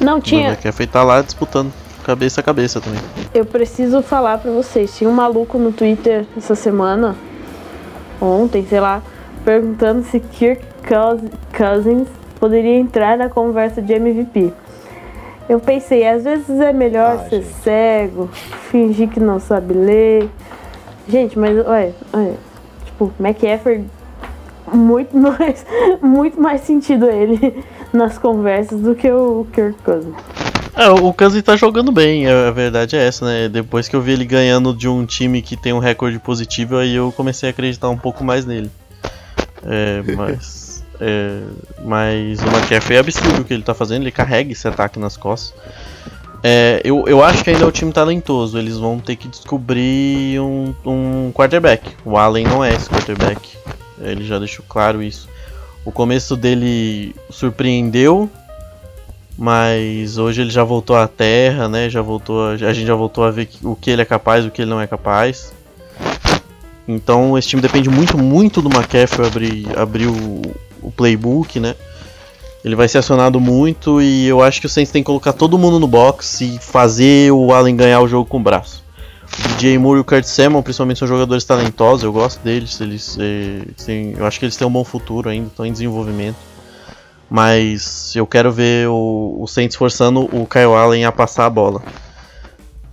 Não 0.00 0.18
O 0.18 0.20
tinha. 0.20 0.48
McCaffrey 0.48 0.88
tá 0.88 1.04
lá 1.04 1.22
disputando 1.22 1.72
cabeça 2.02 2.40
a 2.40 2.44
cabeça 2.44 2.80
também. 2.80 3.00
Eu 3.32 3.44
preciso 3.46 4.02
falar 4.02 4.38
pra 4.38 4.50
vocês. 4.50 4.96
Tinha 4.98 5.08
um 5.08 5.12
maluco 5.12 5.56
no 5.56 5.70
Twitter 5.72 6.26
essa 6.36 6.54
semana, 6.56 7.14
ontem, 8.20 8.66
sei 8.68 8.80
lá, 8.80 9.00
perguntando 9.44 10.02
se 10.04 10.18
Kirk 10.18 10.62
Cous- 10.88 11.30
Cousins 11.56 12.08
poderia 12.40 12.76
entrar 12.76 13.16
na 13.16 13.28
conversa 13.28 13.80
de 13.80 13.92
MVP. 13.92 14.52
Eu 15.48 15.60
pensei, 15.60 16.06
às 16.08 16.24
vezes 16.24 16.48
é 16.60 16.72
melhor 16.72 17.20
Ah, 17.24 17.28
ser 17.28 17.42
gente. 17.42 17.54
cego, 17.62 18.28
fingir 18.70 19.08
que 19.08 19.20
não 19.20 19.38
sabe 19.38 19.74
ler. 19.74 20.28
Gente, 21.08 21.38
mas 21.38 21.56
olha, 21.66 21.94
olha, 22.12 22.34
tipo, 22.94 23.12
McCaffrey 23.20 23.84
muito 24.72 25.16
mais, 25.16 25.66
muito 26.00 26.40
mais 26.40 26.60
sentido 26.62 27.06
ele 27.06 27.64
nas 27.92 28.16
conversas 28.16 28.80
do 28.80 28.94
que 28.94 29.10
o 29.10 29.46
Kirk 29.52 29.82
Cousins. 29.82 30.14
É, 30.76 30.88
o 30.88 31.12
Kansas 31.12 31.40
tá 31.42 31.54
jogando 31.54 31.92
bem, 31.92 32.26
a 32.26 32.48
a 32.48 32.50
verdade 32.50 32.96
é 32.96 33.06
essa, 33.06 33.24
né? 33.24 33.48
Depois 33.48 33.86
que 33.86 33.94
eu 33.94 34.00
vi 34.00 34.12
ele 34.12 34.24
ganhando 34.24 34.74
de 34.74 34.88
um 34.88 35.06
time 35.06 35.40
que 35.40 35.56
tem 35.56 35.72
um 35.72 35.78
recorde 35.78 36.18
positivo, 36.18 36.76
aí 36.76 36.96
eu 36.96 37.12
comecei 37.12 37.48
a 37.48 37.50
acreditar 37.50 37.88
um 37.90 37.96
pouco 37.96 38.24
mais 38.24 38.44
nele. 38.44 38.70
É, 39.64 40.02
mas. 40.16 40.82
é, 41.00 41.42
mas 41.84 42.40
o 42.40 42.46
McCaffrey 42.48 42.96
é 42.96 43.00
absurdo 43.00 43.42
o 43.42 43.44
que 43.44 43.54
ele 43.54 43.62
tá 43.62 43.72
fazendo, 43.72 44.02
ele 44.02 44.10
carrega 44.10 44.50
esse 44.50 44.66
ataque 44.66 44.98
nas 44.98 45.16
costas. 45.16 45.54
É, 46.46 46.82
eu, 46.84 47.08
eu 47.08 47.24
acho 47.24 47.42
que 47.42 47.48
ainda 47.48 47.64
é 47.64 47.66
um 47.66 47.70
time 47.70 47.90
talentoso, 47.90 48.58
eles 48.58 48.76
vão 48.76 49.00
ter 49.00 49.16
que 49.16 49.26
descobrir 49.28 50.38
um, 50.38 50.74
um 50.84 51.32
quarterback. 51.32 51.90
O 52.04 52.18
Allen 52.18 52.46
não 52.46 52.62
é 52.62 52.74
esse 52.74 52.86
quarterback, 52.86 53.56
ele 53.98 54.26
já 54.26 54.38
deixou 54.38 54.62
claro 54.68 55.02
isso. 55.02 55.26
O 55.86 55.90
começo 55.90 56.36
dele 56.36 57.16
surpreendeu, 57.30 58.28
mas 59.38 60.18
hoje 60.18 60.42
ele 60.42 60.50
já 60.50 60.62
voltou 60.62 60.96
à 60.96 61.08
terra, 61.08 61.66
né? 61.66 61.88
Já 61.88 62.02
voltou, 62.02 62.48
a, 62.48 62.52
a 62.52 62.72
gente 62.74 62.86
já 62.86 62.94
voltou 62.94 63.24
a 63.24 63.30
ver 63.30 63.48
o 63.62 63.74
que 63.74 63.90
ele 63.90 64.02
é 64.02 64.04
capaz, 64.04 64.44
o 64.44 64.50
que 64.50 64.60
ele 64.60 64.70
não 64.70 64.82
é 64.82 64.86
capaz. 64.86 65.50
Então 66.86 67.38
esse 67.38 67.48
time 67.48 67.62
depende 67.62 67.88
muito, 67.88 68.18
muito 68.18 68.60
do 68.60 68.68
McCaffrey 68.68 69.26
abrir, 69.26 69.78
abrir 69.78 70.06
o, 70.08 70.42
o 70.82 70.90
playbook, 70.90 71.58
né? 71.58 71.74
Ele 72.64 72.74
vai 72.74 72.88
ser 72.88 72.98
acionado 72.98 73.38
muito 73.38 74.00
e 74.00 74.26
eu 74.26 74.42
acho 74.42 74.58
que 74.58 74.66
o 74.66 74.70
Saints 74.70 74.90
tem 74.90 75.02
que 75.02 75.06
colocar 75.06 75.34
todo 75.34 75.58
mundo 75.58 75.78
no 75.78 75.86
box 75.86 76.40
e 76.40 76.58
fazer 76.58 77.30
o 77.30 77.52
Allen 77.52 77.76
ganhar 77.76 78.00
o 78.00 78.08
jogo 78.08 78.26
com 78.26 78.38
o 78.38 78.42
braço. 78.42 78.82
O 79.38 79.48
DJ 79.48 79.76
Moore 79.76 79.98
e 79.98 80.00
o 80.00 80.04
Kurt 80.04 80.24
Samuel, 80.24 80.62
principalmente, 80.62 80.98
são 80.98 81.08
jogadores 81.08 81.44
talentosos, 81.44 82.04
eu 82.04 82.12
gosto 82.12 82.40
deles. 82.40 82.80
Eles, 82.80 83.18
eh, 83.20 84.14
eu 84.16 84.24
acho 84.24 84.38
que 84.38 84.46
eles 84.46 84.56
têm 84.56 84.66
um 84.66 84.70
bom 84.70 84.84
futuro 84.84 85.28
ainda, 85.28 85.48
estão 85.48 85.66
em 85.66 85.72
desenvolvimento. 85.72 86.36
Mas 87.28 88.14
eu 88.16 88.26
quero 88.26 88.50
ver 88.50 88.88
o, 88.88 89.38
o 89.40 89.46
Saints 89.46 89.76
forçando 89.76 90.22
o 90.32 90.46
Kyle 90.46 90.74
Allen 90.74 91.04
a 91.04 91.12
passar 91.12 91.46
a 91.46 91.50
bola. 91.50 91.82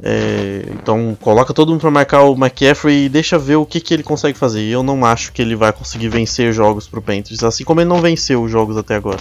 É, 0.04 0.64
então 0.74 1.16
coloca 1.22 1.54
todo 1.54 1.70
mundo 1.70 1.82
para 1.82 1.92
marcar 1.92 2.24
o 2.24 2.34
McCaffrey 2.34 3.06
e 3.06 3.10
deixa 3.10 3.38
ver 3.38 3.58
o 3.58 3.66
que, 3.66 3.80
que 3.80 3.94
ele 3.94 4.04
consegue 4.04 4.38
fazer. 4.38 4.64
Eu 4.64 4.82
não 4.82 5.06
acho 5.06 5.32
que 5.32 5.42
ele 5.42 5.56
vai 5.56 5.72
conseguir 5.72 6.10
vencer 6.10 6.52
jogos 6.52 6.88
pro 6.88 7.02
Panthers, 7.02 7.44
assim 7.44 7.64
como 7.64 7.82
ele 7.82 7.90
não 7.90 8.02
venceu 8.02 8.42
os 8.42 8.52
jogos 8.52 8.78
até 8.78 8.96
agora. 8.96 9.20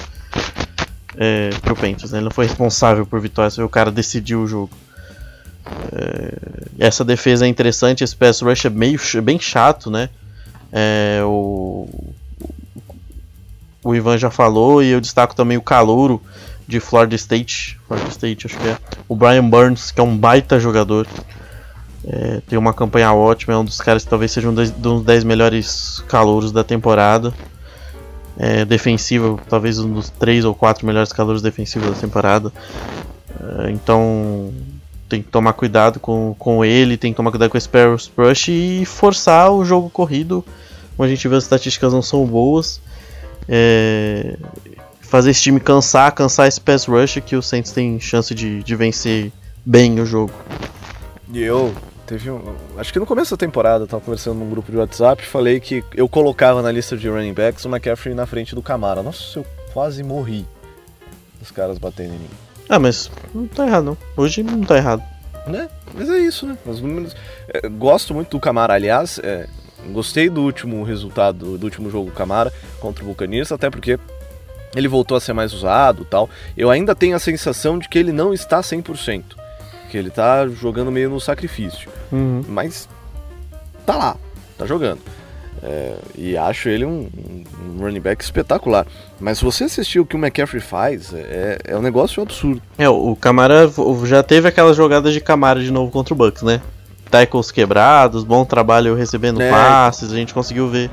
É, 1.16 1.50
pro 1.60 1.76
Panthers, 1.76 2.12
né? 2.12 2.18
ele 2.18 2.24
não 2.24 2.30
foi 2.30 2.46
responsável 2.46 3.04
por 3.04 3.20
vitórias, 3.20 3.56
foi 3.56 3.64
o 3.64 3.68
cara 3.68 3.90
decidiu 3.90 4.40
o 4.40 4.46
jogo. 4.46 4.70
É, 5.92 6.86
essa 6.86 7.04
defesa 7.04 7.44
é 7.44 7.48
interessante, 7.48 8.02
esse 8.02 8.16
pass 8.16 8.40
rush 8.40 8.64
é 8.64 8.70
meio, 8.70 8.98
bem 9.22 9.38
chato, 9.38 9.90
né? 9.90 10.08
É, 10.72 11.20
o, 11.24 11.86
o 13.84 13.94
Ivan 13.94 14.16
já 14.16 14.30
falou 14.30 14.82
e 14.82 14.90
eu 14.90 15.00
destaco 15.00 15.34
também 15.34 15.58
o 15.58 15.62
Calouro 15.62 16.22
de 16.70 16.78
Florida 16.78 17.16
State, 17.16 17.78
Florida 17.86 18.08
State 18.08 18.46
acho 18.46 18.56
que 18.56 18.68
é, 18.68 18.78
o 19.08 19.16
Brian 19.16 19.48
Burns, 19.48 19.90
que 19.90 20.00
é 20.00 20.04
um 20.04 20.16
baita 20.16 20.58
jogador, 20.60 21.06
é, 22.06 22.40
tem 22.48 22.56
uma 22.56 22.72
campanha 22.72 23.12
ótima, 23.12 23.54
é 23.54 23.56
um 23.56 23.64
dos 23.64 23.78
caras 23.78 24.04
que 24.04 24.08
talvez 24.08 24.30
seja 24.30 24.48
um 24.48 24.54
dos, 24.54 24.70
dos 24.70 25.04
10 25.04 25.24
melhores 25.24 26.02
calouros 26.06 26.52
da 26.52 26.62
temporada, 26.62 27.34
é, 28.38 28.64
defensivo, 28.64 29.40
talvez 29.48 29.80
um 29.80 29.92
dos 29.92 30.10
3 30.10 30.44
ou 30.44 30.54
4 30.54 30.86
melhores 30.86 31.12
calouros 31.12 31.42
defensivos 31.42 31.90
da 31.90 31.96
temporada, 31.96 32.52
É, 33.40 33.70
então 33.70 34.52
tem 35.08 35.22
que 35.22 35.28
tomar 35.28 35.54
cuidado 35.54 35.98
com, 35.98 36.36
com 36.38 36.64
ele, 36.64 36.96
tem 36.96 37.12
que 37.12 37.16
tomar 37.16 37.32
cuidado 37.32 37.50
com 37.50 37.58
esse 37.58 37.68
Paris 37.68 38.10
Rush 38.16 38.48
e 38.48 38.84
forçar 38.86 39.50
o 39.50 39.64
jogo 39.64 39.90
corrido, 39.90 40.44
como 40.96 41.04
a 41.04 41.08
gente 41.08 41.26
vê 41.26 41.34
as 41.34 41.42
estatísticas 41.42 41.92
não 41.92 42.00
são 42.00 42.24
boas, 42.24 42.80
é, 43.48 44.36
fazer 45.10 45.32
esse 45.32 45.42
time 45.42 45.58
cansar, 45.58 46.12
cansar 46.12 46.46
esse 46.46 46.60
pass 46.60 46.86
rush 46.86 47.20
que 47.26 47.34
o 47.34 47.42
Saints 47.42 47.72
tem 47.72 47.98
chance 47.98 48.32
de, 48.32 48.62
de 48.62 48.76
vencer 48.76 49.32
bem 49.66 49.98
o 49.98 50.06
jogo. 50.06 50.32
E 51.32 51.42
eu 51.42 51.74
teve 52.06 52.30
um. 52.30 52.40
Acho 52.78 52.92
que 52.92 52.98
no 53.00 53.04
começo 53.06 53.32
da 53.32 53.36
temporada 53.36 53.82
eu 53.82 53.88
tava 53.88 54.04
conversando 54.04 54.38
num 54.38 54.48
grupo 54.48 54.70
de 54.70 54.78
WhatsApp 54.78 55.20
falei 55.26 55.58
que 55.58 55.82
eu 55.96 56.08
colocava 56.08 56.62
na 56.62 56.70
lista 56.70 56.96
de 56.96 57.08
running 57.08 57.34
backs 57.34 57.64
o 57.64 57.68
McCaffrey 57.68 58.14
na 58.14 58.24
frente 58.24 58.54
do 58.54 58.62
Camara. 58.62 59.02
Nossa, 59.02 59.40
eu 59.40 59.46
quase 59.72 60.04
morri. 60.04 60.46
Os 61.42 61.50
caras 61.50 61.76
batendo 61.76 62.14
em 62.14 62.18
mim. 62.18 62.30
Ah, 62.68 62.78
mas 62.78 63.10
não 63.34 63.48
tá 63.48 63.66
errado 63.66 63.84
não. 63.86 63.98
Hoje 64.16 64.44
não 64.44 64.62
tá 64.62 64.76
errado. 64.76 65.02
Né? 65.44 65.68
Mas 65.92 66.08
é 66.08 66.18
isso, 66.18 66.46
né? 66.46 66.56
Os 66.64 66.80
números. 66.80 67.16
é, 67.48 67.68
gosto 67.68 68.14
muito 68.14 68.30
do 68.30 68.38
Camara, 68.38 68.74
aliás. 68.74 69.18
é, 69.24 69.48
gostei 69.92 70.28
do 70.28 70.42
último 70.42 70.84
resultado, 70.84 71.58
do 71.58 71.64
último 71.64 71.90
jogo 71.90 72.10
do 72.10 72.14
Camara 72.14 72.52
contra 72.78 73.02
o 73.02 73.08
Buccaneers, 73.08 73.50
até 73.50 73.70
porque 73.70 73.98
ele 74.74 74.88
voltou 74.88 75.16
a 75.16 75.20
ser 75.20 75.32
mais 75.32 75.52
usado 75.52 76.04
tal. 76.04 76.28
Eu 76.56 76.70
ainda 76.70 76.94
tenho 76.94 77.16
a 77.16 77.18
sensação 77.18 77.78
de 77.78 77.88
que 77.88 77.98
ele 77.98 78.12
não 78.12 78.32
está 78.32 78.60
100%. 78.60 79.22
Que 79.90 79.98
ele 79.98 80.10
tá 80.10 80.46
jogando 80.46 80.92
meio 80.92 81.10
no 81.10 81.20
sacrifício. 81.20 81.90
Mas 82.48 82.88
tá 83.84 83.96
lá, 83.96 84.16
tá 84.56 84.66
jogando. 84.66 85.00
É, 85.62 85.94
e 86.16 86.36
acho 86.38 86.68
ele 86.68 86.86
um, 86.86 87.10
um, 87.10 87.78
running 87.80 88.00
back 88.00 88.22
espetacular. 88.22 88.86
Mas 89.18 89.38
se 89.38 89.44
você 89.44 89.64
assistir 89.64 90.00
o 90.00 90.06
que 90.06 90.16
o 90.16 90.18
McCaffrey 90.18 90.62
faz, 90.62 91.12
é, 91.12 91.58
é 91.64 91.76
um 91.76 91.82
negócio 91.82 92.22
absurdo. 92.22 92.62
É, 92.78 92.88
o 92.88 93.14
Camara 93.16 93.70
já 94.04 94.22
teve 94.22 94.48
aquelas 94.48 94.76
jogadas 94.76 95.12
de 95.12 95.20
Camara 95.20 95.60
de 95.60 95.70
novo 95.70 95.90
contra 95.90 96.14
o 96.14 96.16
Bucks, 96.16 96.42
né? 96.42 96.62
Tackles 97.10 97.50
quebrados, 97.50 98.24
bom 98.24 98.44
trabalho 98.44 98.94
recebendo 98.94 99.42
é. 99.42 99.50
passes, 99.50 100.12
a 100.12 100.16
gente 100.16 100.32
conseguiu 100.32 100.68
ver 100.68 100.88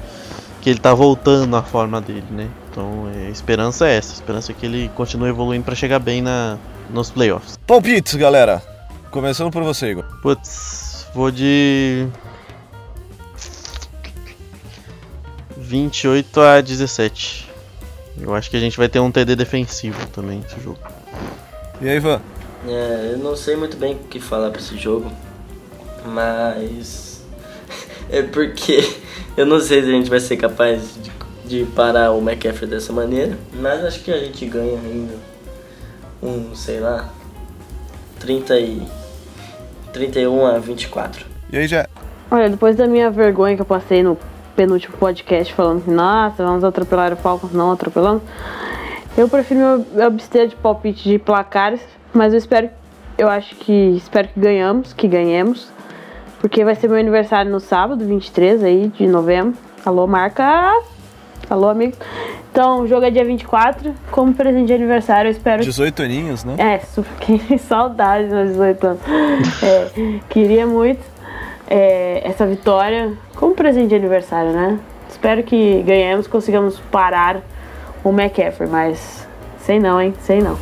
que 0.61 0.69
ele 0.69 0.79
tá 0.79 0.93
voltando 0.93 1.55
à 1.55 1.61
forma 1.61 2.01
dele, 2.01 2.25
né? 2.31 2.47
Então 2.77 3.09
é, 3.09 3.25
a 3.25 3.29
esperança 3.31 3.87
é 3.87 3.95
essa, 3.95 4.11
a 4.11 4.13
esperança 4.13 4.51
é 4.51 4.55
que 4.55 4.63
ele 4.63 4.87
continue 4.93 5.29
evoluindo 5.29 5.65
para 5.65 5.73
chegar 5.73 5.97
bem 5.97 6.21
na, 6.21 6.59
nos 6.91 7.09
playoffs. 7.09 7.57
Palpites, 7.65 8.13
galera! 8.13 8.61
Começando 9.09 9.49
por 9.49 9.63
você, 9.63 9.89
Igor. 9.89 10.05
Putz, 10.21 11.07
vou 11.11 11.31
de 11.31 12.05
28 15.57 16.39
a 16.39 16.61
17. 16.61 17.49
Eu 18.21 18.35
acho 18.35 18.47
que 18.47 18.57
a 18.57 18.59
gente 18.59 18.77
vai 18.77 18.87
ter 18.87 18.99
um 18.99 19.09
TD 19.09 19.35
defensivo 19.35 20.05
também 20.09 20.41
nesse 20.41 20.61
jogo. 20.61 20.77
E 21.81 21.89
aí, 21.89 21.95
Ivan? 21.97 22.21
É, 22.67 23.13
eu 23.13 23.17
não 23.17 23.35
sei 23.35 23.55
muito 23.55 23.75
bem 23.75 23.95
o 23.95 23.97
que 24.07 24.19
falar 24.19 24.51
pra 24.51 24.61
esse 24.61 24.77
jogo, 24.77 25.11
mas. 26.05 27.25
é 28.11 28.21
porque 28.21 28.87
eu 29.35 29.47
não 29.47 29.59
sei 29.59 29.81
se 29.81 29.89
a 29.89 29.91
gente 29.93 30.11
vai 30.11 30.19
ser 30.19 30.37
capaz 30.37 30.93
de, 31.01 31.16
de 31.47 31.65
parar 31.75 32.11
o 32.11 32.19
McCaffrey 32.19 32.69
dessa 32.69 32.91
maneira, 32.91 33.37
mas 33.53 33.83
acho 33.85 34.03
que 34.03 34.11
a 34.11 34.17
gente 34.17 34.45
ganha 34.45 34.79
ainda 34.79 35.15
um, 36.21 36.53
sei 36.53 36.79
lá, 36.79 37.09
30 38.19 38.59
e. 38.59 38.87
31 39.93 40.45
a 40.45 40.59
24. 40.59 41.25
E 41.51 41.57
aí, 41.57 41.67
já? 41.67 41.87
Olha, 42.29 42.49
depois 42.49 42.75
da 42.75 42.85
minha 42.85 43.09
vergonha 43.09 43.55
que 43.55 43.61
eu 43.61 43.65
passei 43.65 44.03
no 44.03 44.17
penúltimo 44.55 44.97
podcast 44.97 45.53
falando 45.53 45.83
que, 45.83 45.89
nossa, 45.89 46.43
vamos 46.43 46.63
atropelar 46.63 47.13
o 47.13 47.15
Falcons, 47.15 47.53
não 47.53 47.71
atropelando. 47.71 48.21
Eu 49.17 49.27
prefiro 49.27 49.85
me 49.93 50.01
abster 50.01 50.47
de 50.47 50.55
palpite 50.55 51.09
de 51.09 51.17
placares, 51.17 51.81
mas 52.13 52.33
eu 52.33 52.37
espero, 52.37 52.69
eu 53.17 53.29
acho 53.29 53.55
que, 53.55 53.71
espero 53.71 54.27
que 54.27 54.39
ganhamos, 54.39 54.93
que 54.93 55.07
ganhemos, 55.07 55.71
porque 56.39 56.63
vai 56.63 56.75
ser 56.75 56.87
meu 56.87 56.99
aniversário 56.99 57.49
no 57.49 57.59
sábado, 57.59 58.05
23 58.05 58.63
aí 58.63 58.89
de 58.89 59.07
novembro. 59.07 59.57
Alô, 59.85 60.05
marca! 60.05 60.96
Alô, 61.49 61.69
amigo. 61.69 61.95
Então, 62.51 62.81
o 62.81 62.87
jogo 62.87 63.05
é 63.05 63.11
dia 63.11 63.23
24. 63.23 63.93
Como 64.11 64.33
presente 64.33 64.67
de 64.67 64.73
aniversário, 64.73 65.29
eu 65.29 65.31
espero. 65.31 65.63
18 65.63 66.01
aninhos, 66.01 66.43
né? 66.43 66.55
É, 66.57 66.81
que 67.21 67.57
saudade 67.59 68.27
dos 68.27 68.49
18 68.49 68.87
anos. 68.87 69.01
é, 69.63 70.19
queria 70.29 70.65
muito 70.65 71.01
é, 71.69 72.21
essa 72.23 72.45
vitória 72.45 73.13
como 73.35 73.53
presente 73.53 73.89
de 73.89 73.95
aniversário, 73.95 74.51
né? 74.51 74.79
Espero 75.09 75.43
que 75.43 75.81
ganhemos, 75.83 76.27
consigamos 76.27 76.79
parar 76.91 77.41
o 78.03 78.09
McCaffrey, 78.09 78.69
mas 78.69 79.27
sei 79.59 79.79
não, 79.79 80.01
hein? 80.01 80.13
Sei 80.19 80.41
não. 80.41 80.57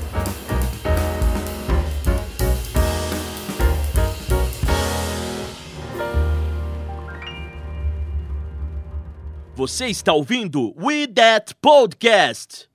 Você 9.67 9.87
está 9.87 10.13
ouvindo 10.13 10.75
We 10.79 11.07
That 11.07 11.55
Podcast. 11.59 12.69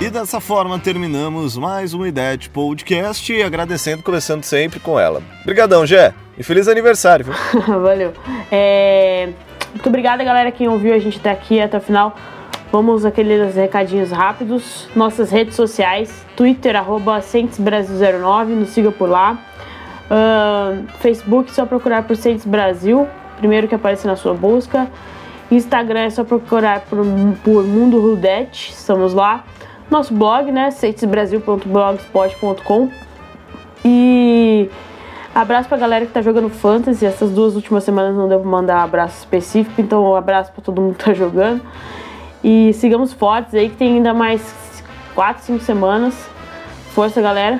E 0.00 0.08
dessa 0.08 0.40
forma 0.40 0.78
terminamos 0.78 1.58
mais 1.58 1.92
um 1.92 2.06
IDET 2.06 2.48
Podcast, 2.48 3.42
agradecendo, 3.42 4.02
começando 4.02 4.42
sempre 4.42 4.80
com 4.80 4.98
ela. 4.98 5.22
Obrigadão, 5.42 5.84
Gé, 5.84 6.14
e 6.38 6.42
feliz 6.42 6.66
aniversário, 6.66 7.26
viu? 7.26 7.60
Valeu. 7.82 8.14
É... 8.50 9.28
Muito 9.74 9.86
obrigada, 9.90 10.24
galera, 10.24 10.50
quem 10.50 10.66
ouviu 10.66 10.94
a 10.94 10.98
gente 10.98 11.18
até 11.18 11.30
aqui, 11.30 11.60
até 11.60 11.76
o 11.76 11.80
final. 11.82 12.16
Vamos 12.74 13.04
aqueles 13.04 13.54
recadinhos 13.54 14.10
rápidos. 14.10 14.88
Nossas 14.96 15.30
redes 15.30 15.54
sociais, 15.54 16.26
Twitter, 16.34 16.74
arroba 16.74 17.20
Brasil09, 17.20 18.46
nos 18.46 18.70
siga 18.70 18.90
por 18.90 19.08
lá. 19.08 19.38
Uh, 20.10 20.84
Facebook, 20.98 21.52
só 21.52 21.64
procurar 21.66 22.02
por 22.02 22.16
Centes 22.16 22.44
Brasil, 22.44 23.06
primeiro 23.38 23.68
que 23.68 23.76
aparece 23.76 24.08
na 24.08 24.16
sua 24.16 24.34
busca. 24.34 24.88
Instagram 25.52 26.00
é 26.00 26.10
só 26.10 26.24
procurar 26.24 26.80
por, 26.80 26.98
por 27.44 27.62
Mundo 27.62 28.00
Rudete, 28.00 28.72
estamos 28.72 29.14
lá 29.14 29.44
nosso 29.88 30.12
blog, 30.12 30.50
né? 30.50 30.72
seitesbrasil.blogspot.com. 30.72 32.90
E 33.84 34.68
abraço 35.32 35.68
pra 35.68 35.78
galera 35.78 36.06
que 36.06 36.12
tá 36.12 36.22
jogando 36.22 36.48
Fantasy. 36.48 37.06
Essas 37.06 37.30
duas 37.30 37.54
últimas 37.54 37.84
semanas 37.84 38.16
não 38.16 38.26
pra 38.26 38.50
mandar 38.50 38.82
abraço 38.82 39.18
específico, 39.18 39.80
então 39.80 40.02
um 40.02 40.16
abraço 40.16 40.50
pra 40.50 40.60
todo 40.60 40.82
mundo 40.82 40.96
que 40.96 41.04
tá 41.04 41.14
jogando. 41.14 41.62
E 42.44 42.72
sigamos 42.74 43.12
fortes 43.12 43.54
aí, 43.54 43.70
que 43.70 43.76
tem 43.76 43.94
ainda 43.94 44.12
mais 44.12 44.42
4, 45.14 45.42
5 45.44 45.64
semanas. 45.64 46.14
Força, 46.90 47.20
galera. 47.20 47.58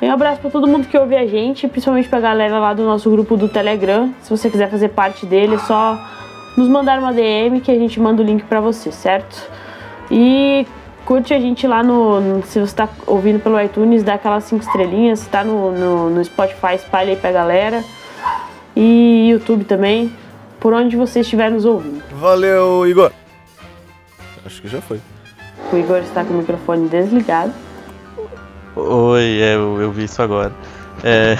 Um 0.00 0.10
abraço 0.10 0.40
pra 0.40 0.50
todo 0.50 0.66
mundo 0.66 0.88
que 0.88 0.96
ouve 0.96 1.14
a 1.14 1.26
gente, 1.26 1.68
principalmente 1.68 2.08
pra 2.08 2.18
galera 2.18 2.58
lá 2.58 2.72
do 2.72 2.82
nosso 2.82 3.10
grupo 3.10 3.36
do 3.36 3.48
Telegram. 3.48 4.12
Se 4.22 4.30
você 4.30 4.48
quiser 4.48 4.70
fazer 4.70 4.88
parte 4.88 5.26
dele, 5.26 5.56
é 5.56 5.58
só 5.58 5.98
nos 6.56 6.68
mandar 6.68 6.98
uma 6.98 7.12
DM 7.12 7.60
que 7.60 7.70
a 7.70 7.78
gente 7.78 8.00
manda 8.00 8.22
o 8.22 8.24
link 8.24 8.42
pra 8.44 8.60
você, 8.60 8.90
certo? 8.90 9.48
E 10.10 10.66
Curte 11.06 11.32
a 11.32 11.38
gente 11.38 11.68
lá 11.68 11.84
no. 11.84 12.42
se 12.42 12.58
você 12.58 12.64
está 12.64 12.88
ouvindo 13.06 13.38
pelo 13.38 13.60
iTunes, 13.60 14.02
dá 14.02 14.14
aquelas 14.14 14.42
5 14.42 14.64
estrelinhas. 14.64 15.20
Se 15.20 15.28
tá 15.28 15.44
no, 15.44 15.70
no, 15.70 16.10
no, 16.10 16.24
Spotify, 16.24 16.74
espalha 16.74 17.10
aí 17.10 17.16
pra 17.16 17.30
galera. 17.30 17.84
E 18.74 19.28
YouTube 19.30 19.64
também. 19.64 20.12
Por 20.58 20.74
onde 20.74 20.96
você 20.96 21.20
estiver 21.20 21.48
nos 21.48 21.64
ouvindo. 21.64 22.02
Valeu, 22.10 22.84
Igor. 22.88 23.12
Acho 24.46 24.62
que 24.62 24.68
já 24.68 24.80
foi. 24.80 25.00
O 25.72 25.76
Igor 25.76 25.98
está 25.98 26.24
com 26.24 26.34
o 26.34 26.38
microfone 26.38 26.88
desligado. 26.88 27.52
Oi, 28.76 29.40
é, 29.40 29.56
eu, 29.56 29.80
eu 29.80 29.90
vi 29.90 30.04
isso 30.04 30.22
agora. 30.22 30.52
É. 31.02 31.36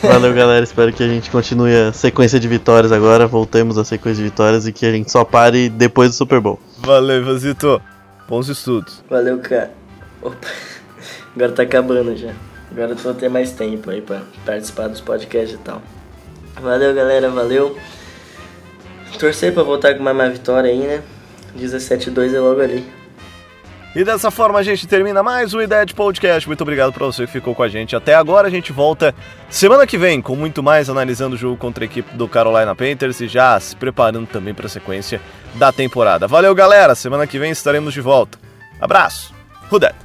Valeu, 0.02 0.32
galera. 0.32 0.64
Espero 0.64 0.92
que 0.92 1.02
a 1.02 1.08
gente 1.08 1.30
continue 1.30 1.74
a 1.74 1.92
sequência 1.92 2.40
de 2.40 2.48
vitórias 2.48 2.90
agora. 2.90 3.26
Voltemos 3.26 3.76
à 3.76 3.84
sequência 3.84 4.22
de 4.22 4.30
vitórias 4.30 4.66
e 4.66 4.72
que 4.72 4.86
a 4.86 4.92
gente 4.92 5.10
só 5.10 5.24
pare 5.24 5.68
depois 5.68 6.10
do 6.10 6.14
Super 6.14 6.40
Bowl. 6.40 6.58
Valeu, 6.78 7.20
Ivanzito. 7.20 7.82
Bons 8.26 8.48
estudos. 8.48 9.02
Valeu, 9.10 9.38
cara. 9.40 9.70
Opa. 10.22 10.36
Agora 11.34 11.52
tá 11.52 11.62
acabando 11.64 12.16
já. 12.16 12.32
Agora 12.70 12.92
eu 12.92 12.96
vou 12.96 13.14
ter 13.14 13.28
mais 13.28 13.52
tempo 13.52 13.90
aí 13.90 14.00
pra 14.00 14.22
participar 14.46 14.88
dos 14.88 15.00
podcasts 15.00 15.54
e 15.54 15.58
tal. 15.58 15.82
Valeu, 16.60 16.94
galera. 16.94 17.30
Valeu. 17.30 17.76
Torcer 19.18 19.52
pra 19.52 19.62
voltar 19.62 19.94
com 19.94 20.02
mais 20.02 20.16
uma 20.16 20.28
vitória 20.28 20.70
aí, 20.70 20.78
né? 20.78 21.02
17-2 21.56 22.34
é 22.34 22.40
logo 22.40 22.60
ali. 22.60 22.98
E 23.96 24.04
dessa 24.04 24.30
forma 24.30 24.58
a 24.58 24.62
gente 24.62 24.86
termina 24.86 25.22
mais 25.22 25.54
um 25.54 25.60
Ideia 25.60 25.84
de 25.84 25.94
Podcast. 25.94 26.46
Muito 26.46 26.60
obrigado 26.60 26.92
para 26.92 27.06
você 27.06 27.26
que 27.26 27.32
ficou 27.32 27.54
com 27.54 27.62
a 27.62 27.68
gente 27.68 27.96
até 27.96 28.14
agora. 28.14 28.46
A 28.46 28.50
gente 28.50 28.70
volta 28.70 29.14
semana 29.48 29.86
que 29.86 29.98
vem 29.98 30.20
com 30.20 30.36
muito 30.36 30.62
mais 30.62 30.88
analisando 30.90 31.34
o 31.34 31.38
jogo 31.38 31.56
contra 31.56 31.82
a 31.82 31.86
equipe 31.86 32.16
do 32.16 32.28
Carolina 32.28 32.76
Panthers 32.76 33.20
e 33.20 33.26
já 33.26 33.58
se 33.58 33.74
preparando 33.74 34.26
também 34.28 34.54
para 34.54 34.66
a 34.66 34.68
sequência 34.68 35.20
da 35.54 35.72
temporada. 35.72 36.28
Valeu, 36.28 36.54
galera. 36.54 36.94
Semana 36.94 37.26
que 37.26 37.38
vem 37.38 37.50
estaremos 37.50 37.94
de 37.94 38.00
volta. 38.00 38.38
Abraço. 38.80 39.34
That? 39.80 39.96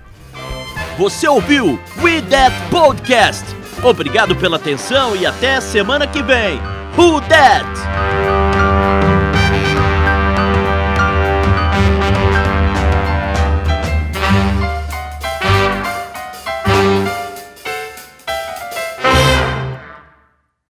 Você 0.97 1.27
ouviu 1.27 1.79
We 2.01 2.21
That 2.29 2.55
Podcast. 2.71 3.43
Obrigado 3.83 4.35
pela 4.35 4.55
atenção 4.55 5.15
e 5.15 5.25
até 5.25 5.59
semana 5.59 6.07
que 6.07 6.23
vem. 6.23 6.59
Who 6.97 7.21
that? 7.21 8.32